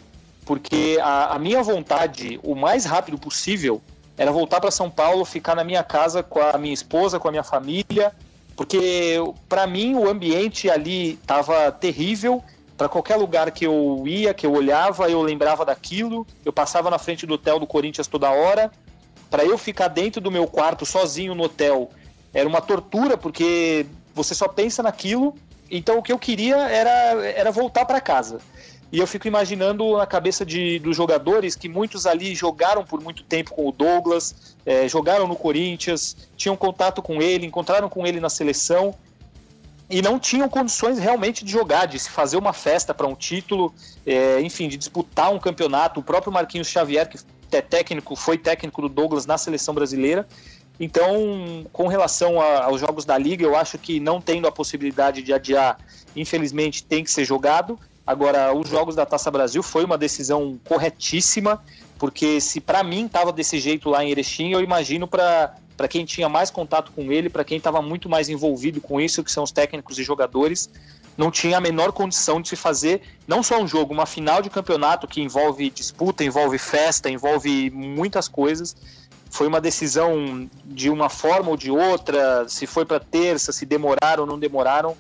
porque 0.45 0.99
a, 1.03 1.35
a 1.35 1.39
minha 1.39 1.63
vontade, 1.63 2.41
o 2.43 2.55
mais 2.55 2.85
rápido 2.85 3.19
possível, 3.19 3.81
era 4.17 4.31
voltar 4.31 4.61
para 4.61 4.71
São 4.71 4.91
Paulo, 4.91 5.25
ficar 5.25 5.55
na 5.55 5.65
minha 5.65 5.83
casa 5.83 6.23
com 6.23 6.41
a 6.41 6.59
minha 6.59 6.75
esposa, 6.75 7.19
com 7.19 7.29
a 7.29 7.31
minha 7.31 7.43
família, 7.43 8.13
porque 8.55 9.17
para 9.49 9.67
mim 9.67 9.95
o 9.95 10.07
ambiente 10.09 10.69
ali 10.69 11.13
estava 11.13 11.73
terrível. 11.73 12.45
Para 12.77 12.89
qualquer 12.89 13.17
lugar 13.17 13.51
que 13.51 13.67
eu 13.67 14.05
ia, 14.07 14.35
que 14.35 14.47
eu 14.47 14.53
olhava, 14.53 15.11
eu 15.11 15.23
lembrava 15.23 15.65
daquilo. 15.65 16.27
Eu 16.45 16.53
passava 16.53 16.91
na 16.91 16.99
frente 16.99 17.25
do 17.25 17.35
hotel 17.35 17.59
do 17.59 17.67
Corinthians 17.67 18.07
toda 18.07 18.31
hora. 18.31 18.71
Para 19.31 19.45
eu 19.45 19.57
ficar 19.57 19.89
dentro 19.89 20.21
do 20.21 20.31
meu 20.31 20.47
quarto 20.47 20.85
sozinho 20.85 21.35
no 21.35 21.45
hotel 21.45 21.91
era 22.35 22.49
uma 22.49 22.61
tortura, 22.61 23.17
porque 23.17 23.87
você 24.15 24.35
só 24.35 24.49
pensa 24.49 24.83
naquilo. 24.83 25.35
Então 25.71 25.97
o 25.99 26.03
que 26.03 26.13
eu 26.13 26.19
queria 26.19 26.57
era, 26.57 26.91
era 27.27 27.51
voltar 27.51 27.87
para 27.87 28.01
casa. 28.01 28.41
E 28.93 28.99
eu 28.99 29.07
fico 29.07 29.29
imaginando 29.29 29.97
na 29.97 30.07
cabeça 30.07 30.45
de, 30.45 30.79
dos 30.81 30.97
jogadores 30.97 31.55
que 31.55 31.69
muitos 31.69 32.07
ali 32.07 32.35
jogaram 32.35 32.85
por 32.85 33.01
muito 33.01 33.23
tempo 33.23 33.55
com 33.55 33.69
o 33.69 33.73
Douglas, 33.73 34.57
é, 34.67 34.89
jogaram 34.89 35.29
no 35.29 35.37
Corinthians, 35.37 36.17
tinham 36.37 36.57
contato 36.57 37.01
com 37.01 37.23
ele, 37.23 37.47
encontraram 37.47 37.89
com 37.89 38.05
ele 38.05 38.19
na 38.19 38.29
seleção 38.29 38.95
e 39.89 40.03
não 40.03 40.19
tinham 40.19 40.49
condições 40.49 40.99
realmente 40.99 41.45
de 41.45 41.51
jogar, 41.51 41.87
de 41.87 41.99
se 41.99 42.11
fazer 42.11 42.37
uma 42.37 42.53
festa 42.53 42.93
para 42.93 43.07
um 43.07 43.15
título, 43.15 43.73
é, 44.05 44.41
enfim, 44.41 44.69
de 44.69 44.77
disputar 44.77 45.33
um 45.33 45.39
campeonato. 45.39 46.01
O 46.01 46.03
próprio 46.03 46.33
Marquinhos 46.33 46.69
Xavier, 46.69 47.09
que 47.09 47.19
é 47.53 47.61
técnico, 47.61 48.15
foi 48.17 48.39
técnico 48.39 48.83
do 48.83 48.89
Douglas 48.89 49.27
na 49.27 49.37
seleção 49.39 49.75
brasileira. 49.75 50.27
Então, 50.79 51.67
com 51.73 51.89
relação 51.89 52.41
a, 52.41 52.65
aos 52.65 52.81
jogos 52.81 53.05
da 53.05 53.19
Liga, 53.19 53.45
eu 53.45 53.55
acho 53.57 53.77
que 53.79 54.01
não 54.01 54.21
tendo 54.21 54.49
a 54.49 54.53
possibilidade 54.53 55.23
de 55.23 55.33
adiar, 55.33 55.77
infelizmente 56.17 56.83
tem 56.85 57.05
que 57.05 57.11
ser 57.11 57.25
jogado. 57.25 57.79
Agora, 58.07 58.53
os 58.55 58.69
jogos 58.69 58.95
da 58.95 59.07
Taça 59.07 59.31
Brasil 59.31 59.63
foi 59.63 59.85
uma 59.85 59.97
decisão 59.97 60.59
corretíssima, 60.65 61.63
porque 61.99 62.41
se 62.41 62.61
para 62.61 62.83
mim 62.83 63.07
estava 63.07 63.33
desse 63.33 63.59
jeito 63.59 63.89
lá 63.89 64.05
em 64.05 64.11
Erechim, 64.11 64.53
eu 64.53 64.61
imagino 64.61 65.07
para 65.07 65.55
para 65.81 65.89
quem 65.89 66.05
tinha 66.05 66.29
mais 66.29 66.51
contato 66.51 66.93
com 66.93 67.11
ele, 67.11 67.31
para 67.31 67.43
quem 67.43 67.57
estava 67.57 67.81
muito 67.81 68.07
mais 68.07 68.29
envolvido 68.29 68.83
com 68.83 69.01
isso, 69.01 69.25
que 69.25 69.33
são 69.33 69.43
os 69.43 69.51
técnicos 69.51 69.99
e 69.99 70.03
jogadores, 70.03 70.69
não 71.17 71.31
tinha 71.31 71.57
a 71.57 71.61
menor 71.61 71.91
condição 71.91 72.39
de 72.39 72.51
se 72.51 72.57
fazer 72.57 73.01
não 73.27 73.43
só 73.43 73.59
um 73.59 73.67
jogo, 73.67 73.95
uma 73.95 74.05
final 74.05 74.43
de 74.43 74.51
campeonato 74.51 75.09
que 75.09 75.23
envolve 75.23 75.71
disputa, 75.71 76.23
envolve 76.23 76.59
festa, 76.59 77.09
envolve 77.09 77.71
muitas 77.71 78.29
coisas. 78.29 78.77
Foi 79.31 79.47
uma 79.47 79.59
decisão 79.59 80.51
de 80.67 80.91
uma 80.91 81.09
forma 81.09 81.49
ou 81.49 81.57
de 81.57 81.71
outra, 81.71 82.47
se 82.47 82.67
foi 82.67 82.85
para 82.85 83.01
terça, 83.01 83.51
se 83.51 83.65
demoraram 83.65 84.25
ou 84.25 84.27
não 84.27 84.39
demoraram 84.39 84.95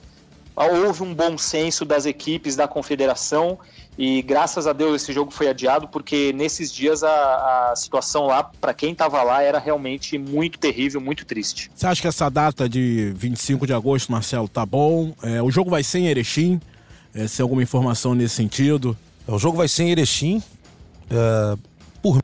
houve 0.66 1.02
um 1.02 1.14
bom 1.14 1.38
senso 1.38 1.84
das 1.84 2.06
equipes 2.06 2.56
da 2.56 2.68
confederação 2.68 3.58
e 3.98 4.22
graças 4.22 4.66
a 4.66 4.72
Deus 4.72 5.02
esse 5.02 5.12
jogo 5.12 5.30
foi 5.30 5.48
adiado 5.48 5.88
porque 5.88 6.32
nesses 6.32 6.72
dias 6.72 7.02
a, 7.02 7.70
a 7.70 7.76
situação 7.76 8.26
lá, 8.26 8.44
para 8.44 8.72
quem 8.72 8.92
estava 8.92 9.22
lá, 9.22 9.42
era 9.42 9.58
realmente 9.58 10.16
muito 10.16 10.58
terrível, 10.58 11.00
muito 11.00 11.24
triste. 11.24 11.70
Você 11.74 11.86
acha 11.86 12.00
que 12.00 12.08
essa 12.08 12.28
data 12.30 12.68
de 12.68 13.12
25 13.16 13.66
de 13.66 13.72
agosto, 13.72 14.10
Marcelo, 14.10 14.48
tá 14.48 14.64
bom? 14.64 15.14
É, 15.22 15.42
o 15.42 15.50
jogo 15.50 15.70
vai 15.70 15.82
ser 15.82 15.98
em 15.98 16.06
Erechim? 16.06 16.60
É, 17.14 17.26
se 17.26 17.42
alguma 17.42 17.62
informação 17.62 18.14
nesse 18.14 18.36
sentido? 18.36 18.96
O 19.26 19.38
jogo 19.38 19.56
vai 19.56 19.68
ser 19.68 19.84
em 19.84 19.90
Erechim. 19.90 20.42
É, 21.10 21.58
por 22.02 22.20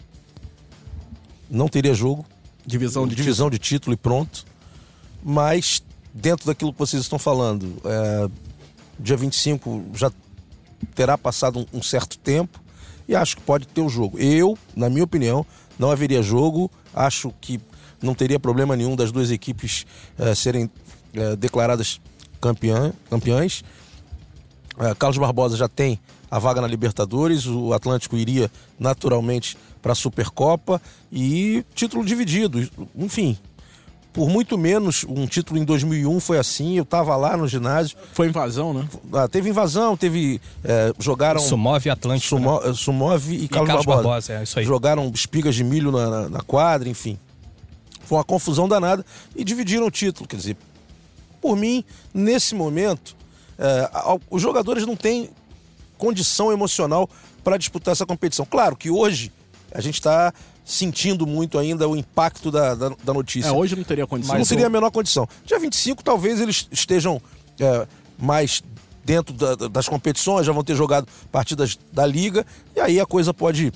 não 1.50 1.68
teria 1.68 1.94
jogo. 1.94 2.24
Divisão 2.64 3.06
de 3.06 3.14
divisão 3.14 3.50
título. 3.50 3.50
de 3.50 3.58
título 3.58 3.94
e 3.94 3.96
pronto. 3.96 4.44
Mas 5.22 5.82
dentro 6.16 6.46
daquilo 6.46 6.72
que 6.72 6.78
vocês 6.78 7.02
estão 7.02 7.18
falando, 7.18 7.76
é, 7.84 8.28
dia 8.98 9.16
25 9.16 9.84
já 9.94 10.10
terá 10.94 11.18
passado 11.18 11.60
um, 11.60 11.78
um, 11.78 11.82
certo 11.82 12.18
tempo 12.18 12.58
e 13.06 13.14
acho 13.14 13.36
que 13.36 13.42
pode 13.42 13.66
ter 13.68 13.82
o 13.82 13.88
jogo. 13.88 14.18
Eu, 14.18 14.58
na 14.74 14.88
minha 14.88 15.04
opinião, 15.04 15.44
não 15.78 15.90
haveria 15.90 16.22
jogo. 16.22 16.70
Acho 16.94 17.32
que 17.40 17.60
não 18.02 18.14
teria 18.14 18.40
problema 18.40 18.74
nenhum 18.74 18.96
das 18.96 19.12
duas 19.12 19.30
equipes 19.30 19.86
é, 20.18 20.34
serem 20.34 20.70
é, 21.14 21.36
declaradas 21.36 22.00
campeã, 22.40 22.92
campeãs. 23.10 23.62
É, 24.78 24.94
Carlos 24.94 25.18
Barbosa 25.18 25.56
já 25.56 25.68
tem 25.68 26.00
a 26.30 26.38
vaga 26.38 26.60
na 26.60 26.66
Libertadores, 26.66 27.46
o 27.46 27.72
Atlântico 27.72 28.16
iria 28.16 28.50
naturalmente 28.78 29.56
para 29.80 29.92
a 29.92 29.94
Supercopa 29.94 30.82
e 31.12 31.64
título 31.74 32.04
dividido. 32.04 32.68
Enfim, 32.96 33.38
por 34.16 34.30
muito 34.30 34.56
menos 34.56 35.04
um 35.06 35.26
título 35.26 35.60
em 35.60 35.64
2001 35.64 36.20
foi 36.20 36.38
assim. 36.38 36.78
Eu 36.78 36.84
estava 36.84 37.14
lá 37.16 37.36
no 37.36 37.46
ginásio. 37.46 37.98
Foi 38.14 38.28
invasão, 38.28 38.72
né? 38.72 38.88
Ah, 39.12 39.28
teve 39.28 39.50
invasão, 39.50 39.94
teve. 39.94 40.40
É, 40.64 40.90
jogaram. 40.98 41.38
Sumove 41.38 41.90
Atlântico. 41.90 42.30
Sumo, 42.30 42.60
né? 42.62 42.72
Sumove 42.72 43.36
e, 43.36 43.44
e 43.44 43.48
Carlos, 43.48 43.68
Carlos 43.68 43.84
Barbosa. 43.84 44.08
Barbosa 44.08 44.32
é, 44.32 44.42
isso 44.42 44.58
aí. 44.58 44.64
Jogaram 44.64 45.06
espigas 45.14 45.54
de 45.54 45.62
milho 45.62 45.92
na, 45.92 46.08
na, 46.08 46.28
na 46.30 46.40
quadra, 46.40 46.88
enfim. 46.88 47.18
Foi 48.06 48.16
uma 48.16 48.24
confusão 48.24 48.66
danada 48.66 49.04
e 49.36 49.44
dividiram 49.44 49.86
o 49.86 49.90
título. 49.90 50.26
Quer 50.26 50.36
dizer, 50.36 50.56
por 51.38 51.54
mim, 51.54 51.84
nesse 52.14 52.54
momento, 52.54 53.14
é, 53.58 53.90
os 54.30 54.40
jogadores 54.40 54.86
não 54.86 54.96
têm 54.96 55.28
condição 55.98 56.50
emocional 56.50 57.06
para 57.44 57.58
disputar 57.58 57.92
essa 57.92 58.06
competição. 58.06 58.46
Claro 58.46 58.76
que 58.76 58.90
hoje 58.90 59.30
a 59.70 59.82
gente 59.82 59.96
está 59.96 60.32
sentindo 60.66 61.24
muito 61.26 61.58
ainda 61.58 61.88
o 61.88 61.96
impacto 61.96 62.50
da, 62.50 62.74
da, 62.74 62.88
da 62.88 63.14
notícia. 63.14 63.48
É, 63.48 63.52
hoje 63.52 63.76
não 63.76 63.84
teria 63.84 64.06
condição. 64.06 64.34
Mas 64.34 64.40
não 64.40 64.48
teria 64.48 64.66
a 64.66 64.70
menor 64.70 64.90
condição. 64.90 65.28
Dia 65.44 65.60
25, 65.60 66.02
talvez 66.02 66.40
eles 66.40 66.66
estejam 66.72 67.22
é, 67.60 67.86
mais 68.18 68.62
dentro 69.04 69.32
da, 69.32 69.54
das 69.68 69.88
competições, 69.88 70.44
já 70.44 70.52
vão 70.52 70.64
ter 70.64 70.74
jogado 70.74 71.06
partidas 71.30 71.78
da 71.92 72.04
liga, 72.04 72.44
e 72.74 72.80
aí 72.80 72.98
a 72.98 73.06
coisa 73.06 73.32
pode 73.32 73.72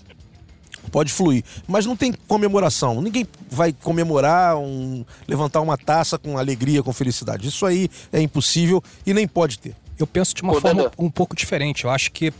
pode 0.91 1.12
fluir. 1.12 1.45
Mas 1.68 1.86
não 1.86 1.95
tem 1.95 2.12
comemoração. 2.26 3.01
Ninguém 3.01 3.24
vai 3.49 3.72
comemorar, 3.72 4.57
um, 4.57 5.05
levantar 5.28 5.61
uma 5.61 5.78
taça 5.78 6.18
com 6.18 6.36
alegria, 6.36 6.82
com 6.82 6.93
felicidade. 6.93 7.47
Isso 7.47 7.64
aí 7.64 7.88
é 8.12 8.20
impossível 8.20 8.82
e 9.07 9.14
nem 9.14 9.28
pode 9.28 9.61
ter. 9.61 9.76
Eu 9.97 10.07
penso 10.07 10.34
de 10.34 10.43
uma 10.43 10.61
forma 10.61 10.91
um 10.99 11.11
pouco 11.11 11.36
diferente. 11.36 11.84
Eu 11.84 11.91
acho 11.91 12.11
que 12.11 12.32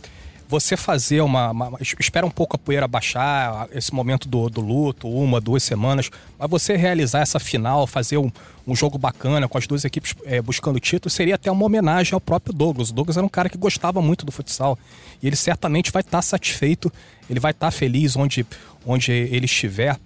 você 0.51 0.75
fazer 0.75 1.21
uma, 1.21 1.51
uma, 1.51 1.77
Espera 1.79 2.25
um 2.25 2.29
pouco 2.29 2.57
a 2.57 2.59
poeira 2.59 2.85
baixar, 2.85 3.69
esse 3.71 3.93
momento 3.93 4.27
do, 4.27 4.49
do 4.49 4.59
luto, 4.59 5.07
uma, 5.07 5.39
duas 5.39 5.63
semanas, 5.63 6.11
mas 6.37 6.49
você 6.49 6.75
realizar 6.75 7.21
essa 7.21 7.39
final, 7.39 7.87
fazer 7.87 8.17
um, 8.17 8.29
um 8.67 8.75
jogo 8.75 8.97
bacana 8.97 9.47
com 9.47 9.57
as 9.57 9.65
duas 9.65 9.85
equipes 9.85 10.13
é, 10.25 10.41
buscando 10.41 10.77
título, 10.77 11.09
seria 11.09 11.35
até 11.35 11.49
uma 11.49 11.65
homenagem 11.65 12.13
ao 12.13 12.19
próprio 12.19 12.53
Douglas. 12.53 12.89
O 12.89 12.93
Douglas 12.93 13.15
era 13.15 13.25
um 13.25 13.29
cara 13.29 13.47
que 13.47 13.57
gostava 13.57 14.01
muito 14.01 14.25
do 14.25 14.31
futsal 14.31 14.77
e 15.23 15.27
ele 15.27 15.37
certamente 15.37 15.89
vai 15.89 16.01
estar 16.01 16.17
tá 16.17 16.21
satisfeito, 16.21 16.91
ele 17.29 17.39
vai 17.39 17.51
estar 17.51 17.67
tá 17.67 17.71
feliz 17.71 18.17
onde, 18.17 18.45
onde 18.85 19.09
ele 19.09 19.45
estiver. 19.45 19.97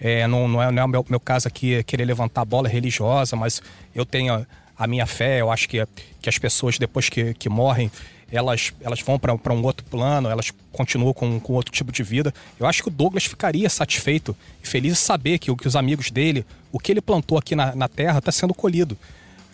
É, 0.00 0.26
não, 0.26 0.48
não, 0.48 0.60
é, 0.60 0.72
não 0.72 0.82
é 0.82 0.84
o 0.84 0.88
meu, 0.88 1.06
meu 1.08 1.20
caso 1.20 1.46
aqui 1.46 1.80
querer 1.84 2.04
levantar 2.04 2.40
a 2.40 2.44
bola 2.44 2.68
religiosa, 2.68 3.36
mas 3.36 3.62
eu 3.94 4.04
tenho 4.04 4.44
a 4.76 4.86
minha 4.88 5.06
fé, 5.06 5.40
eu 5.40 5.48
acho 5.48 5.68
que, 5.68 5.86
que 6.20 6.28
as 6.28 6.38
pessoas 6.38 6.76
depois 6.76 7.08
que, 7.08 7.34
que 7.34 7.48
morrem 7.48 7.88
elas, 8.32 8.72
elas 8.80 9.00
vão 9.00 9.18
para 9.18 9.52
um 9.52 9.62
outro 9.62 9.84
plano, 9.84 10.30
elas 10.30 10.50
continuam 10.72 11.12
com, 11.12 11.38
com 11.38 11.52
outro 11.52 11.70
tipo 11.70 11.92
de 11.92 12.02
vida. 12.02 12.32
Eu 12.58 12.66
acho 12.66 12.82
que 12.82 12.88
o 12.88 12.90
Douglas 12.90 13.26
ficaria 13.26 13.68
satisfeito 13.68 14.34
e 14.64 14.66
feliz 14.66 14.94
de 14.94 14.98
saber 14.98 15.38
que, 15.38 15.54
que 15.54 15.68
os 15.68 15.76
amigos 15.76 16.10
dele, 16.10 16.46
o 16.72 16.78
que 16.78 16.90
ele 16.90 17.02
plantou 17.02 17.36
aqui 17.36 17.54
na, 17.54 17.74
na 17.76 17.88
terra, 17.88 18.18
está 18.18 18.32
sendo 18.32 18.54
colhido. 18.54 18.96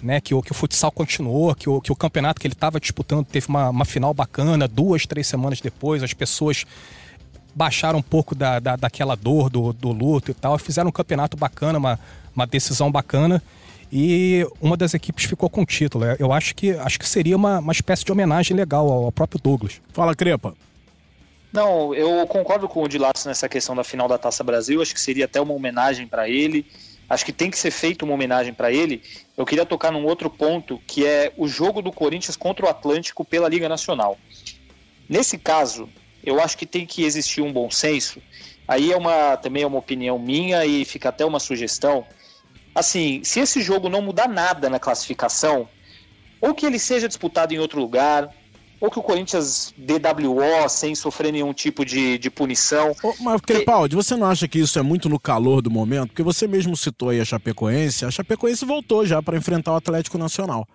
Né, 0.01 0.21
que, 0.21 0.33
o, 0.33 0.41
que 0.41 0.53
o 0.53 0.55
futsal 0.55 0.93
continuou, 0.93 1.53
que 1.57 1.69
o, 1.69 1.81
que 1.81 1.91
o 1.91 1.97
campeonato 1.97 2.41
que 2.41 2.47
ele 2.47 2.55
estava 2.55 2.79
disputando 2.79 3.27
teve 3.27 3.49
uma, 3.49 3.69
uma 3.71 3.85
final 3.85 4.15
bacana, 4.15 4.69
duas, 4.69 5.05
três 5.05 5.27
semanas 5.27 5.61
depois, 5.61 6.05
as 6.05 6.15
pessoas 6.15 6.65
baixaram 7.53 7.99
um 7.99 8.03
pouco 8.03 8.33
da, 8.33 8.61
da, 8.61 8.77
daquela 8.77 9.17
dor 9.17 9.51
do, 9.51 9.73
do 9.73 9.91
luto 9.91 10.31
e 10.31 10.35
tal, 10.35 10.57
fizeram 10.57 10.91
um 10.91 10.93
campeonato 10.93 11.37
bacana, 11.37 11.81
uma, 11.81 11.99
uma 12.33 12.47
decisão 12.47 12.93
bacana 12.93 13.43
e 13.91 14.47
uma 14.61 14.77
das 14.77 14.95
equipes 14.95 15.25
ficou 15.25 15.49
com 15.49 15.63
o 15.63 15.67
título. 15.67 16.05
É, 16.05 16.17
eu 16.19 16.33
acho 16.33 16.55
que, 16.55 16.73
acho 16.73 16.99
que 16.99 17.09
seria 17.09 17.37
uma, 17.37 17.59
uma 17.59 17.73
espécie 17.73 18.05
de 18.05 18.13
homenagem 18.13 18.57
legal 18.57 18.89
ao, 18.91 19.05
ao 19.05 19.13
próprio 19.13 19.41
Douglas. 19.41 19.81
Fala, 19.93 20.15
Crepa. 20.15 20.55
Não, 21.53 21.95
eu 21.95 22.27
concordo 22.27 22.69
com 22.69 22.83
o 22.83 22.89
Dilato 22.89 23.27
nessa 23.27 23.49
questão 23.49 23.75
da 23.75 23.83
final 23.83 24.07
da 24.07 24.19
Taça 24.19 24.45
Brasil. 24.45 24.83
Acho 24.83 24.95
que 24.95 25.01
seria 25.01 25.25
até 25.25 25.41
uma 25.41 25.55
homenagem 25.55 26.07
para 26.07 26.29
ele. 26.29 26.67
Acho 27.09 27.25
que 27.25 27.33
tem 27.33 27.51
que 27.51 27.59
ser 27.59 27.71
feita 27.71 28.05
uma 28.05 28.13
homenagem 28.13 28.53
para 28.53 28.71
ele. 28.71 29.03
Eu 29.35 29.47
queria 29.47 29.65
tocar 29.65 29.91
num 29.91 30.05
outro 30.05 30.29
ponto, 30.29 30.79
que 30.87 31.07
é 31.07 31.33
o 31.39 31.49
jogo 31.49 31.81
do 31.81 31.91
Corinthians 31.91 32.37
contra 32.37 32.67
o 32.67 32.69
Atlântico 32.69 33.25
pela 33.25 33.49
Liga 33.49 33.67
Nacional. 33.67 34.19
Nesse 35.09 35.39
caso, 35.39 35.89
eu 36.23 36.39
acho 36.39 36.59
que 36.59 36.67
tem 36.67 36.85
que 36.85 37.05
existir 37.05 37.41
um 37.41 37.51
bom 37.51 37.71
senso. 37.71 38.21
Aí 38.67 38.93
é 38.93 38.97
uma 38.97 39.39
também 39.39 39.63
é 39.63 39.67
uma 39.67 39.79
opinião 39.79 40.19
minha 40.19 40.67
e 40.67 40.85
fica 40.85 41.09
até 41.09 41.25
uma 41.25 41.41
sugestão 41.41 42.05
assim, 42.79 43.21
se 43.25 43.41
esse 43.41 43.61
jogo 43.61 43.89
não 43.89 44.01
mudar 44.01 44.29
nada 44.29 44.71
na 44.71 44.79
classificação, 44.79 45.69
ou 46.41 46.55
que 46.55 46.65
ele 46.65 46.79
seja 46.79 47.09
disputado 47.09 47.53
em 47.53 47.59
outro 47.59 47.81
lugar, 47.81 48.33
ou 48.81 48.91
que 48.91 48.99
o 48.99 49.03
Corinthians 49.03 49.75
DWO 49.77 50.69
sem 50.69 50.95
sofrer 50.95 51.33
nenhum 51.33 51.53
tipo 51.53 51.85
de, 51.85 52.17
de 52.17 52.31
punição. 52.31 52.95
Ô, 53.03 53.13
mas, 53.21 53.41
Crepaldi, 53.41 53.97
você 53.97 54.15
não 54.15 54.29
acha 54.29 54.47
que 54.47 54.61
isso 54.61 54.79
é 54.79 54.83
muito 54.83 55.09
no 55.09 55.19
calor 55.19 55.61
do 55.61 55.71
momento? 55.71 56.09
Porque 56.09 56.23
você 56.23 56.47
mesmo 56.47 56.77
citou 56.77 57.09
aí 57.09 57.21
a 57.21 57.25
Chapecoense, 57.25 58.05
a 58.05 58.11
Chapecoense 58.11 58.65
voltou 58.65 59.05
já 59.05 59.21
para 59.21 59.37
enfrentar 59.37 59.73
o 59.73 59.77
Atlético 59.77 60.17
Nacional. 60.17 60.67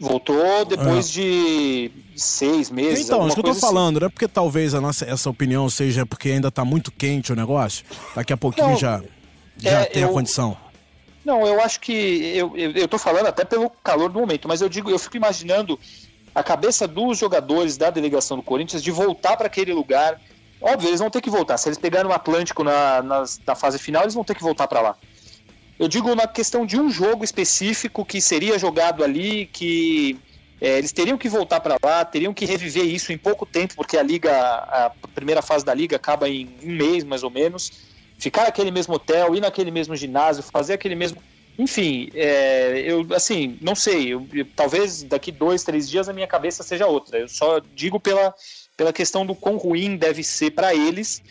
Voltou 0.00 0.64
depois 0.64 1.10
é. 1.10 1.12
de 1.12 1.90
seis 2.16 2.70
meses. 2.70 3.04
Então, 3.04 3.26
isso 3.26 3.34
que 3.34 3.40
eu 3.40 3.44
tô 3.44 3.54
falando, 3.54 3.96
assim. 3.96 4.00
não 4.00 4.06
é 4.06 4.08
porque 4.08 4.26
talvez 4.26 4.72
a 4.72 4.80
nossa, 4.80 5.04
essa 5.04 5.28
opinião 5.28 5.68
seja 5.68 6.06
porque 6.06 6.30
ainda 6.30 6.50
tá 6.50 6.64
muito 6.64 6.90
quente 6.90 7.30
o 7.30 7.36
negócio. 7.36 7.84
Daqui 8.16 8.32
a 8.32 8.36
pouquinho 8.36 8.68
não, 8.68 8.76
já, 8.78 9.02
já 9.58 9.80
é, 9.82 9.84
tem 9.84 10.02
eu... 10.02 10.08
a 10.08 10.12
condição. 10.12 10.56
Não, 11.24 11.46
eu 11.46 11.60
acho 11.60 11.80
que. 11.80 12.36
Eu, 12.36 12.56
eu, 12.56 12.70
eu 12.72 12.88
tô 12.88 12.98
falando 12.98 13.26
até 13.26 13.44
pelo 13.44 13.70
calor 13.82 14.08
do 14.08 14.18
momento, 14.18 14.48
mas 14.48 14.60
eu 14.60 14.68
digo, 14.68 14.90
eu 14.90 14.98
fico 14.98 15.16
imaginando 15.16 15.78
a 16.34 16.42
cabeça 16.42 16.86
dos 16.86 17.18
jogadores 17.18 17.76
da 17.76 17.90
delegação 17.90 18.36
do 18.36 18.42
Corinthians 18.42 18.82
de 18.82 18.90
voltar 18.90 19.36
para 19.36 19.46
aquele 19.46 19.72
lugar. 19.72 20.20
Óbvio, 20.60 20.88
eles 20.88 21.00
vão 21.00 21.10
ter 21.10 21.20
que 21.20 21.30
voltar. 21.30 21.56
Se 21.58 21.68
eles 21.68 21.78
pegarem 21.78 22.10
o 22.10 22.14
Atlântico 22.14 22.62
na, 22.62 23.02
na, 23.02 23.24
na 23.46 23.54
fase 23.54 23.78
final, 23.78 24.02
eles 24.02 24.14
vão 24.14 24.24
ter 24.24 24.34
que 24.34 24.42
voltar 24.42 24.68
para 24.68 24.80
lá. 24.80 24.96
Eu 25.78 25.88
digo 25.88 26.14
na 26.14 26.26
questão 26.26 26.66
de 26.66 26.78
um 26.78 26.90
jogo 26.90 27.24
específico 27.24 28.04
que 28.04 28.20
seria 28.20 28.58
jogado 28.58 29.02
ali, 29.02 29.46
que 29.46 30.18
é, 30.60 30.76
eles 30.76 30.92
teriam 30.92 31.16
que 31.16 31.28
voltar 31.28 31.60
para 31.60 31.76
lá, 31.82 32.04
teriam 32.04 32.34
que 32.34 32.44
reviver 32.44 32.84
isso 32.84 33.12
em 33.12 33.18
pouco 33.18 33.46
tempo, 33.46 33.74
porque 33.74 33.96
a 33.96 34.02
liga, 34.02 34.30
a 34.30 34.92
primeira 35.14 35.40
fase 35.40 35.64
da 35.64 35.72
liga 35.72 35.96
acaba 35.96 36.28
em 36.28 36.54
um 36.62 36.72
mês 36.72 37.02
mais 37.02 37.22
ou 37.22 37.30
menos 37.30 37.72
ficar 38.20 38.44
naquele 38.44 38.70
mesmo 38.70 38.94
hotel, 38.94 39.34
ir 39.34 39.40
naquele 39.40 39.70
mesmo 39.70 39.96
ginásio, 39.96 40.42
fazer 40.42 40.74
aquele 40.74 40.94
mesmo. 40.94 41.20
Enfim, 41.58 42.10
é, 42.14 42.82
eu 42.86 43.06
assim, 43.14 43.58
não 43.60 43.74
sei, 43.74 44.14
eu, 44.14 44.26
eu, 44.32 44.46
talvez 44.54 45.02
daqui 45.02 45.32
dois, 45.32 45.64
três 45.64 45.88
dias 45.88 46.08
a 46.08 46.12
minha 46.12 46.26
cabeça 46.26 46.62
seja 46.62 46.86
outra. 46.86 47.18
Eu 47.18 47.28
só 47.28 47.60
digo 47.74 47.98
pela, 47.98 48.32
pela 48.76 48.92
questão 48.92 49.26
do 49.26 49.34
quão 49.34 49.56
ruim 49.56 49.96
deve 49.96 50.22
ser 50.22 50.52
para 50.52 50.74
eles 50.74 51.22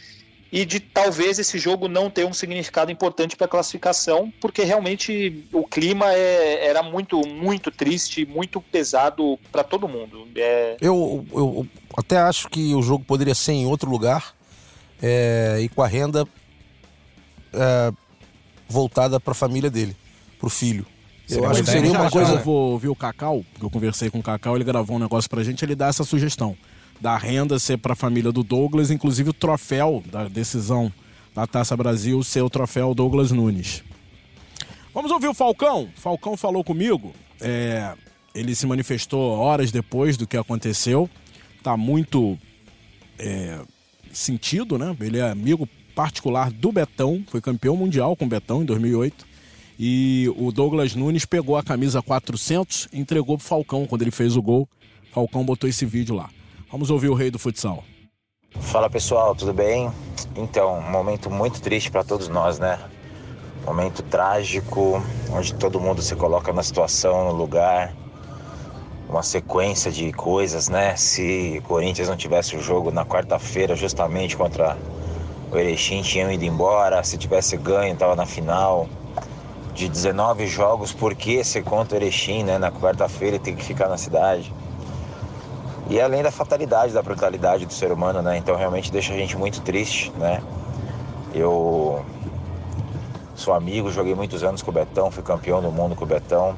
e 0.51 0.65
de 0.65 0.79
talvez 0.79 1.37
esse 1.37 1.59
jogo 1.59 1.87
não 1.87 2.09
ter 2.09 2.25
um 2.25 2.33
significado 2.33 2.91
importante 2.91 3.35
para 3.35 3.45
a 3.45 3.49
classificação, 3.49 4.33
porque 4.41 4.63
realmente 4.63 5.47
o 5.53 5.63
clima 5.63 6.11
é, 6.11 6.65
era 6.65 6.81
muito, 6.81 7.21
muito 7.27 7.69
triste, 7.69 8.25
muito 8.25 8.59
pesado 8.59 9.37
para 9.51 9.63
todo 9.63 9.87
mundo. 9.87 10.27
É... 10.35 10.75
Eu, 10.81 11.23
eu 11.31 11.67
até 11.95 12.17
acho 12.17 12.49
que 12.49 12.73
o 12.73 12.81
jogo 12.81 13.05
poderia 13.05 13.35
ser 13.35 13.51
em 13.51 13.67
outro 13.67 13.89
lugar 13.89 14.35
é, 15.01 15.59
e 15.61 15.69
com 15.69 15.83
a 15.83 15.87
renda 15.87 16.27
é, 17.53 17.91
voltada 18.67 19.19
para 19.19 19.31
a 19.31 19.35
família 19.35 19.69
dele, 19.69 19.95
para 20.37 20.47
o 20.47 20.49
filho. 20.49 20.85
Eu 21.29 21.47
acho 21.47 21.63
que 21.63 21.69
seria 21.69 21.91
uma 21.91 22.09
coisa. 22.09 22.33
Eu 22.33 22.43
vou 22.43 22.71
ouvir 22.71 22.87
o 22.87 22.95
Cacau, 22.95 23.45
porque 23.51 23.65
eu 23.65 23.69
conversei 23.69 24.09
com 24.09 24.19
o 24.19 24.23
Cacau, 24.23 24.55
ele 24.55 24.63
gravou 24.63 24.95
um 24.95 24.99
negócio 24.99 25.29
pra 25.29 25.43
gente, 25.43 25.63
ele 25.63 25.75
dá 25.75 25.87
essa 25.87 26.03
sugestão. 26.03 26.57
Da 26.99 27.17
renda 27.17 27.59
ser 27.59 27.77
para 27.77 27.93
a 27.93 27.95
família 27.95 28.31
do 28.31 28.43
Douglas, 28.43 28.91
inclusive 28.91 29.29
o 29.29 29.33
troféu 29.33 30.03
da 30.11 30.27
decisão 30.27 30.91
da 31.33 31.47
Taça 31.47 31.77
Brasil 31.77 32.21
ser 32.23 32.41
o 32.41 32.49
troféu 32.49 32.93
Douglas 32.93 33.31
Nunes. 33.31 33.83
Vamos 34.93 35.11
ouvir 35.11 35.27
o 35.27 35.33
Falcão. 35.33 35.87
Falcão 35.95 36.35
falou 36.35 36.63
comigo. 36.63 37.13
É, 37.39 37.93
ele 38.33 38.53
se 38.55 38.65
manifestou 38.65 39.37
horas 39.37 39.71
depois 39.71 40.17
do 40.17 40.27
que 40.27 40.35
aconteceu. 40.35 41.09
Tá 41.63 41.77
muito 41.77 42.37
é, 43.17 43.59
sentido, 44.11 44.77
né? 44.77 44.95
Ele 44.99 45.19
é 45.19 45.29
amigo 45.29 45.69
particular 45.99 46.49
do 46.49 46.71
Betão, 46.71 47.21
foi 47.27 47.41
campeão 47.41 47.75
mundial 47.75 48.15
com 48.15 48.23
o 48.23 48.27
Betão 48.29 48.61
em 48.61 48.65
2008. 48.65 49.27
E 49.77 50.33
o 50.37 50.49
Douglas 50.49 50.95
Nunes 50.95 51.25
pegou 51.25 51.57
a 51.57 51.63
camisa 51.63 52.01
400 52.01 52.87
e 52.93 53.01
entregou 53.01 53.37
pro 53.37 53.45
Falcão 53.45 53.85
quando 53.85 54.03
ele 54.03 54.11
fez 54.11 54.37
o 54.37 54.41
gol. 54.41 54.65
Falcão 55.11 55.43
botou 55.43 55.69
esse 55.69 55.85
vídeo 55.85 56.15
lá. 56.15 56.29
Vamos 56.71 56.89
ouvir 56.89 57.09
o 57.09 57.13
rei 57.13 57.29
do 57.29 57.37
futsal. 57.37 57.83
Fala 58.61 58.89
pessoal, 58.89 59.35
tudo 59.35 59.53
bem? 59.53 59.91
Então, 60.37 60.79
um 60.79 60.89
momento 60.89 61.29
muito 61.29 61.61
triste 61.61 61.91
para 61.91 62.01
todos 62.01 62.29
nós, 62.29 62.59
né? 62.59 62.79
Momento 63.65 64.01
trágico, 64.01 65.03
onde 65.33 65.53
todo 65.53 65.81
mundo 65.81 66.01
se 66.01 66.15
coloca 66.15 66.53
na 66.53 66.63
situação, 66.63 67.25
no 67.25 67.33
lugar, 67.33 67.93
uma 69.09 69.21
sequência 69.21 69.91
de 69.91 70.13
coisas, 70.13 70.69
né? 70.69 70.95
Se 70.95 71.57
o 71.59 71.67
Corinthians 71.67 72.07
não 72.07 72.15
tivesse 72.15 72.55
o 72.55 72.61
jogo 72.61 72.89
na 72.89 73.05
quarta-feira, 73.05 73.75
justamente 73.75 74.37
contra 74.37 74.77
o 75.51 75.57
Erechim 75.57 76.01
tinha 76.01 76.31
ido 76.31 76.45
embora, 76.45 77.03
se 77.03 77.17
tivesse 77.17 77.57
ganho, 77.57 77.93
estava 77.93 78.15
na 78.15 78.25
final. 78.25 78.87
De 79.73 79.87
19 79.87 80.45
jogos, 80.45 80.91
por 80.91 81.15
que 81.15 81.43
ser 81.43 81.63
contra 81.63 81.97
o 81.97 82.01
Erechim, 82.01 82.43
né? 82.43 82.57
Na 82.57 82.71
quarta-feira 82.71 83.39
tem 83.39 83.55
que 83.55 83.63
ficar 83.63 83.87
na 83.87 83.97
cidade. 83.97 84.53
E 85.89 85.99
além 85.99 86.21
da 86.21 86.29
fatalidade, 86.29 86.93
da 86.93 87.01
brutalidade 87.01 87.65
do 87.65 87.73
ser 87.73 87.91
humano, 87.91 88.21
né? 88.21 88.37
Então 88.37 88.55
realmente 88.55 88.91
deixa 88.91 89.13
a 89.13 89.17
gente 89.17 89.35
muito 89.35 89.61
triste, 89.61 90.11
né? 90.17 90.41
Eu 91.33 92.05
sou 93.35 93.53
amigo, 93.53 93.89
joguei 93.89 94.13
muitos 94.13 94.43
anos 94.43 94.61
com 94.61 94.69
o 94.69 94.73
Betão, 94.73 95.09
fui 95.09 95.23
campeão 95.23 95.61
do 95.61 95.71
mundo 95.71 95.95
com 95.95 96.03
o 96.03 96.07
Betão. 96.07 96.55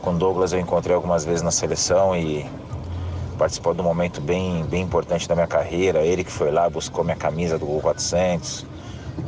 Com 0.00 0.12
o 0.12 0.18
Douglas 0.18 0.52
eu 0.52 0.60
encontrei 0.60 0.94
algumas 0.94 1.24
vezes 1.24 1.42
na 1.42 1.50
seleção 1.50 2.16
e 2.16 2.46
participou 3.34 3.74
de 3.74 3.80
um 3.80 3.84
momento 3.84 4.20
bem, 4.20 4.64
bem 4.64 4.82
importante 4.82 5.28
da 5.28 5.34
minha 5.34 5.46
carreira. 5.46 6.00
Ele 6.00 6.24
que 6.24 6.30
foi 6.30 6.50
lá, 6.50 6.68
buscou 6.68 7.04
minha 7.04 7.16
camisa 7.16 7.58
do 7.58 7.66
Gol 7.66 7.80
400. 7.80 8.66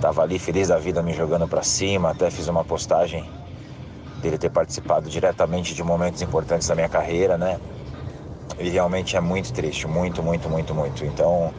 Tava 0.01 0.23
ali 0.23 0.39
feliz 0.39 0.69
da 0.69 0.79
vida 0.79 1.03
me 1.03 1.13
jogando 1.13 1.47
para 1.47 1.63
cima. 1.63 2.11
Até 2.11 2.31
fiz 2.31 2.49
uma 2.49 2.65
postagem 2.65 3.29
dele 4.21 4.39
ter 4.39 4.51
participado 4.51 5.09
diretamente 5.09 5.75
de 5.75 5.83
momentos 5.83 6.23
importantes 6.23 6.67
da 6.69 6.75
minha 6.75 6.89
carreira, 6.89 7.37
né? 7.37 7.61
E 8.59 8.69
realmente 8.69 9.17
é 9.17 9.21
muito 9.21 9.53
triste, 9.53 9.87
muito, 9.87 10.23
muito, 10.23 10.49
muito, 10.49 10.75
muito. 10.75 11.05
Então, 11.05 11.53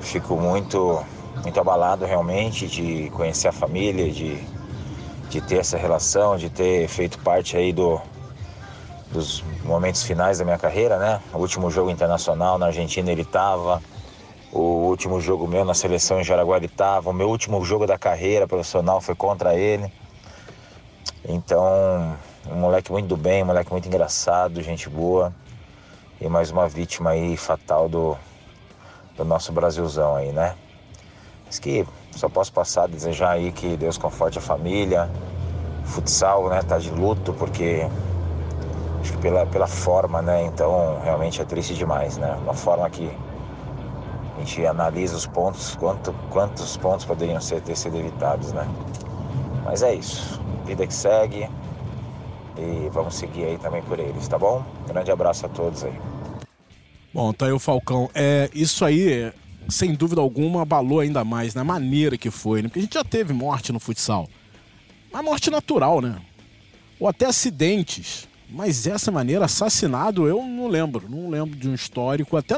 fico 0.00 0.36
muito, 0.36 1.02
muito 1.42 1.60
abalado 1.60 2.04
realmente 2.04 2.66
de 2.66 3.10
conhecer 3.10 3.48
a 3.48 3.52
família, 3.52 4.10
de, 4.10 4.36
de 5.30 5.40
ter 5.40 5.58
essa 5.58 5.78
relação, 5.78 6.36
de 6.36 6.50
ter 6.50 6.88
feito 6.88 7.18
parte 7.20 7.56
aí 7.56 7.72
do, 7.72 8.00
dos 9.14 9.44
momentos 9.64 10.02
finais 10.02 10.38
da 10.38 10.44
minha 10.44 10.58
carreira, 10.58 10.98
né? 10.98 11.20
O 11.32 11.38
último 11.38 11.70
jogo 11.70 11.88
internacional 11.88 12.58
na 12.58 12.66
Argentina 12.66 13.10
ele 13.12 13.22
estava, 13.22 13.80
o 14.52 14.88
último 14.88 15.20
jogo 15.20 15.46
meu 15.46 15.64
na 15.64 15.72
seleção 15.72 16.20
em 16.20 16.24
Jaraguá 16.24 16.56
ele 16.56 16.66
estava, 16.66 17.10
o 17.10 17.12
meu 17.12 17.28
último 17.28 17.64
jogo 17.64 17.86
da 17.86 17.96
carreira 17.96 18.46
profissional 18.46 19.00
foi 19.00 19.14
contra 19.14 19.54
ele. 19.54 19.90
Então, 21.26 22.16
um 22.50 22.56
moleque 22.56 22.90
muito 22.90 23.06
do 23.06 23.16
bem, 23.16 23.44
um 23.44 23.46
moleque 23.46 23.70
muito 23.70 23.86
engraçado, 23.86 24.60
gente 24.60 24.90
boa. 24.90 25.32
E 26.20 26.28
mais 26.28 26.50
uma 26.50 26.68
vítima 26.68 27.10
aí 27.10 27.36
fatal 27.36 27.88
do, 27.88 28.16
do 29.16 29.24
nosso 29.24 29.52
Brasilzão 29.52 30.16
aí, 30.16 30.32
né? 30.32 30.56
Mas 31.46 31.60
que 31.60 31.86
só 32.10 32.28
posso 32.28 32.52
passar 32.52 32.84
a 32.84 32.86
desejar 32.88 33.30
aí 33.30 33.52
que 33.52 33.76
Deus 33.76 33.96
conforte 33.96 34.38
a 34.38 34.42
família. 34.42 35.08
Futsal, 35.84 36.48
né, 36.48 36.62
tá 36.62 36.78
de 36.78 36.90
luto 36.90 37.32
porque 37.34 37.86
acho 39.04 39.12
que 39.12 39.18
pela, 39.18 39.44
pela 39.44 39.66
forma, 39.66 40.22
né? 40.22 40.44
Então 40.46 40.98
realmente 41.04 41.40
é 41.40 41.44
triste 41.44 41.74
demais, 41.74 42.16
né? 42.16 42.34
Uma 42.42 42.54
forma 42.54 42.88
que 42.88 43.08
a 44.36 44.40
gente 44.40 44.66
analisa 44.66 45.14
os 45.14 45.26
pontos, 45.26 45.76
quanto, 45.76 46.12
quantos 46.30 46.76
pontos 46.78 47.04
poderiam 47.04 47.40
ser, 47.40 47.60
ter 47.60 47.76
sido 47.76 47.98
evitados, 47.98 48.52
né? 48.52 48.66
Mas 49.62 49.82
é 49.82 49.94
isso. 49.94 50.40
Vida 50.64 50.86
que 50.86 50.94
segue. 50.94 51.48
E 52.56 52.88
vamos 52.90 53.14
seguir 53.16 53.44
aí 53.44 53.58
também 53.58 53.82
por 53.82 53.98
eles, 53.98 54.26
tá 54.26 54.38
bom? 54.38 54.64
Grande 54.86 55.10
abraço 55.10 55.44
a 55.44 55.48
todos 55.48 55.84
aí. 55.84 55.92
Bom, 57.12 57.32
tá 57.32 57.46
aí 57.46 57.52
o 57.52 57.58
Falcão. 57.58 58.08
É, 58.14 58.48
isso 58.54 58.84
aí, 58.84 59.32
sem 59.68 59.94
dúvida 59.94 60.20
alguma, 60.20 60.62
abalou 60.62 61.00
ainda 61.00 61.24
mais 61.24 61.54
na 61.54 61.62
né? 61.62 61.68
maneira 61.68 62.16
que 62.16 62.30
foi, 62.30 62.62
né? 62.62 62.68
Porque 62.68 62.78
a 62.78 62.82
gente 62.82 62.94
já 62.94 63.04
teve 63.04 63.34
morte 63.34 63.72
no 63.72 63.80
futsal. 63.80 64.28
Mas 65.12 65.24
morte 65.24 65.50
natural, 65.50 66.00
né? 66.00 66.16
Ou 66.98 67.08
até 67.08 67.26
acidentes. 67.26 68.28
Mas 68.48 68.86
essa 68.86 69.10
maneira, 69.10 69.44
assassinado, 69.46 70.26
eu 70.28 70.42
não 70.42 70.68
lembro. 70.68 71.08
Não 71.08 71.30
lembro 71.30 71.56
de 71.56 71.68
um 71.68 71.74
histórico, 71.74 72.36
até 72.36 72.56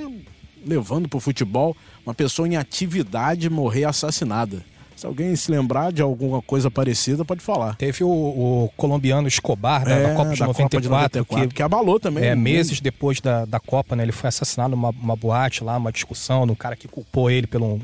levando 0.65 1.09
pro 1.09 1.21
futebol, 1.21 1.77
uma 2.05 2.15
pessoa 2.15 2.49
em 2.49 2.57
atividade 2.57 3.49
morrer 3.49 3.85
assassinada. 3.85 4.65
Se 4.97 5.07
alguém 5.07 5.37
se 5.37 5.51
lembrar 5.51 5.93
de 5.93 6.01
alguma 6.01 6.41
coisa 6.41 6.71
parecida, 6.71 7.23
pode 7.23 7.43
falar. 7.43 7.77
Teve 7.77 8.03
o, 8.03 8.09
o 8.09 8.71
colombiano 8.79 9.29
Escobar, 9.29 9.87
né, 9.87 10.03
é, 10.03 10.03
da 10.09 10.15
Copa 10.15 10.31
de, 10.33 10.41
da 10.41 10.47
94, 10.47 10.55
Copa 10.71 10.81
de 10.81 10.89
94 10.89 11.49
que, 11.49 11.55
que, 11.55 11.63
abalou 11.63 12.01
também. 12.01 12.25
É, 12.25 12.35
meses 12.35 12.81
depois 12.81 13.21
da, 13.21 13.45
da 13.45 13.61
Copa, 13.61 13.95
né, 13.95 14.05
ele 14.05 14.13
foi 14.13 14.29
assassinado 14.29 14.71
numa 14.71 14.89
uma 14.89 15.15
boate 15.15 15.63
lá, 15.63 15.77
uma 15.77 15.93
discussão 15.93 16.47
no 16.47 16.57
cara 16.57 16.75
que 16.75 16.89
culpou 16.89 17.31
ele 17.31 17.47
pelo 17.47 17.75
um 17.75 17.81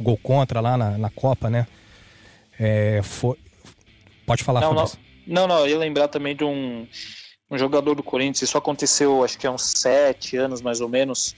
gol 0.00 0.16
contra 0.16 0.58
lá 0.60 0.78
na, 0.78 0.96
na 0.96 1.10
Copa, 1.10 1.50
né? 1.50 1.66
É, 2.58 3.00
foi... 3.02 3.36
Pode 4.24 4.42
falar, 4.42 4.62
não, 4.62 4.72
não, 4.72 4.90
não, 5.26 5.46
não, 5.46 5.58
eu 5.60 5.68
ia 5.68 5.78
lembrar 5.78 6.08
também 6.08 6.34
de 6.34 6.44
um, 6.44 6.86
um 7.50 7.58
jogador 7.58 7.94
do 7.94 8.02
Corinthians, 8.02 8.42
isso 8.42 8.58
aconteceu 8.58 9.24
acho 9.24 9.38
que 9.38 9.46
há 9.46 9.50
uns 9.50 9.62
sete 9.62 10.36
anos 10.36 10.60
mais 10.60 10.80
ou 10.80 10.88
menos, 10.88 11.34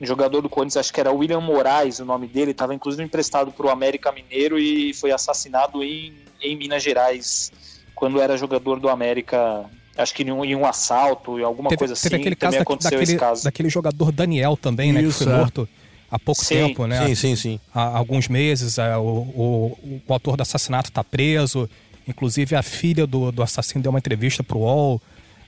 um 0.00 0.06
jogador 0.06 0.40
do 0.40 0.48
Corinthians, 0.48 0.78
acho 0.78 0.92
que 0.92 1.00
era 1.00 1.12
William 1.12 1.40
Moraes 1.40 1.98
o 1.98 2.04
nome 2.04 2.26
dele, 2.26 2.52
estava 2.52 2.74
inclusive 2.74 3.02
emprestado 3.02 3.50
para 3.52 3.66
o 3.66 3.70
América 3.70 4.12
Mineiro 4.12 4.58
e 4.58 4.94
foi 4.94 5.12
assassinado 5.12 5.82
em, 5.82 6.14
em 6.40 6.56
Minas 6.56 6.82
Gerais, 6.82 7.52
quando 7.94 8.20
era 8.20 8.36
jogador 8.36 8.80
do 8.80 8.88
América 8.88 9.68
acho 9.96 10.14
que 10.14 10.22
em 10.22 10.30
um, 10.30 10.44
em 10.44 10.56
um 10.56 10.64
assalto, 10.64 11.38
e 11.38 11.42
alguma 11.42 11.68
teve, 11.68 11.78
coisa 11.78 11.92
assim. 11.92 12.08
Teve 12.08 12.20
aquele 12.22 12.36
caso, 12.36 12.58
da, 12.58 12.64
daquele, 12.64 13.16
caso 13.16 13.44
daquele 13.44 13.68
jogador 13.68 14.12
Daniel 14.12 14.56
também, 14.56 14.90
Isso, 14.90 14.94
né? 14.96 15.08
Que 15.08 15.12
foi 15.12 15.32
é. 15.32 15.36
morto 15.36 15.68
há 16.10 16.18
pouco 16.18 16.44
sim. 16.44 16.54
tempo, 16.54 16.86
né? 16.86 17.06
Sim, 17.08 17.14
sim, 17.14 17.36
sim. 17.36 17.60
Há 17.74 17.98
alguns 17.98 18.28
meses, 18.28 18.78
é, 18.78 18.96
o, 18.96 19.02
o, 19.02 20.00
o 20.06 20.12
autor 20.12 20.36
do 20.36 20.42
assassinato 20.42 20.88
está 20.88 21.04
preso. 21.04 21.68
Inclusive, 22.08 22.56
a 22.56 22.62
filha 22.62 23.06
do, 23.06 23.30
do 23.30 23.42
assassino 23.42 23.82
deu 23.82 23.90
uma 23.90 23.98
entrevista 23.98 24.42
para 24.42 24.56
o 24.56 24.62
UOL 24.62 25.00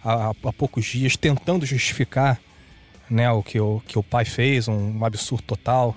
há, 0.04 0.30
há 0.30 0.52
poucos 0.52 0.84
dias, 0.84 1.16
tentando 1.16 1.66
justificar 1.66 2.40
né, 3.08 3.30
o 3.30 3.42
que 3.42 3.60
o, 3.60 3.82
que 3.86 3.98
o 3.98 4.02
pai 4.02 4.24
fez, 4.24 4.68
um, 4.68 4.98
um 4.98 5.04
absurdo 5.04 5.42
total. 5.42 5.96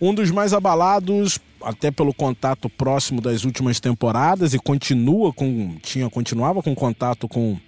Um 0.00 0.14
dos 0.14 0.30
mais 0.30 0.52
abalados, 0.52 1.38
até 1.62 1.90
pelo 1.90 2.14
contato 2.14 2.68
próximo 2.70 3.20
das 3.20 3.44
últimas 3.44 3.80
temporadas, 3.80 4.54
e 4.54 4.58
continua 4.58 5.32
com. 5.32 5.76
Tinha, 5.82 6.08
continuava 6.08 6.62
com 6.62 6.74
contato 6.74 7.28
com 7.28 7.58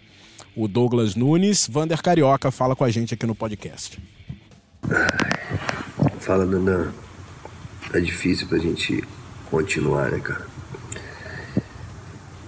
o 0.57 0.67
Douglas 0.67 1.15
Nunes. 1.15 1.69
Vander 1.71 2.01
Carioca 2.03 2.51
fala 2.51 2.75
com 2.75 2.85
a 2.85 2.91
gente 2.91 3.15
aqui 3.15 3.27
no 3.27 3.35
podcast. 3.35 3.99
Fala, 6.21 6.47
Dandan. 6.47 6.93
É 7.93 8.01
difícil 8.01 8.47
pra 8.49 8.59
gente 8.59 9.05
continuar, 9.51 10.11
né, 10.11 10.19
cara? 10.21 10.47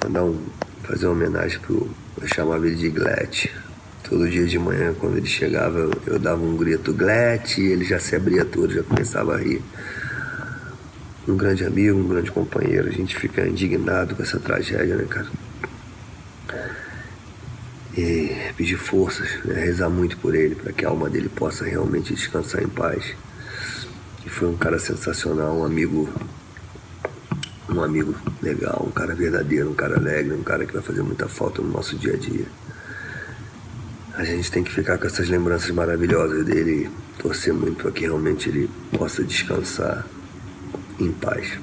Mandar 0.03 0.25
um, 0.25 0.47
fazer 0.83 1.07
uma 1.07 1.15
homenagem 1.15 1.59
pro. 1.61 2.04
Eu 2.25 2.29
chamava 2.29 2.67
ele 2.67 2.77
de 2.77 2.89
Glete 2.89 3.53
Todo 4.09 4.29
dia 4.29 4.47
de 4.47 4.59
manhã, 4.59 4.95
quando 4.95 5.19
ele 5.19 5.27
chegava, 5.27 5.79
eu, 5.79 5.93
eu 6.07 6.19
dava 6.19 6.43
um 6.43 6.57
grito 6.57 6.93
Glete 6.93 7.61
e 7.61 7.67
ele 7.67 7.85
já 7.85 7.99
se 7.99 8.17
abria 8.17 8.45
todo, 8.45 8.73
já 8.73 8.83
começava 8.83 9.35
a 9.35 9.39
rir. 9.39 9.63
Um 11.29 11.37
grande 11.37 11.67
amigo, 11.67 11.99
um 11.99 12.09
grande 12.09 12.31
companheiro, 12.31 12.89
a 12.89 12.93
gente 12.93 13.15
fica 13.15 13.47
indignado 13.47 14.15
com 14.15 14.23
essa 14.23 14.41
tragédia, 14.41 14.97
né, 14.97 15.07
cara? 15.09 15.27
E 17.97 18.35
pedir 18.57 18.77
forças, 18.77 19.29
né? 19.45 19.61
rezar 19.63 19.91
muito 19.91 20.17
por 20.17 20.35
ele, 20.35 20.55
para 20.55 20.73
que 20.73 20.85
a 20.85 20.89
alma 20.89 21.11
dele 21.11 21.29
possa 21.29 21.65
realmente 21.65 22.15
descansar 22.15 22.63
em 22.63 22.69
paz. 22.69 23.15
E 24.25 24.31
foi 24.31 24.49
um 24.49 24.57
cara 24.57 24.79
sensacional, 24.79 25.59
um 25.59 25.65
amigo 25.65 26.09
um 27.69 27.83
amigo 27.83 28.15
legal, 28.43 28.85
um 28.87 28.91
cara 28.91 29.15
verdadeiro, 29.15 29.71
um 29.71 29.75
cara 29.75 29.97
alegre, 29.97 30.35
um 30.35 30.43
cara 30.43 30.67
que 30.67 30.73
vai 30.73 30.83
fazer 30.83 31.03
muita 31.03 31.29
falta 31.29 31.63
no 31.63 31.71
nosso 31.71 31.97
dia 31.97 32.15
a 32.15 32.17
dia 32.17 32.47
a 34.17 34.25
gente 34.25 34.51
tem 34.51 34.63
que 34.63 34.71
ficar 34.71 34.97
com 34.97 35.07
essas 35.07 35.29
lembranças 35.29 35.71
maravilhosas 35.71 36.45
dele 36.45 36.89
torcer 37.19 37.53
muito 37.53 37.83
para 37.83 37.91
que 37.91 38.03
realmente 38.03 38.49
ele 38.49 38.71
possa 38.97 39.25
descansar 39.25 40.07
em 41.01 41.11
paz. 41.11 41.59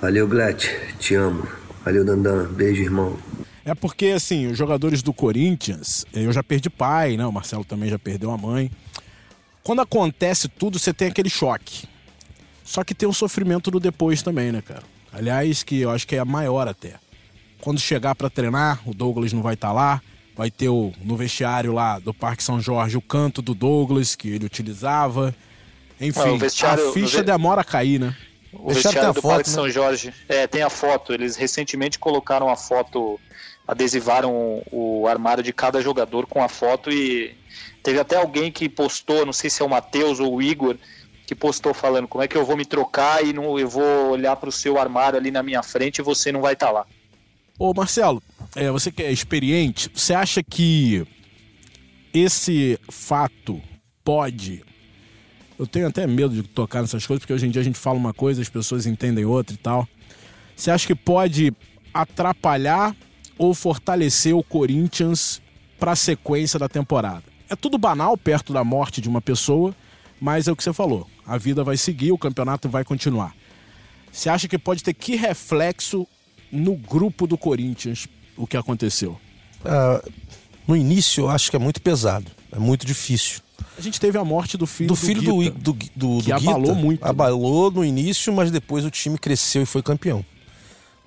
Valeu, 0.00 0.26
Glet, 0.26 0.68
te 0.98 1.14
amo. 1.14 1.46
Valeu, 1.84 2.04
Dandan, 2.04 2.46
beijo, 2.46 2.82
irmão. 2.82 3.16
É 3.64 3.74
porque, 3.74 4.06
assim, 4.06 4.48
os 4.48 4.58
jogadores 4.58 5.00
do 5.00 5.12
Corinthians, 5.12 6.04
eu 6.12 6.32
já 6.32 6.42
perdi 6.42 6.68
pai, 6.68 7.16
né? 7.16 7.24
O 7.24 7.32
Marcelo 7.32 7.64
também 7.64 7.88
já 7.88 7.98
perdeu 7.98 8.30
a 8.30 8.36
mãe. 8.36 8.70
Quando 9.62 9.80
acontece 9.80 10.48
tudo, 10.48 10.78
você 10.78 10.92
tem 10.92 11.08
aquele 11.08 11.30
choque. 11.30 11.88
Só 12.64 12.82
que 12.82 12.94
tem 12.94 13.08
o 13.08 13.12
sofrimento 13.12 13.70
do 13.70 13.78
depois 13.78 14.22
também, 14.22 14.50
né, 14.50 14.60
cara? 14.60 14.82
Aliás, 15.12 15.62
que 15.62 15.80
eu 15.80 15.90
acho 15.90 16.06
que 16.06 16.16
é 16.16 16.18
a 16.18 16.24
maior 16.24 16.66
até. 16.66 16.94
Quando 17.60 17.78
chegar 17.78 18.16
para 18.16 18.28
treinar, 18.28 18.80
o 18.84 18.92
Douglas 18.92 19.32
não 19.32 19.42
vai 19.42 19.54
estar 19.54 19.68
tá 19.68 19.72
lá 19.72 20.02
Vai 20.36 20.50
ter 20.50 20.68
o, 20.68 20.92
no 21.00 21.16
vestiário 21.16 21.72
lá 21.72 21.98
do 21.98 22.12
Parque 22.12 22.42
São 22.42 22.60
Jorge 22.60 22.96
o 22.96 23.02
canto 23.02 23.40
do 23.40 23.54
Douglas, 23.54 24.16
que 24.16 24.28
ele 24.28 24.44
utilizava. 24.44 25.34
Enfim, 26.00 26.38
a 26.64 26.92
ficha 26.92 27.22
demora 27.22 27.60
a 27.60 27.64
cair, 27.64 28.00
né? 28.00 28.16
O 28.52 28.68
vestiário, 28.68 28.74
vestiário 28.74 29.14
do 29.14 29.22
foto, 29.22 29.32
Parque 29.32 29.48
né? 29.48 29.54
São 29.54 29.70
Jorge. 29.70 30.12
É, 30.28 30.46
tem 30.48 30.62
a 30.62 30.70
foto. 30.70 31.12
Eles 31.12 31.36
recentemente 31.36 32.00
colocaram 32.00 32.48
a 32.48 32.56
foto, 32.56 33.18
adesivaram 33.66 34.60
o 34.72 35.06
armário 35.06 35.42
de 35.42 35.52
cada 35.52 35.80
jogador 35.80 36.26
com 36.26 36.42
a 36.42 36.48
foto 36.48 36.90
e 36.90 37.32
teve 37.80 38.00
até 38.00 38.16
alguém 38.16 38.50
que 38.50 38.68
postou, 38.68 39.24
não 39.24 39.32
sei 39.32 39.48
se 39.48 39.62
é 39.62 39.64
o 39.64 39.70
Matheus 39.70 40.18
ou 40.18 40.34
o 40.34 40.42
Igor, 40.42 40.76
que 41.34 41.40
postou 41.40 41.74
falando 41.74 42.06
como 42.06 42.22
é 42.22 42.28
que 42.28 42.36
eu 42.36 42.46
vou 42.46 42.56
me 42.56 42.64
trocar 42.64 43.24
e 43.24 43.32
não, 43.32 43.58
eu 43.58 43.68
vou 43.68 44.10
olhar 44.10 44.36
para 44.36 44.48
o 44.48 44.52
seu 44.52 44.78
armário 44.78 45.18
ali 45.18 45.30
na 45.30 45.42
minha 45.42 45.62
frente 45.62 45.98
e 45.98 46.02
você 46.02 46.30
não 46.30 46.40
vai 46.40 46.54
estar 46.54 46.66
tá 46.66 46.72
lá. 46.72 46.86
Ô 47.58 47.74
Marcelo, 47.74 48.22
é, 48.54 48.70
você 48.70 48.90
que 48.90 49.02
é 49.02 49.12
experiente, 49.12 49.90
você 49.92 50.14
acha 50.14 50.42
que 50.42 51.06
esse 52.12 52.78
fato 52.90 53.60
pode. 54.04 54.64
Eu 55.58 55.66
tenho 55.66 55.86
até 55.86 56.06
medo 56.06 56.34
de 56.34 56.42
tocar 56.42 56.80
nessas 56.80 57.06
coisas, 57.06 57.20
porque 57.20 57.32
hoje 57.32 57.46
em 57.46 57.50
dia 57.50 57.60
a 57.60 57.64
gente 57.64 57.78
fala 57.78 57.98
uma 57.98 58.14
coisa, 58.14 58.42
as 58.42 58.48
pessoas 58.48 58.86
entendem 58.86 59.24
outra 59.24 59.54
e 59.54 59.58
tal. 59.58 59.88
Você 60.56 60.70
acha 60.70 60.86
que 60.86 60.94
pode 60.94 61.52
atrapalhar 61.92 62.94
ou 63.36 63.54
fortalecer 63.54 64.34
o 64.34 64.42
Corinthians 64.42 65.40
para 65.78 65.92
a 65.92 65.96
sequência 65.96 66.58
da 66.58 66.68
temporada? 66.68 67.22
É 67.48 67.54
tudo 67.54 67.78
banal 67.78 68.16
perto 68.16 68.52
da 68.52 68.64
morte 68.64 69.00
de 69.00 69.08
uma 69.08 69.20
pessoa, 69.20 69.74
mas 70.20 70.48
é 70.48 70.52
o 70.52 70.56
que 70.56 70.62
você 70.62 70.72
falou. 70.72 71.08
A 71.26 71.36
vida 71.38 71.64
vai 71.64 71.76
seguir, 71.76 72.12
o 72.12 72.18
campeonato 72.18 72.68
vai 72.68 72.84
continuar. 72.84 73.34
Você 74.12 74.28
acha 74.28 74.46
que 74.46 74.58
pode 74.58 74.82
ter 74.82 74.94
que 74.94 75.16
reflexo 75.16 76.06
no 76.50 76.76
grupo 76.76 77.26
do 77.26 77.36
Corinthians 77.36 78.06
o 78.36 78.46
que 78.46 78.56
aconteceu? 78.56 79.18
Uh, 79.64 80.12
no 80.66 80.76
início, 80.76 81.24
eu 81.24 81.30
acho 81.30 81.50
que 81.50 81.56
é 81.56 81.58
muito 81.58 81.80
pesado, 81.80 82.30
é 82.52 82.58
muito 82.58 82.86
difícil. 82.86 83.40
A 83.76 83.80
gente 83.80 84.00
teve 84.00 84.16
a 84.16 84.24
morte 84.24 84.56
do 84.56 84.66
filho 84.66 84.88
do, 84.88 84.94
do 84.94 84.96
filho 84.96 85.22
do, 85.22 85.50
do, 85.50 85.72
do, 85.72 86.22
que 86.22 86.30
do 86.30 86.34
abalou 86.34 86.74
muito. 86.74 87.02
Né? 87.02 87.10
Abalou 87.10 87.70
no 87.70 87.84
início, 87.84 88.32
mas 88.32 88.50
depois 88.50 88.84
o 88.84 88.90
time 88.90 89.18
cresceu 89.18 89.62
e 89.62 89.66
foi 89.66 89.82
campeão. 89.82 90.24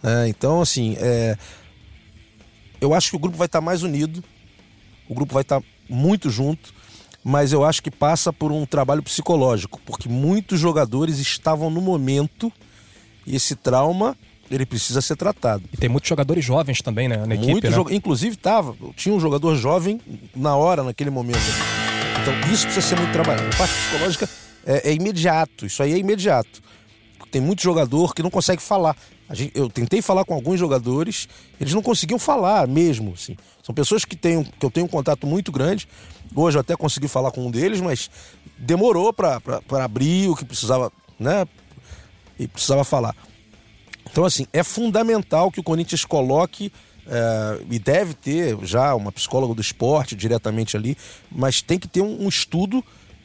É, 0.03 0.27
então, 0.27 0.61
assim, 0.61 0.95
é, 0.99 1.37
eu 2.79 2.93
acho 2.93 3.09
que 3.09 3.15
o 3.15 3.19
grupo 3.19 3.37
vai 3.37 3.47
estar 3.47 3.61
mais 3.61 3.83
unido, 3.83 4.23
o 5.07 5.15
grupo 5.15 5.33
vai 5.33 5.41
estar 5.41 5.61
muito 5.89 6.29
junto, 6.29 6.73
mas 7.27 7.51
eu 7.51 7.65
acho 7.65 7.83
que 7.83 7.91
passa 7.91 8.31
por 8.31 8.53
um 8.53 8.65
trabalho 8.65 9.03
psicológico, 9.03 9.81
porque 9.85 10.07
muitos 10.07 10.57
jogadores 10.57 11.19
estavam 11.19 11.69
no 11.69 11.81
momento 11.81 12.49
e 13.25 13.35
esse 13.35 13.53
trauma 13.53 14.15
ele 14.49 14.65
precisa 14.65 15.01
ser 15.01 15.17
tratado. 15.17 15.61
E 15.73 15.75
tem 15.75 15.89
muitos 15.89 16.07
jogadores 16.07 16.45
jovens 16.45 16.81
também 16.81 17.09
né, 17.09 17.17
na 17.25 17.35
equipe, 17.35 17.51
Muito 17.51 17.69
né? 17.69 17.95
Inclusive 17.97 18.37
tava, 18.37 18.73
tinha 18.95 19.13
um 19.13 19.19
jogador 19.19 19.57
jovem 19.57 19.99
na 20.33 20.55
hora, 20.55 20.83
naquele 20.83 21.09
momento. 21.09 21.37
Então 22.21 22.33
isso 22.49 22.63
precisa 22.63 22.87
ser 22.87 22.95
muito 22.95 23.11
trabalhado. 23.11 23.49
A 23.53 23.57
parte 23.57 23.73
psicológica 23.73 24.29
é, 24.65 24.89
é 24.89 24.93
imediato, 24.93 25.65
isso 25.65 25.83
aí 25.83 25.91
é 25.91 25.97
imediato. 25.97 26.61
tem 27.29 27.41
muito 27.41 27.61
jogador 27.61 28.15
que 28.15 28.23
não 28.23 28.29
consegue 28.29 28.61
falar. 28.61 28.95
Eu 29.53 29.69
tentei 29.69 30.01
falar 30.01 30.23
com 30.23 30.33
alguns 30.33 30.59
jogadores, 30.59 31.27
eles 31.59 31.73
não 31.73 31.81
conseguiam 31.81 32.17
falar 32.17 32.67
mesmo. 32.67 33.13
Assim. 33.13 33.35
São 33.61 33.75
pessoas 33.75 34.05
que, 34.05 34.15
tenho, 34.15 34.45
que 34.45 34.65
eu 34.65 34.71
tenho 34.71 34.85
um 34.85 34.89
contato 34.89 35.27
muito 35.27 35.51
grande. 35.51 35.87
Hoje 36.33 36.57
eu 36.57 36.61
até 36.61 36.75
consegui 36.75 37.07
falar 37.07 37.31
com 37.31 37.45
um 37.45 37.51
deles, 37.51 37.81
mas 37.81 38.09
demorou 38.57 39.11
para 39.11 39.41
abrir 39.83 40.29
o 40.29 40.35
que 40.35 40.45
precisava, 40.45 40.91
né? 41.19 41.45
E 42.39 42.47
precisava 42.47 42.83
falar. 42.83 43.15
Então, 44.09 44.23
assim, 44.23 44.47
é 44.53 44.63
fundamental 44.63 45.51
que 45.51 45.59
o 45.59 45.63
Corinthians 45.63 46.05
coloque 46.05 46.71
é, 47.05 47.61
e 47.69 47.79
deve 47.79 48.13
ter 48.13 48.57
já 48.63 48.95
uma 48.95 49.11
psicóloga 49.11 49.53
do 49.53 49.61
esporte 49.61 50.15
diretamente 50.15 50.75
ali, 50.75 50.97
mas 51.31 51.61
tem 51.61 51.77
que 51.77 51.87
ter 51.87 52.01
um, 52.01 52.23
um 52.23 52.29
estudo 52.29 52.83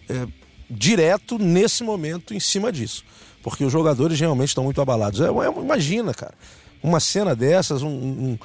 é, 0.08 0.26
direto 0.70 1.38
nesse 1.38 1.82
momento 1.82 2.34
em 2.34 2.40
cima 2.40 2.72
disso. 2.72 3.04
Porque 3.42 3.64
os 3.64 3.72
jogadores 3.72 4.18
realmente 4.18 4.48
estão 4.48 4.64
muito 4.64 4.80
abalados. 4.80 5.20
É, 5.20 5.26
é, 5.26 5.60
imagina, 5.60 6.14
cara, 6.14 6.34
uma 6.82 7.00
cena 7.00 7.34
dessas, 7.34 7.82
um, 7.82 7.88
um, 7.88 8.38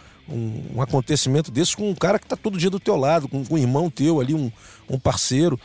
um, 0.76 0.82
acontecimento 0.82 1.52
desses 1.52 1.76
com 1.76 1.90
um 1.90 1.96
cara 1.96 2.18
que 2.18 2.26
está 2.26 2.36
todo 2.36 2.58
dia 2.58 2.70
do 2.70 2.80
teu 2.80 2.96
lado, 2.96 3.28
com, 3.28 3.46
com 3.46 3.56
um 3.56 3.58
irmão 3.58 3.90
teu 3.90 4.20
ali, 4.20 4.34
um 4.34 5.00
parceiro. 5.00 5.60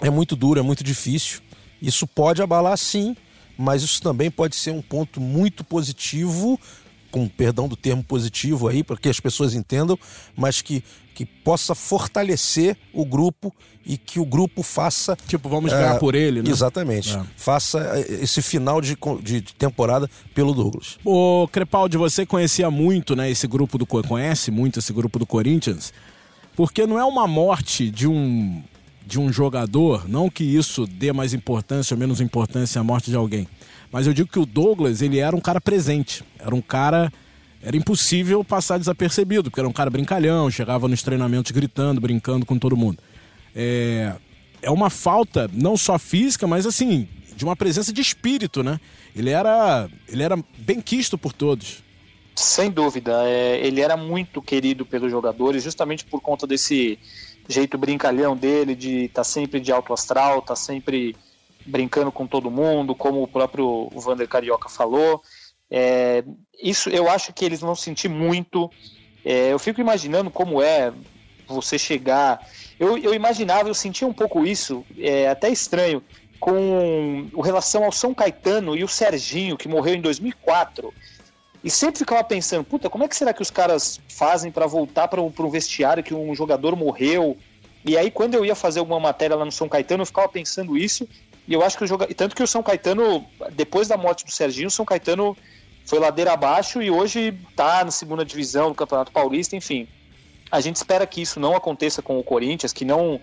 É 0.00 0.10
muito 0.10 0.36
duro, 0.36 0.60
é 0.60 0.62
muito 0.62 0.84
difícil. 0.84 1.40
Isso 1.80 2.06
pode 2.06 2.42
abalar 2.42 2.76
sim, 2.76 3.16
mas 3.56 3.82
isso 3.82 4.02
também 4.02 4.30
pode 4.30 4.56
ser 4.56 4.70
um 4.70 4.82
ponto 4.82 5.20
muito 5.20 5.64
positivo 5.64 6.58
com 7.10 7.28
perdão 7.28 7.68
do 7.68 7.76
termo 7.76 8.02
positivo 8.02 8.68
aí, 8.68 8.82
para 8.82 8.96
que 8.96 9.08
as 9.08 9.20
pessoas 9.20 9.54
entendam, 9.54 9.98
mas 10.36 10.60
que, 10.60 10.82
que 11.14 11.24
possa 11.24 11.74
fortalecer 11.74 12.76
o 12.92 13.04
grupo 13.04 13.54
e 13.84 13.96
que 13.96 14.20
o 14.20 14.24
grupo 14.24 14.62
faça. 14.62 15.16
Tipo, 15.26 15.48
vamos 15.48 15.72
ganhar 15.72 15.96
é, 15.96 15.98
por 15.98 16.14
ele, 16.14 16.42
né? 16.42 16.50
Exatamente. 16.50 17.16
É. 17.16 17.22
Faça 17.36 17.78
é, 17.96 18.22
esse 18.22 18.42
final 18.42 18.80
de, 18.80 18.96
de, 19.22 19.40
temporada 19.40 20.08
pelo 20.34 20.52
Douglas. 20.52 20.98
O 21.04 21.48
Crepaldi, 21.48 21.96
você 21.96 22.26
conhecia 22.26 22.70
muito, 22.70 23.16
né? 23.16 23.30
Esse 23.30 23.46
grupo 23.46 23.78
do. 23.78 23.86
Conhece 23.86 24.50
muito 24.50 24.78
esse 24.78 24.92
grupo 24.92 25.18
do 25.18 25.26
Corinthians? 25.26 25.92
Porque 26.54 26.86
não 26.86 26.98
é 26.98 27.04
uma 27.04 27.26
morte 27.26 27.90
de 27.90 28.06
um 28.06 28.62
de 29.06 29.18
um 29.18 29.32
jogador, 29.32 30.06
não 30.06 30.28
que 30.28 30.44
isso 30.44 30.86
dê 30.86 31.14
mais 31.14 31.32
importância 31.32 31.94
ou 31.94 31.98
menos 31.98 32.20
importância 32.20 32.78
à 32.78 32.84
morte 32.84 33.10
de 33.10 33.16
alguém 33.16 33.48
mas 33.90 34.06
eu 34.06 34.12
digo 34.12 34.28
que 34.28 34.38
o 34.38 34.46
Douglas, 34.46 35.02
ele 35.02 35.18
era 35.18 35.34
um 35.34 35.40
cara 35.40 35.60
presente. 35.60 36.24
Era 36.38 36.54
um 36.54 36.60
cara. 36.60 37.12
Era 37.60 37.76
impossível 37.76 38.44
passar 38.44 38.78
desapercebido, 38.78 39.50
porque 39.50 39.60
era 39.60 39.68
um 39.68 39.72
cara 39.72 39.90
brincalhão, 39.90 40.48
chegava 40.48 40.86
nos 40.86 41.02
treinamentos 41.02 41.50
gritando, 41.50 42.00
brincando 42.00 42.46
com 42.46 42.56
todo 42.56 42.76
mundo. 42.76 42.98
É, 43.54 44.14
é 44.62 44.70
uma 44.70 44.88
falta, 44.88 45.50
não 45.52 45.76
só 45.76 45.98
física, 45.98 46.46
mas 46.46 46.66
assim, 46.66 47.08
de 47.34 47.44
uma 47.44 47.56
presença 47.56 47.92
de 47.92 48.00
espírito, 48.00 48.62
né? 48.62 48.78
Ele 49.14 49.30
era, 49.30 49.88
ele 50.08 50.22
era 50.22 50.38
bem 50.58 50.80
quisto 50.80 51.18
por 51.18 51.32
todos. 51.32 51.82
Sem 52.36 52.70
dúvida, 52.70 53.24
é, 53.24 53.66
ele 53.66 53.80
era 53.80 53.96
muito 53.96 54.40
querido 54.40 54.86
pelos 54.86 55.10
jogadores, 55.10 55.64
justamente 55.64 56.04
por 56.04 56.20
conta 56.20 56.46
desse 56.46 56.96
jeito 57.48 57.76
brincalhão 57.76 58.36
dele, 58.36 58.76
de 58.76 59.06
estar 59.06 59.22
tá 59.22 59.24
sempre 59.24 59.58
de 59.58 59.72
alto 59.72 59.92
astral, 59.92 60.38
estar 60.38 60.54
tá 60.54 60.56
sempre 60.56 61.16
brincando 61.68 62.10
com 62.10 62.26
todo 62.26 62.50
mundo, 62.50 62.94
como 62.94 63.22
o 63.22 63.28
próprio 63.28 63.88
Vander 63.94 64.26
Carioca 64.26 64.68
falou. 64.68 65.22
É, 65.70 66.24
isso 66.62 66.88
eu 66.88 67.08
acho 67.08 67.32
que 67.32 67.44
eles 67.44 67.60
vão 67.60 67.74
sentir 67.74 68.08
muito. 68.08 68.70
É, 69.24 69.52
eu 69.52 69.58
fico 69.58 69.80
imaginando 69.80 70.30
como 70.30 70.62
é 70.62 70.92
você 71.46 71.78
chegar. 71.78 72.46
Eu, 72.78 72.96
eu 72.98 73.14
imaginava, 73.14 73.68
eu 73.68 73.74
sentia 73.74 74.06
um 74.06 74.12
pouco 74.12 74.46
isso, 74.46 74.84
é 74.98 75.28
até 75.28 75.48
estranho, 75.48 76.02
com 76.38 77.28
relação 77.42 77.84
ao 77.84 77.92
São 77.92 78.14
Caetano 78.14 78.76
e 78.76 78.84
o 78.84 78.88
Serginho, 78.88 79.56
que 79.56 79.68
morreu 79.68 79.94
em 79.94 80.00
2004. 80.00 80.92
E 81.62 81.70
sempre 81.70 81.98
ficava 81.98 82.22
pensando, 82.22 82.62
puta, 82.64 82.88
como 82.88 83.04
é 83.04 83.08
que 83.08 83.16
será 83.16 83.32
que 83.32 83.42
os 83.42 83.50
caras 83.50 84.00
fazem 84.08 84.52
para 84.52 84.66
voltar 84.66 85.08
para 85.08 85.20
um 85.20 85.50
vestiário 85.50 86.04
que 86.04 86.14
um 86.14 86.32
jogador 86.34 86.76
morreu? 86.76 87.36
E 87.84 87.96
aí, 87.96 88.10
quando 88.10 88.34
eu 88.34 88.44
ia 88.44 88.54
fazer 88.54 88.78
alguma 88.78 89.00
matéria 89.00 89.34
lá 89.34 89.44
no 89.44 89.50
São 89.50 89.68
Caetano, 89.68 90.02
eu 90.02 90.06
ficava 90.06 90.28
pensando 90.28 90.76
isso 90.76 91.08
e 91.48 91.54
eu 91.54 91.62
acho 91.62 91.78
que 91.78 91.84
o 91.84 91.86
jogador. 91.86 92.12
Tanto 92.12 92.36
que 92.36 92.42
o 92.42 92.46
São 92.46 92.62
Caetano, 92.62 93.26
depois 93.52 93.88
da 93.88 93.96
morte 93.96 94.22
do 94.22 94.30
Serginho, 94.30 94.68
o 94.68 94.70
São 94.70 94.84
Caetano 94.84 95.34
foi 95.86 95.98
ladeira 95.98 96.34
abaixo 96.34 96.82
e 96.82 96.90
hoje 96.90 97.34
está 97.48 97.82
na 97.82 97.90
segunda 97.90 98.22
divisão 98.22 98.68
do 98.68 98.74
Campeonato 98.74 99.10
Paulista, 99.10 99.56
enfim. 99.56 99.88
A 100.50 100.60
gente 100.60 100.76
espera 100.76 101.06
que 101.06 101.22
isso 101.22 101.40
não 101.40 101.56
aconteça 101.56 102.02
com 102.02 102.18
o 102.18 102.22
Corinthians, 102.22 102.74
que 102.74 102.84
não 102.84 103.18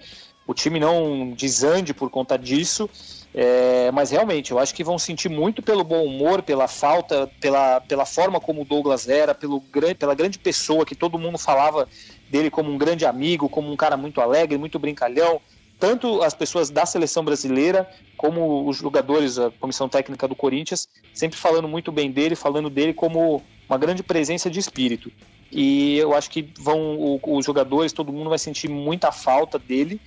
o 0.48 0.54
time 0.56 0.80
não 0.80 1.32
desande 1.38 1.94
por 1.94 2.10
conta 2.10 2.36
disso. 2.36 2.90
É, 3.32 3.92
mas 3.92 4.10
realmente, 4.10 4.52
eu 4.52 4.58
acho 4.58 4.74
que 4.74 4.84
vão 4.84 4.98
sentir 4.98 5.30
muito 5.30 5.62
pelo 5.62 5.84
bom 5.84 6.04
humor, 6.04 6.42
pela 6.42 6.68
falta, 6.68 7.30
pela, 7.40 7.80
pela 7.82 8.06
forma 8.06 8.40
como 8.40 8.64
o 8.64 8.66
Douglas 8.66 9.08
era, 9.08 9.36
pelo, 9.36 9.62
pela 10.00 10.16
grande 10.16 10.40
pessoa 10.40 10.86
que 10.86 10.96
todo 10.96 11.20
mundo 11.20 11.38
falava 11.38 11.88
dele 12.30 12.50
como 12.50 12.72
um 12.72 12.78
grande 12.78 13.06
amigo, 13.06 13.50
como 13.50 13.72
um 13.72 13.76
cara 13.76 13.96
muito 13.96 14.20
alegre, 14.20 14.58
muito 14.58 14.80
brincalhão 14.80 15.40
tanto 15.80 16.22
as 16.22 16.34
pessoas 16.34 16.70
da 16.70 16.86
seleção 16.86 17.24
brasileira 17.24 17.90
como 18.18 18.68
os 18.68 18.78
jogadores, 18.78 19.38
a 19.38 19.52
comissão 19.52 19.90
técnica 19.90 20.28
do 20.28 20.36
Corinthians, 20.36 20.88
sempre 21.14 21.38
falando 21.38 21.68
muito 21.68 21.92
bem 21.92 22.12
dele, 22.12 22.36
falando 22.36 22.70
dele 22.70 22.94
como 22.94 23.42
uma 23.68 23.78
grande 23.78 24.02
presença 24.04 24.50
de 24.50 24.60
espírito. 24.60 25.12
E 25.52 25.98
eu 25.98 26.14
acho 26.14 26.30
que 26.30 26.52
vão 26.58 27.20
os 27.24 27.46
jogadores, 27.46 27.94
todo 27.94 28.12
mundo 28.12 28.30
vai 28.30 28.40
sentir 28.40 28.70
muita 28.70 29.12
falta 29.12 29.60
dele. 29.60 30.02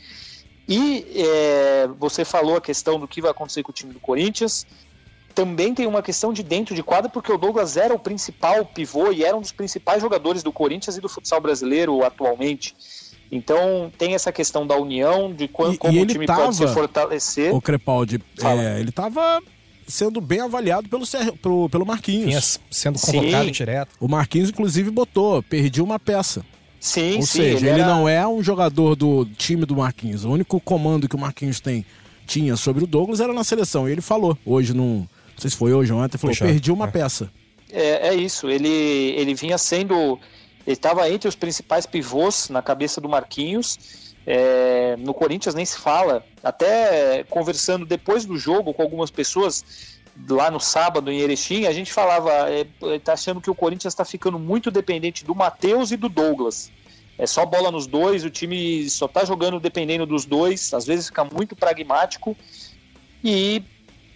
E 0.68 1.06
é, 1.16 1.88
você 1.98 2.24
falou 2.24 2.56
a 2.56 2.60
questão 2.60 2.98
do 3.00 3.08
que 3.08 3.22
vai 3.22 3.30
acontecer 3.30 3.62
com 3.62 3.70
o 3.70 3.74
time 3.74 3.92
do 3.92 4.00
Corinthians. 4.00 4.66
Também 5.34 5.72
tem 5.72 5.86
uma 5.86 6.02
questão 6.02 6.32
de 6.32 6.42
dentro 6.42 6.74
de 6.74 6.82
quadra, 6.82 7.08
porque 7.08 7.32
o 7.32 7.38
Douglas 7.38 7.76
era 7.76 7.94
o 7.94 7.98
principal 7.98 8.64
pivô 8.66 9.12
e 9.12 9.24
era 9.24 9.36
um 9.36 9.40
dos 9.40 9.52
principais 9.52 10.02
jogadores 10.02 10.42
do 10.42 10.52
Corinthians 10.52 10.96
e 10.96 11.00
do 11.00 11.08
futsal 11.08 11.40
brasileiro 11.40 12.04
atualmente. 12.04 12.74
Então 13.30 13.92
tem 13.98 14.14
essa 14.14 14.32
questão 14.32 14.66
da 14.66 14.76
união, 14.76 15.32
de 15.32 15.48
quando, 15.48 15.74
e, 15.74 15.78
como 15.78 15.98
e 15.98 16.02
o 16.02 16.06
time 16.06 16.26
tava, 16.26 16.44
pode 16.44 16.56
se 16.56 16.68
fortalecer. 16.68 17.54
O 17.54 17.60
Crepaldi, 17.60 18.20
é, 18.42 18.80
ele 18.80 18.88
estava 18.88 19.42
sendo 19.86 20.20
bem 20.20 20.40
avaliado 20.40 20.88
pelo, 20.88 21.04
pelo, 21.40 21.68
pelo 21.68 21.86
Marquinhos. 21.86 22.26
Vinha 22.26 22.40
sendo 22.70 22.98
convocado 22.98 23.44
sim. 23.46 23.50
direto. 23.50 23.90
O 23.98 24.08
Marquinhos, 24.08 24.50
inclusive, 24.50 24.90
botou, 24.90 25.42
perdi 25.42 25.82
uma 25.82 25.98
peça. 25.98 26.44
Sim, 26.80 27.16
Ou 27.16 27.22
sim. 27.22 27.42
seja, 27.42 27.66
ele, 27.66 27.80
ele 27.80 27.84
não 27.84 28.08
é 28.08 28.26
um 28.26 28.42
jogador 28.42 28.94
do 28.94 29.24
time 29.24 29.64
do 29.64 29.76
Marquinhos. 29.76 30.24
O 30.24 30.30
único 30.30 30.60
comando 30.60 31.08
que 31.08 31.16
o 31.16 31.18
Marquinhos 31.18 31.58
tem, 31.58 31.84
tinha 32.26 32.56
sobre 32.56 32.84
o 32.84 32.86
Douglas 32.86 33.20
era 33.20 33.32
na 33.32 33.42
seleção. 33.42 33.88
E 33.88 33.92
ele 33.92 34.00
falou, 34.00 34.38
hoje, 34.44 34.72
num, 34.72 34.98
não 34.98 35.08
sei 35.38 35.50
se 35.50 35.56
foi 35.56 35.72
hoje 35.72 35.92
ou 35.92 35.98
ontem, 35.98 36.18
falou, 36.18 36.34
Puxa, 36.34 36.44
perdi 36.44 36.70
uma 36.70 36.86
é. 36.86 36.90
peça. 36.90 37.30
É, 37.70 38.08
é 38.08 38.14
isso, 38.14 38.48
ele, 38.48 38.68
ele 38.68 39.34
vinha 39.34 39.58
sendo 39.58 40.18
ele 40.68 40.74
estava 40.74 41.08
entre 41.08 41.26
os 41.26 41.34
principais 41.34 41.86
pivôs 41.86 42.50
na 42.50 42.60
cabeça 42.60 43.00
do 43.00 43.08
Marquinhos. 43.08 44.12
É, 44.26 44.96
no 44.98 45.14
Corinthians 45.14 45.54
nem 45.54 45.64
se 45.64 45.78
fala. 45.78 46.22
Até 46.42 47.24
conversando 47.24 47.86
depois 47.86 48.26
do 48.26 48.36
jogo 48.36 48.74
com 48.74 48.82
algumas 48.82 49.10
pessoas 49.10 49.64
lá 50.28 50.50
no 50.50 50.60
sábado 50.60 51.10
em 51.10 51.20
Erechim, 51.20 51.64
a 51.64 51.72
gente 51.72 51.90
falava, 51.90 52.30
é, 52.50 52.66
tá 52.98 53.14
achando 53.14 53.40
que 53.40 53.48
o 53.48 53.54
Corinthians 53.54 53.94
está 53.94 54.04
ficando 54.04 54.38
muito 54.38 54.70
dependente 54.70 55.24
do 55.24 55.34
Matheus 55.34 55.90
e 55.90 55.96
do 55.96 56.06
Douglas. 56.06 56.70
É 57.16 57.26
só 57.26 57.46
bola 57.46 57.70
nos 57.70 57.86
dois, 57.86 58.22
o 58.22 58.28
time 58.28 58.90
só 58.90 59.08
tá 59.08 59.24
jogando 59.24 59.58
dependendo 59.58 60.04
dos 60.04 60.26
dois, 60.26 60.74
às 60.74 60.84
vezes 60.84 61.06
fica 61.06 61.24
muito 61.24 61.56
pragmático. 61.56 62.36
E 63.24 63.62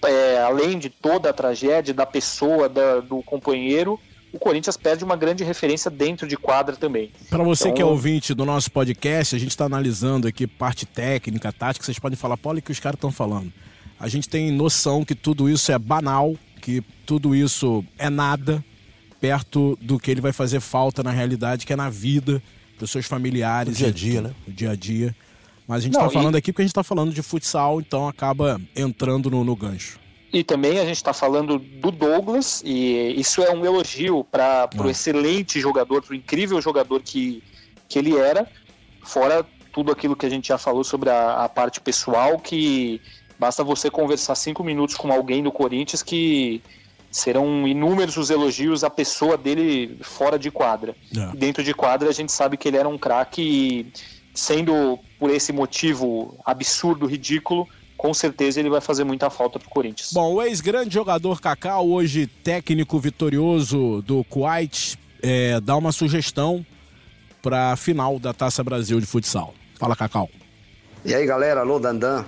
é, 0.04 0.42
além 0.42 0.78
de 0.78 0.90
toda 0.90 1.30
a 1.30 1.32
tragédia 1.32 1.94
da 1.94 2.04
pessoa, 2.04 2.68
da, 2.68 3.00
do 3.00 3.22
companheiro, 3.22 3.98
o 4.32 4.38
Corinthians 4.38 4.76
perde 4.76 5.04
uma 5.04 5.14
grande 5.14 5.44
referência 5.44 5.90
dentro 5.90 6.26
de 6.26 6.36
quadra 6.36 6.74
também. 6.74 7.10
Para 7.28 7.44
você 7.44 7.64
então, 7.64 7.74
que 7.74 7.82
é 7.82 7.84
ouvinte 7.84 8.32
do 8.34 8.44
nosso 8.44 8.70
podcast, 8.70 9.36
a 9.36 9.38
gente 9.38 9.50
está 9.50 9.66
analisando 9.66 10.26
aqui 10.26 10.46
parte 10.46 10.86
técnica, 10.86 11.52
tática, 11.52 11.84
vocês 11.84 11.98
podem 11.98 12.16
falar, 12.16 12.36
Paulo, 12.36 12.58
o 12.58 12.62
que 12.62 12.72
os 12.72 12.80
caras 12.80 12.96
estão 12.96 13.12
falando. 13.12 13.52
A 14.00 14.08
gente 14.08 14.28
tem 14.28 14.50
noção 14.50 15.04
que 15.04 15.14
tudo 15.14 15.48
isso 15.48 15.70
é 15.70 15.78
banal, 15.78 16.34
que 16.60 16.82
tudo 17.04 17.34
isso 17.34 17.84
é 17.98 18.08
nada 18.08 18.64
perto 19.20 19.78
do 19.80 20.00
que 20.00 20.10
ele 20.10 20.20
vai 20.20 20.32
fazer 20.32 20.58
falta 20.58 21.02
na 21.02 21.12
realidade, 21.12 21.64
que 21.64 21.72
é 21.72 21.76
na 21.76 21.88
vida 21.88 22.42
dos 22.78 22.90
seus 22.90 23.06
familiares. 23.06 23.74
O 23.74 23.76
dia 23.76 23.88
a 23.88 23.92
dia, 23.92 24.22
né? 24.22 24.34
O 24.48 24.50
dia 24.50 24.70
a 24.70 24.74
dia. 24.74 25.14
Mas 25.68 25.78
a 25.78 25.80
gente 25.82 25.94
está 25.94 26.10
falando 26.10 26.34
e... 26.34 26.38
aqui 26.38 26.52
porque 26.52 26.62
a 26.62 26.64
gente 26.64 26.72
está 26.72 26.82
falando 26.82 27.12
de 27.12 27.22
futsal, 27.22 27.80
então 27.80 28.08
acaba 28.08 28.60
entrando 28.74 29.30
no, 29.30 29.44
no 29.44 29.54
gancho. 29.54 30.01
E 30.32 30.42
também 30.42 30.78
a 30.78 30.84
gente 30.84 30.96
está 30.96 31.12
falando 31.12 31.58
do 31.58 31.90
Douglas, 31.90 32.62
e 32.64 33.14
isso 33.20 33.42
é 33.42 33.50
um 33.50 33.64
elogio 33.66 34.24
para 34.24 34.68
o 34.78 34.84
ah. 34.84 34.90
excelente 34.90 35.60
jogador, 35.60 36.02
para 36.02 36.12
o 36.12 36.16
incrível 36.16 36.60
jogador 36.60 37.02
que, 37.02 37.42
que 37.86 37.98
ele 37.98 38.16
era, 38.16 38.48
fora 39.04 39.44
tudo 39.72 39.92
aquilo 39.92 40.16
que 40.16 40.24
a 40.24 40.30
gente 40.30 40.48
já 40.48 40.56
falou 40.56 40.84
sobre 40.84 41.10
a, 41.10 41.44
a 41.44 41.48
parte 41.48 41.80
pessoal, 41.80 42.38
que 42.38 43.00
basta 43.38 43.62
você 43.62 43.90
conversar 43.90 44.34
cinco 44.34 44.64
minutos 44.64 44.96
com 44.96 45.12
alguém 45.12 45.42
do 45.42 45.52
Corinthians 45.52 46.02
que 46.02 46.62
serão 47.10 47.68
inúmeros 47.68 48.16
os 48.16 48.30
elogios 48.30 48.82
à 48.82 48.88
pessoa 48.88 49.36
dele 49.36 49.98
fora 50.00 50.38
de 50.38 50.50
quadra. 50.50 50.96
É. 51.14 51.36
Dentro 51.36 51.62
de 51.62 51.74
quadra 51.74 52.08
a 52.08 52.12
gente 52.12 52.32
sabe 52.32 52.56
que 52.56 52.68
ele 52.68 52.78
era 52.78 52.88
um 52.88 52.96
craque, 52.96 53.92
sendo 54.34 54.98
por 55.18 55.30
esse 55.30 55.52
motivo 55.52 56.38
absurdo, 56.44 57.04
ridículo, 57.04 57.68
com 57.96 58.12
certeza 58.12 58.60
ele 58.60 58.70
vai 58.70 58.80
fazer 58.80 59.04
muita 59.04 59.30
falta 59.30 59.58
para 59.58 59.66
o 59.66 59.70
Corinthians. 59.70 60.12
Bom, 60.12 60.34
o 60.34 60.42
ex-grande 60.42 60.94
jogador 60.94 61.40
Cacau, 61.40 61.88
hoje 61.88 62.26
técnico 62.26 62.98
vitorioso 62.98 64.02
do 64.02 64.24
Kuwait, 64.24 64.98
é, 65.22 65.60
dá 65.60 65.76
uma 65.76 65.92
sugestão 65.92 66.64
para 67.40 67.72
a 67.72 67.76
final 67.76 68.18
da 68.18 68.32
Taça 68.32 68.62
Brasil 68.62 69.00
de 69.00 69.06
futsal. 69.06 69.54
Fala, 69.78 69.96
Cacau. 69.96 70.28
E 71.04 71.14
aí, 71.14 71.26
galera, 71.26 71.60
alô, 71.60 71.78
Dandan. 71.78 72.24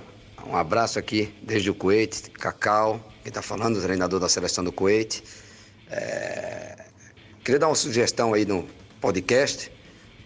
Um 0.47 0.55
abraço 0.55 0.99
aqui 0.99 1.33
desde 1.41 1.69
o 1.69 1.75
Kuwait, 1.75 2.29
Cacau, 2.31 2.99
quem 3.23 3.29
está 3.29 3.41
falando, 3.41 3.77
o 3.77 3.81
treinador 3.81 4.19
da 4.19 4.29
seleção 4.29 4.63
do 4.63 4.71
Kuwait. 4.71 5.23
É... 5.89 6.85
Queria 7.43 7.59
dar 7.59 7.67
uma 7.67 7.75
sugestão 7.75 8.33
aí 8.33 8.45
no 8.45 8.67
podcast 9.01 9.71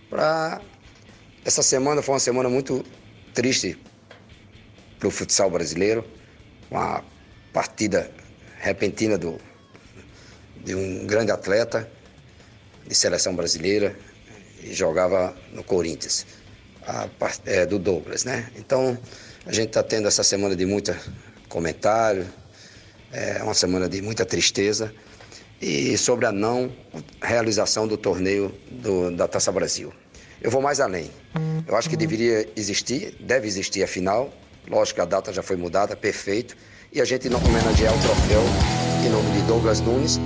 para 0.09 0.61
essa 1.45 1.61
semana 1.61 2.01
foi 2.01 2.13
uma 2.13 2.19
semana 2.19 2.49
muito 2.49 2.83
triste 3.33 3.77
para 4.99 5.07
o 5.07 5.11
futsal 5.11 5.49
brasileiro, 5.49 6.05
uma 6.69 7.03
partida 7.53 8.11
repentina 8.59 9.17
do, 9.17 9.39
de 10.63 10.75
um 10.75 11.07
grande 11.07 11.31
atleta 11.31 11.89
de 12.85 12.93
seleção 12.93 13.35
brasileira 13.35 13.95
e 14.61 14.73
jogava 14.73 15.35
no 15.53 15.63
Corinthians, 15.63 16.25
a, 16.85 17.07
é, 17.45 17.65
do 17.65 17.79
Douglas, 17.79 18.25
né? 18.25 18.51
Então 18.57 18.97
a 19.45 19.53
gente 19.53 19.69
está 19.69 19.81
tendo 19.81 20.07
essa 20.07 20.23
semana 20.23 20.55
de 20.55 20.65
muito 20.65 20.95
comentário, 21.47 22.27
é 23.11 23.41
uma 23.41 23.53
semana 23.53 23.87
de 23.87 24.01
muita 24.01 24.25
tristeza 24.25 24.93
e 25.61 25.97
sobre 25.97 26.25
a 26.25 26.31
não 26.31 26.71
realização 27.21 27.87
do 27.87 27.97
torneio 27.97 28.53
do, 28.69 29.11
da 29.11 29.27
Taça 29.27 29.51
Brasil. 29.51 29.93
Eu 30.41 30.51
vou 30.51 30.61
mais 30.61 30.79
além. 30.79 31.11
Eu 31.67 31.75
acho 31.75 31.89
que 31.89 31.97
deveria 31.97 32.47
existir, 32.55 33.15
deve 33.19 33.47
existir 33.47 33.83
a 33.83 33.87
final. 33.87 34.33
Lógico 34.67 34.95
que 34.95 35.01
a 35.01 35.05
data 35.05 35.31
já 35.31 35.41
foi 35.41 35.55
mudada, 35.55 35.95
perfeito. 35.95 36.55
E 36.91 36.99
a 36.99 37.05
gente 37.05 37.27
homenagear 37.27 37.95
o 37.95 38.01
troféu 38.01 38.41
em 39.05 39.09
nome 39.09 39.31
de 39.31 39.41
Douglas 39.47 39.79
Nunes 39.79 40.19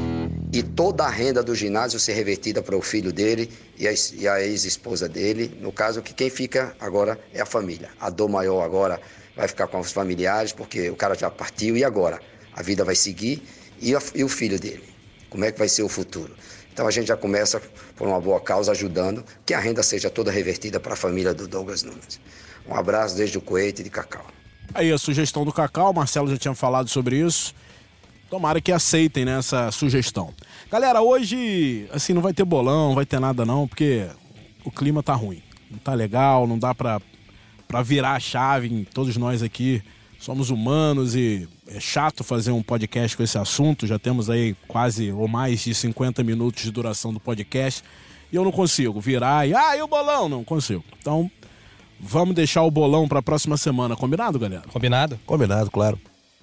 e 0.52 0.62
toda 0.62 1.04
a 1.04 1.10
renda 1.10 1.44
do 1.44 1.54
ginásio 1.56 2.00
ser 2.00 2.14
revertida 2.14 2.62
para 2.62 2.78
o 2.78 2.82
filho 2.82 3.12
dele 3.12 3.52
e 3.78 3.88
a, 4.28 4.42
ex-esposa 4.42 5.10
dele. 5.10 5.58
No 5.60 5.72
caso, 5.72 6.02
que 6.02 6.14
quem 6.14 6.30
fica 6.30 6.76
agora 6.80 7.20
é 7.34 7.42
a 7.42 7.46
família. 7.46 7.90
A 8.00 8.10
dor 8.10 8.30
maior 8.30 8.62
agora 8.62 9.02
vai 9.36 9.48
ficar 9.48 9.68
com 9.68 9.80
os 9.80 9.92
familiares, 9.92 10.54
porque 10.54 10.90
o 10.90 10.96
cara 10.96 11.16
já 11.16 11.30
partiu 11.30 11.76
e 11.76 11.84
agora? 11.84 12.20
A 12.54 12.62
vida 12.62 12.86
vai 12.86 12.96
seguir 12.96 13.44
e, 13.82 13.96
a, 13.96 14.02
e 14.14 14.24
o 14.24 14.30
filho 14.30 14.60
dele? 14.60 14.84
Como 15.30 15.44
é 15.44 15.52
que 15.52 15.58
vai 15.58 15.68
ser 15.68 15.84
o 15.84 15.90
futuro? 15.90 16.36
Então 16.72 16.88
a 16.88 16.92
gente 16.92 17.08
já 17.08 17.18
começa 17.18 17.62
por 17.96 18.08
uma 18.08 18.20
boa 18.20 18.40
causa, 18.40 18.72
ajudando 18.72 19.24
que 19.46 19.54
a 19.54 19.60
renda 19.60 19.84
seja 19.84 20.10
toda 20.10 20.32
revertida 20.32 20.80
para 20.80 20.94
a 20.94 20.96
família 20.96 21.34
do 21.34 21.48
Douglas 21.48 21.84
Nunes. 21.84 22.20
Um 22.68 22.76
abraço 22.76 23.16
desde 23.16 23.38
o 23.38 23.42
Coete 23.42 23.84
de 23.84 23.90
Cacau. 23.90 24.26
Aí 24.74 24.92
a 24.92 24.98
sugestão 24.98 25.46
do 25.46 25.52
Cacau, 25.52 25.92
o 25.92 25.94
Marcelo 25.94 26.30
já 26.30 26.38
tinha 26.38 26.56
falado 26.56 26.90
sobre 26.90 27.20
isso. 27.20 27.54
Tomara 28.30 28.60
que 28.60 28.72
aceitem 28.72 29.26
né, 29.26 29.38
essa 29.38 29.72
sugestão. 29.72 30.34
Galera, 30.72 31.02
hoje, 31.02 31.88
assim, 31.92 32.14
não 32.14 32.22
vai 32.22 32.34
ter 32.34 32.44
bolão, 32.44 32.88
não 32.88 32.96
vai 32.96 33.06
ter 33.06 33.20
nada 33.20 33.46
não, 33.46 33.68
porque 33.68 34.08
o 34.64 34.72
clima 34.72 35.04
tá 35.04 35.14
ruim. 35.14 35.44
Não 35.70 35.78
tá 35.78 35.94
legal, 35.94 36.48
não 36.48 36.58
dá 36.58 36.74
pra, 36.74 37.00
pra 37.68 37.84
virar 37.84 38.14
a 38.14 38.20
chave. 38.20 38.88
Todos 38.92 39.16
nós 39.18 39.44
aqui 39.44 39.84
somos 40.20 40.50
humanos 40.50 41.16
e 41.16 41.48
é 41.68 41.80
chato 41.80 42.24
fazer 42.24 42.52
um 42.52 42.64
podcast 42.64 43.16
com 43.16 43.24
esse 43.24 43.38
assunto. 43.38 43.86
Já 43.86 44.00
temos 44.00 44.30
aí 44.30 44.56
quase 44.68 45.12
ou 45.12 45.28
mais 45.28 45.64
de 45.64 45.76
50 45.76 46.24
minutos 46.24 46.64
de 46.64 46.72
duração 46.72 47.14
do 47.14 47.20
podcast. 47.20 47.84
E 48.32 48.36
eu 48.36 48.44
não 48.44 48.52
consigo 48.52 49.00
virar 49.00 49.48
e. 49.48 49.54
Ah, 49.54 49.78
e 49.78 49.82
o 49.82 49.88
bolão? 49.88 50.28
Não 50.28 50.44
consigo. 50.44 50.84
Então, 51.00 51.30
vamos 52.04 52.36
deixar 52.36 52.64
o 52.64 52.70
bolão 52.70 53.08
para 53.08 53.20
a 53.20 53.24
próxima 53.24 53.56
semana. 53.56 53.96
Combinado, 53.96 54.38
galera? 54.38 54.64
Combinado? 54.72 55.20
Combinado, 55.26 55.72
claro. 55.72 56.00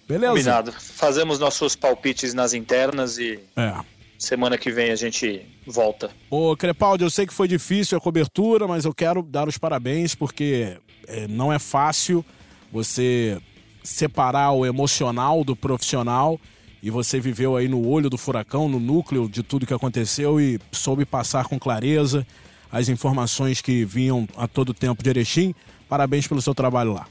Beleza? 0.08 0.32
Combinado. 0.32 0.72
Fazemos 0.72 1.38
nossos 1.38 1.76
palpites 1.76 2.32
nas 2.32 2.54
internas 2.54 3.18
e. 3.18 3.38
É. 3.56 3.74
Semana 4.18 4.58
que 4.58 4.70
vem 4.70 4.90
a 4.90 4.96
gente 4.96 5.46
volta. 5.66 6.10
Ô, 6.28 6.54
Crepaldi, 6.54 7.04
eu 7.04 7.08
sei 7.08 7.26
que 7.26 7.32
foi 7.32 7.48
difícil 7.48 7.96
a 7.96 8.00
cobertura, 8.00 8.68
mas 8.68 8.84
eu 8.84 8.92
quero 8.92 9.22
dar 9.22 9.48
os 9.48 9.56
parabéns 9.56 10.14
porque 10.14 10.76
é, 11.08 11.26
não 11.26 11.50
é 11.50 11.58
fácil 11.58 12.22
você 12.70 13.40
separar 13.82 14.52
o 14.52 14.66
emocional 14.66 15.42
do 15.42 15.56
profissional 15.56 16.38
e 16.82 16.90
você 16.90 17.18
viveu 17.18 17.56
aí 17.56 17.66
no 17.66 17.88
olho 17.88 18.10
do 18.10 18.18
furacão, 18.18 18.68
no 18.68 18.78
núcleo 18.78 19.26
de 19.26 19.42
tudo 19.42 19.66
que 19.66 19.72
aconteceu 19.72 20.38
e 20.38 20.60
soube 20.70 21.06
passar 21.06 21.46
com 21.46 21.58
clareza 21.58 22.26
as 22.70 22.88
informações 22.88 23.60
que 23.60 23.84
vinham 23.84 24.28
a 24.36 24.46
todo 24.46 24.72
tempo 24.74 25.02
de 25.02 25.10
Erechim. 25.10 25.54
Parabéns 25.88 26.26
pelo 26.26 26.40
seu 26.40 26.54
trabalho 26.54 26.92
lá. 26.92 27.06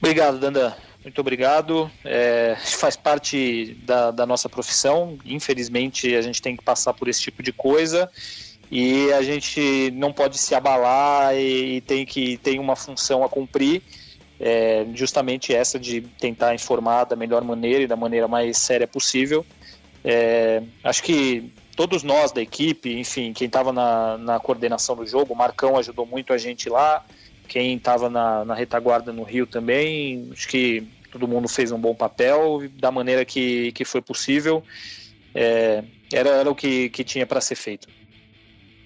Obrigado, 0.00 0.38
Dandan. 0.38 0.72
Muito 1.02 1.20
obrigado. 1.20 1.90
É, 2.04 2.56
faz 2.64 2.96
parte 2.96 3.76
da, 3.84 4.10
da 4.10 4.24
nossa 4.24 4.48
profissão. 4.48 5.18
Infelizmente, 5.24 6.14
a 6.14 6.22
gente 6.22 6.40
tem 6.40 6.56
que 6.56 6.64
passar 6.64 6.94
por 6.94 7.08
esse 7.08 7.20
tipo 7.20 7.42
de 7.42 7.52
coisa 7.52 8.10
e 8.70 9.12
a 9.12 9.22
gente 9.22 9.90
não 9.94 10.12
pode 10.12 10.38
se 10.38 10.54
abalar 10.54 11.34
e, 11.34 11.76
e 11.76 11.80
tem 11.82 12.06
que 12.06 12.38
tem 12.38 12.58
uma 12.58 12.74
função 12.74 13.22
a 13.22 13.28
cumprir 13.28 13.82
é 14.40 14.86
justamente 14.94 15.54
essa 15.54 15.78
de 15.78 16.00
tentar 16.00 16.54
informar 16.54 17.04
da 17.04 17.16
melhor 17.16 17.42
maneira 17.44 17.84
e 17.84 17.86
da 17.86 17.96
maneira 17.96 18.26
mais 18.26 18.58
séria 18.58 18.86
possível. 18.86 19.46
É, 20.04 20.62
acho 20.82 21.02
que 21.02 21.52
todos 21.74 22.02
nós 22.02 22.32
da 22.32 22.40
equipe, 22.40 22.98
enfim, 22.98 23.32
quem 23.32 23.46
estava 23.46 23.72
na, 23.72 24.18
na 24.18 24.40
coordenação 24.40 24.96
do 24.96 25.06
jogo, 25.06 25.34
o 25.34 25.36
Marcão 25.36 25.76
ajudou 25.76 26.06
muito 26.06 26.32
a 26.32 26.38
gente 26.38 26.68
lá, 26.68 27.04
quem 27.48 27.76
estava 27.76 28.08
na, 28.08 28.44
na 28.44 28.54
retaguarda 28.54 29.12
no 29.12 29.22
Rio 29.22 29.46
também, 29.46 30.28
acho 30.32 30.48
que 30.48 30.86
todo 31.10 31.28
mundo 31.28 31.48
fez 31.48 31.70
um 31.70 31.78
bom 31.78 31.94
papel 31.94 32.62
da 32.78 32.90
maneira 32.90 33.24
que, 33.24 33.70
que 33.72 33.84
foi 33.84 34.02
possível. 34.02 34.62
É, 35.34 35.84
era, 36.12 36.30
era 36.30 36.50
o 36.50 36.54
que, 36.54 36.88
que 36.88 37.04
tinha 37.04 37.26
para 37.26 37.40
ser 37.40 37.54
feito. 37.54 37.88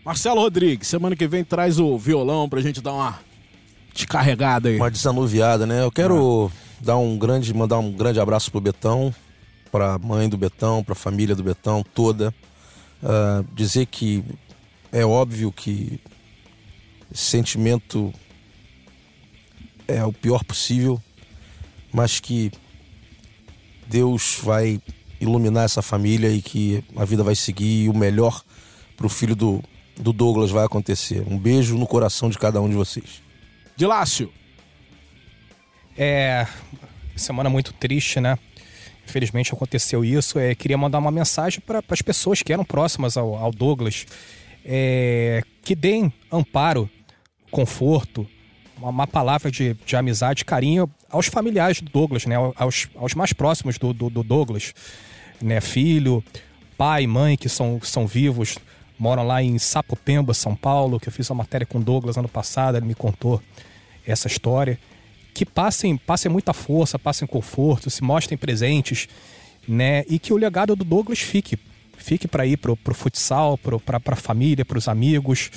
Marcelo 0.05 0.41
Rodrigues, 0.41 0.89
semana 0.89 1.15
que 1.17 1.27
vem 1.27 1.45
traz 1.45 1.79
o 1.79 1.97
violão 1.99 2.49
para 2.49 2.59
a 2.59 2.63
gente 2.63 2.81
dar 2.81 2.93
uma 2.93 3.21
descarregada 3.95 4.69
aí. 4.69 4.77
Uma 4.77 4.91
desanuviada, 4.91 5.67
né? 5.67 5.83
Eu 5.83 5.91
quero 5.91 6.51
ah. 6.51 6.57
dar 6.81 6.97
um 6.97 7.19
grande, 7.19 7.53
mandar 7.53 7.79
um 7.79 7.93
grande 7.93 8.21
abraço 8.21 8.51
pro 8.51 8.61
Betão, 8.61 9.15
pra 9.71 9.99
mãe 9.99 10.29
do 10.29 10.37
Betão, 10.37 10.83
pra 10.83 10.95
família 10.95 11.35
do 11.35 11.43
Betão 11.43 11.85
toda. 11.95 12.33
Uh, 13.03 13.47
dizer 13.55 13.87
que 13.87 14.25
é 14.91 15.05
óbvio 15.05 15.53
que 15.53 16.01
esse 17.13 17.23
sentimento 17.23 18.13
é 19.87 20.05
o 20.05 20.13
pior 20.13 20.45
possível, 20.45 21.01
mas 21.93 22.21
que 22.21 22.51
Deus 23.87 24.39
vai 24.43 24.81
iluminar 25.21 25.65
essa 25.65 25.83
família 25.83 26.29
e 26.29 26.43
que 26.43 26.85
a 26.97 27.05
vida 27.05 27.23
vai 27.23 27.35
seguir 27.35 27.85
e 27.85 27.89
o 27.89 27.95
melhor 27.95 28.43
pro 28.97 29.09
filho 29.09 29.35
do, 29.35 29.63
do 29.97 30.13
Douglas 30.13 30.51
vai 30.51 30.65
acontecer. 30.65 31.25
Um 31.27 31.39
beijo 31.39 31.77
no 31.77 31.87
coração 31.87 32.29
de 32.29 32.39
cada 32.39 32.61
um 32.61 32.69
de 32.69 32.75
vocês. 32.75 33.23
De 33.77 33.87
Lácio. 33.87 34.33
É. 35.97 36.47
Semana 37.17 37.51
muito 37.51 37.73
triste, 37.73 38.21
né? 38.21 38.39
Infelizmente 39.09 39.53
aconteceu 39.53 40.05
isso. 40.05 40.39
É, 40.39 40.55
queria 40.55 40.77
mandar 40.77 40.99
uma 40.99 41.11
mensagem 41.11 41.61
para 41.61 41.83
as 41.89 42.03
pessoas 42.03 42.43
que 42.43 42.53
eram 42.53 42.65
próximas 42.65 43.17
ao, 43.17 43.35
ao 43.35 43.51
Douglas. 43.51 44.05
É, 44.65 45.43
que 45.63 45.75
deem 45.75 46.13
amparo, 46.31 46.91
conforto, 47.51 48.27
uma, 48.77 48.91
uma 48.91 49.07
palavra 49.07 49.51
de, 49.51 49.75
de, 49.87 49.97
amizade, 49.97 50.45
carinho 50.45 50.91
aos 51.11 51.27
familiares 51.27 51.81
do 51.81 51.91
Douglas, 51.91 52.27
né? 52.27 52.37
Aos, 52.57 52.89
aos 52.97 53.15
mais 53.15 53.33
próximos 53.33 53.79
do, 53.79 53.95
do, 53.95 54.11
do 54.11 54.23
Douglas. 54.23 54.75
Né? 55.41 55.59
Filho, 55.61 56.23
pai, 56.77 57.07
mãe 57.07 57.37
que 57.37 57.49
são, 57.49 57.81
são 57.83 58.07
vivos, 58.07 58.59
moram 58.99 59.27
lá 59.27 59.43
em 59.43 59.59
Sapopemba, 59.59 60.35
São 60.35 60.55
Paulo, 60.55 61.01
que 61.01 61.09
eu 61.09 61.13
fiz 61.13 61.31
uma 61.31 61.37
matéria 61.39 61.67
com 61.67 61.79
o 61.79 61.83
Douglas 61.83 62.19
ano 62.19 62.29
passado, 62.29 62.77
ele 62.77 62.87
me 62.87 62.95
contou 62.95 63.41
essa 64.07 64.27
história. 64.27 64.79
Que 65.39 65.47
passem, 65.47 65.97
passem 65.97 66.29
muita 66.29 66.53
força, 66.53 66.99
passem 66.99 67.25
conforto, 67.25 67.89
se 67.91 68.03
mostrem 68.03 68.37
presentes, 68.37 69.09
né? 69.69 70.05
E 70.09 70.19
que 70.19 70.33
o 70.33 70.37
legado 70.37 70.75
do 70.75 70.85
Douglas 70.85 71.21
fique. 71.21 71.57
Fique 71.97 72.27
para 72.27 72.45
ir 72.45 72.57
pro, 72.57 72.77
pro 72.77 72.93
futsal, 72.93 73.57
pro, 73.57 73.79
pra, 73.79 74.01
pra 74.01 74.17
família, 74.17 74.65
pros 74.65 74.89
amigos, 74.89 75.49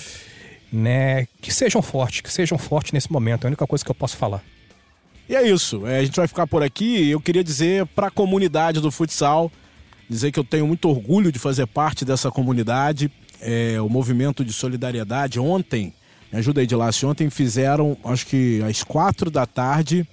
né? 0.71 1.25
Que 1.41 1.51
sejam 1.51 1.81
fortes, 1.81 2.21
que 2.21 2.31
sejam 2.31 2.59
fortes 2.59 2.91
nesse 2.91 3.11
momento. 3.11 3.45
É 3.45 3.47
a 3.47 3.49
única 3.49 3.65
coisa 3.65 3.83
que 3.83 3.89
eu 3.89 3.95
posso 3.95 4.15
falar. 4.17 4.43
E 5.27 5.35
é 5.35 5.49
isso. 5.49 5.87
É, 5.87 5.97
a 5.97 6.05
gente 6.05 6.15
vai 6.15 6.27
ficar 6.27 6.45
por 6.45 6.61
aqui. 6.61 7.09
Eu 7.09 7.19
queria 7.19 7.43
dizer 7.43 7.87
para 7.87 8.05
a 8.05 8.11
comunidade 8.11 8.81
do 8.81 8.91
futsal, 8.91 9.51
dizer 10.07 10.31
que 10.31 10.37
eu 10.37 10.43
tenho 10.43 10.67
muito 10.67 10.87
orgulho 10.87 11.31
de 11.31 11.39
fazer 11.39 11.65
parte 11.65 12.05
dessa 12.05 12.29
comunidade 12.29 13.11
é, 13.41 13.81
o 13.81 13.89
movimento 13.89 14.45
de 14.45 14.53
solidariedade 14.53 15.39
ontem, 15.39 15.91
me 16.31 16.39
ajuda 16.39 16.61
aí 16.61 16.67
de 16.67 16.75
lá, 16.75 16.91
se 16.91 17.05
ontem 17.05 17.29
fizeram, 17.29 17.97
acho 18.05 18.25
que 18.25 18.61
às 18.63 18.83
quatro 18.83 19.29
da 19.29 19.45
tarde, 19.45 20.07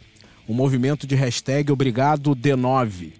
um 0.49 0.55
movimento 0.55 1.07
de 1.07 1.14
hashtag 1.14 1.71
Obrigado 1.71 2.35
D9. 2.35 3.12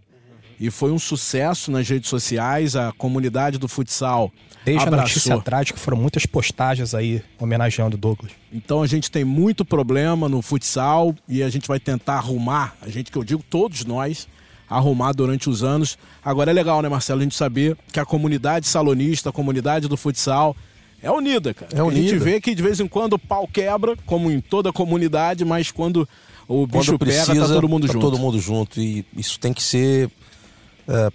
e 0.59 0.71
foi 0.71 0.91
um 0.91 0.99
sucesso 0.99 1.71
nas 1.71 1.89
redes 1.89 2.09
sociais. 2.09 2.75
A 2.75 2.91
comunidade 2.93 3.59
do 3.59 3.69
futsal 3.69 4.33
Desde 4.65 4.83
abraçou. 4.83 4.99
a 4.99 5.03
notícia 5.03 5.41
trágica, 5.41 5.79
foram 5.79 5.97
muitas 5.97 6.27
postagens 6.27 6.95
aí 6.95 7.23
homenageando 7.39 7.97
o 7.97 8.01
Douglas. 8.01 8.33
Então 8.53 8.83
a 8.83 8.87
gente 8.87 9.11
tem 9.11 9.25
muito 9.25 9.65
problema 9.65 10.29
no 10.29 10.43
futsal 10.43 11.15
e 11.29 11.43
a 11.43 11.49
gente 11.49 11.69
vai 11.69 11.79
tentar 11.79 12.15
arrumar, 12.15 12.77
a 12.83 12.89
gente 12.89 13.13
que 13.13 13.19
eu 13.19 13.23
digo, 13.23 13.45
todos 13.49 13.85
nós, 13.85 14.27
arrumar 14.69 15.13
durante 15.13 15.49
os 15.49 15.63
anos. 15.63 15.97
Agora 16.25 16.51
é 16.51 16.55
legal, 16.55 16.83
né, 16.83 16.89
Marcelo, 16.89 17.21
a 17.21 17.23
gente 17.23 17.37
saber 17.37 17.77
que 17.93 18.01
a 18.01 18.05
comunidade 18.05 18.67
salonista, 18.67 19.31
a 19.31 19.33
comunidade 19.33 19.87
do 19.87 19.97
futsal 19.97 20.57
é 21.03 21.11
unida, 21.11 21.55
cara. 21.55 21.71
É 21.75 21.83
unida. 21.83 22.01
A 22.01 22.11
gente 22.11 22.19
vê 22.19 22.41
que 22.41 22.55
de 22.55 22.63
vez 22.63 22.81
em 22.81 22.89
quando 22.89 23.15
o 23.15 23.19
pau 23.19 23.47
quebra, 23.47 23.97
como 24.07 24.31
em 24.31 24.41
toda 24.41 24.71
a 24.71 24.73
comunidade, 24.73 25.45
mas 25.45 25.71
quando 25.71 26.09
o 26.49 26.67
bicho 26.67 26.93
Quando 26.93 26.99
precisa, 26.99 27.33
pega, 27.33 27.47
tá 27.47 27.55
todo 27.55 27.69
mundo 27.69 27.87
tá 27.87 27.93
junto. 27.93 28.03
todo 28.03 28.19
mundo 28.19 28.41
junto. 28.41 28.81
E 28.81 29.05
isso 29.15 29.39
tem 29.39 29.53
que 29.53 29.63
ser 29.63 30.11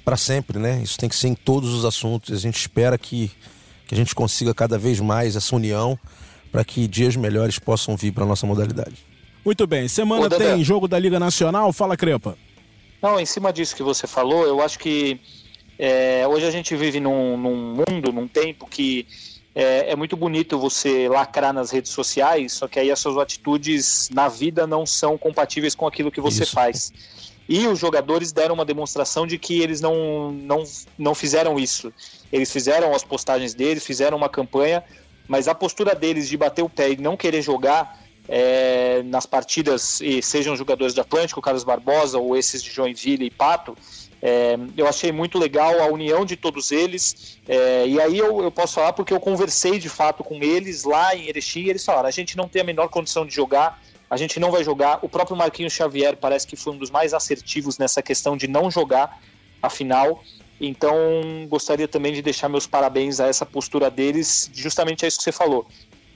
para 0.05 0.15
sempre, 0.15 0.59
né? 0.59 0.81
Isso 0.83 0.97
tem 0.97 1.09
que 1.09 1.15
ser 1.15 1.27
em 1.27 1.33
todos 1.33 1.73
os 1.73 1.85
assuntos. 1.85 2.35
A 2.35 2.39
gente 2.39 2.57
espera 2.57 2.97
que, 2.97 3.31
que 3.87 3.95
a 3.95 3.97
gente 3.97 4.13
consiga 4.13 4.53
cada 4.53 4.77
vez 4.77 4.99
mais 4.99 5.35
essa 5.35 5.55
união 5.55 5.97
para 6.51 6.63
que 6.63 6.87
dias 6.87 7.15
melhores 7.15 7.57
possam 7.57 7.97
vir 7.97 8.11
para 8.11 8.25
nossa 8.25 8.45
modalidade. 8.45 8.97
Muito 9.43 9.65
bem, 9.65 9.87
semana 9.87 10.27
Ô, 10.27 10.29
tem 10.29 10.63
jogo 10.63 10.87
da 10.87 10.99
Liga 10.99 11.19
Nacional. 11.19 11.73
Fala, 11.73 11.97
Crepa. 11.97 12.37
Não, 13.01 13.19
em 13.19 13.25
cima 13.25 13.51
disso 13.51 13.75
que 13.75 13.83
você 13.83 14.05
falou, 14.05 14.45
eu 14.45 14.61
acho 14.61 14.77
que 14.77 15.19
é, 15.77 16.25
hoje 16.27 16.45
a 16.45 16.51
gente 16.51 16.75
vive 16.75 16.99
num, 16.99 17.35
num 17.35 17.73
mundo, 17.73 18.13
num 18.13 18.27
tempo 18.27 18.67
que 18.69 19.07
é, 19.55 19.91
é 19.91 19.95
muito 19.95 20.17
bonito 20.17 20.57
você 20.57 21.07
lacrar 21.07 21.53
nas 21.53 21.71
redes 21.71 21.91
sociais, 21.91 22.53
só 22.53 22.67
que 22.67 22.79
aí 22.79 22.91
as 22.91 22.99
suas 22.99 23.17
atitudes 23.17 24.09
na 24.11 24.27
vida 24.27 24.65
não 24.65 24.85
são 24.85 25.17
compatíveis 25.17 25.75
com 25.75 25.85
aquilo 25.85 26.11
que 26.11 26.21
você 26.21 26.43
Isso. 26.43 26.53
faz. 26.53 26.91
E 27.47 27.67
os 27.67 27.77
jogadores 27.77 28.31
deram 28.31 28.55
uma 28.55 28.65
demonstração 28.65 29.27
de 29.27 29.37
que 29.37 29.61
eles 29.61 29.81
não, 29.81 30.31
não, 30.31 30.63
não 30.97 31.13
fizeram 31.13 31.59
isso. 31.59 31.93
Eles 32.31 32.51
fizeram 32.51 32.95
as 32.95 33.03
postagens 33.03 33.53
deles, 33.53 33.85
fizeram 33.85 34.17
uma 34.17 34.29
campanha, 34.29 34.83
mas 35.27 35.47
a 35.47 35.53
postura 35.53 35.93
deles 35.93 36.29
de 36.29 36.37
bater 36.37 36.61
o 36.61 36.69
pé 36.69 36.91
e 36.91 36.97
não 36.97 37.17
querer 37.17 37.41
jogar 37.41 38.01
é, 38.27 39.03
nas 39.03 39.25
partidas, 39.25 39.99
e 39.99 40.21
sejam 40.21 40.55
jogadores 40.55 40.93
do 40.93 41.01
Atlântico, 41.01 41.41
Carlos 41.41 41.63
Barbosa, 41.63 42.17
ou 42.17 42.37
esses 42.37 42.63
de 42.63 42.71
Joinville 42.71 43.25
e 43.25 43.29
Pato, 43.31 43.75
é, 44.25 44.57
eu 44.77 44.87
achei 44.87 45.11
muito 45.11 45.37
legal 45.37 45.81
a 45.81 45.87
união 45.87 46.23
de 46.23 46.37
todos 46.37 46.71
eles. 46.71 47.37
é, 47.45 47.85
e 47.85 47.99
aí 47.99 48.17
eu, 48.17 48.41
eu 48.41 48.49
posso 48.49 48.75
falar 48.75 48.93
porque 48.93 49.13
eu 49.13 49.19
conversei 49.19 49.77
de 49.77 49.89
fato 49.89 50.23
com 50.23 50.35
eles 50.41 50.85
lá 50.85 51.13
em 51.13 51.27
Erechim 51.27 51.63
e 51.63 51.69
eles 51.69 51.83
falaram: 51.83 52.07
a 52.07 52.11
gente 52.11 52.37
não 52.37 52.47
tem 52.47 52.61
a 52.61 52.65
menor 52.65 52.87
condição 52.87 53.25
de 53.25 53.35
jogar, 53.35 53.83
a 54.09 54.15
gente 54.15 54.39
não 54.39 54.49
vai 54.49 54.63
jogar. 54.63 54.99
O 55.01 55.09
próprio 55.09 55.35
Marquinhos 55.35 55.73
Xavier 55.73 56.15
parece 56.15 56.47
que 56.47 56.55
foi 56.55 56.71
um 56.71 56.77
dos 56.77 56.89
mais 56.89 57.13
assertivos 57.13 57.77
nessa 57.77 58.01
questão 58.01 58.37
de 58.37 58.47
não 58.47 58.71
jogar 58.71 59.21
a 59.61 59.69
final. 59.69 60.23
Então, 60.61 60.95
gostaria 61.49 61.89
também 61.89 62.13
de 62.13 62.21
deixar 62.21 62.47
meus 62.47 62.65
parabéns 62.65 63.19
a 63.19 63.27
essa 63.27 63.45
postura 63.45 63.91
deles, 63.91 64.49
justamente 64.53 65.03
a 65.03 65.07
isso 65.09 65.17
que 65.17 65.23
você 65.25 65.33
falou. 65.33 65.67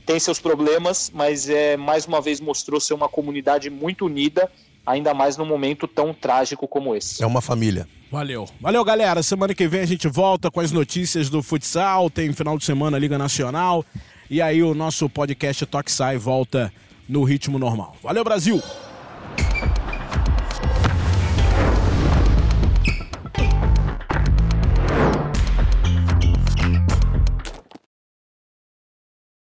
Tem 0.05 0.17
seus 0.17 0.39
problemas, 0.39 1.11
mas 1.13 1.49
é 1.49 1.75
mais 1.75 2.05
uma 2.05 2.21
vez 2.21 2.39
mostrou 2.39 2.79
ser 2.79 2.93
uma 2.93 3.09
comunidade 3.09 3.69
muito 3.69 4.05
unida, 4.05 4.49
ainda 4.87 5.13
mais 5.13 5.35
num 5.35 5.45
momento 5.45 5.85
tão 5.85 6.13
trágico 6.13 6.65
como 6.65 6.95
esse. 6.95 7.21
É 7.21 7.27
uma 7.27 7.41
família. 7.41 7.85
Valeu. 8.09 8.47
Valeu, 8.61 8.83
galera. 8.85 9.21
Semana 9.21 9.53
que 9.53 9.67
vem 9.67 9.81
a 9.81 9.85
gente 9.85 10.07
volta 10.07 10.49
com 10.49 10.61
as 10.61 10.71
notícias 10.71 11.29
do 11.29 11.43
futsal. 11.43 12.09
Tem 12.09 12.31
final 12.31 12.57
de 12.57 12.63
semana 12.63 12.97
Liga 12.97 13.17
Nacional. 13.17 13.83
E 14.29 14.41
aí 14.41 14.63
o 14.63 14.73
nosso 14.73 15.09
podcast 15.09 15.65
Toque 15.65 15.91
Sai 15.91 16.17
volta 16.17 16.71
no 17.07 17.23
ritmo 17.23 17.59
normal. 17.59 17.97
Valeu, 18.01 18.23
Brasil! 18.23 18.63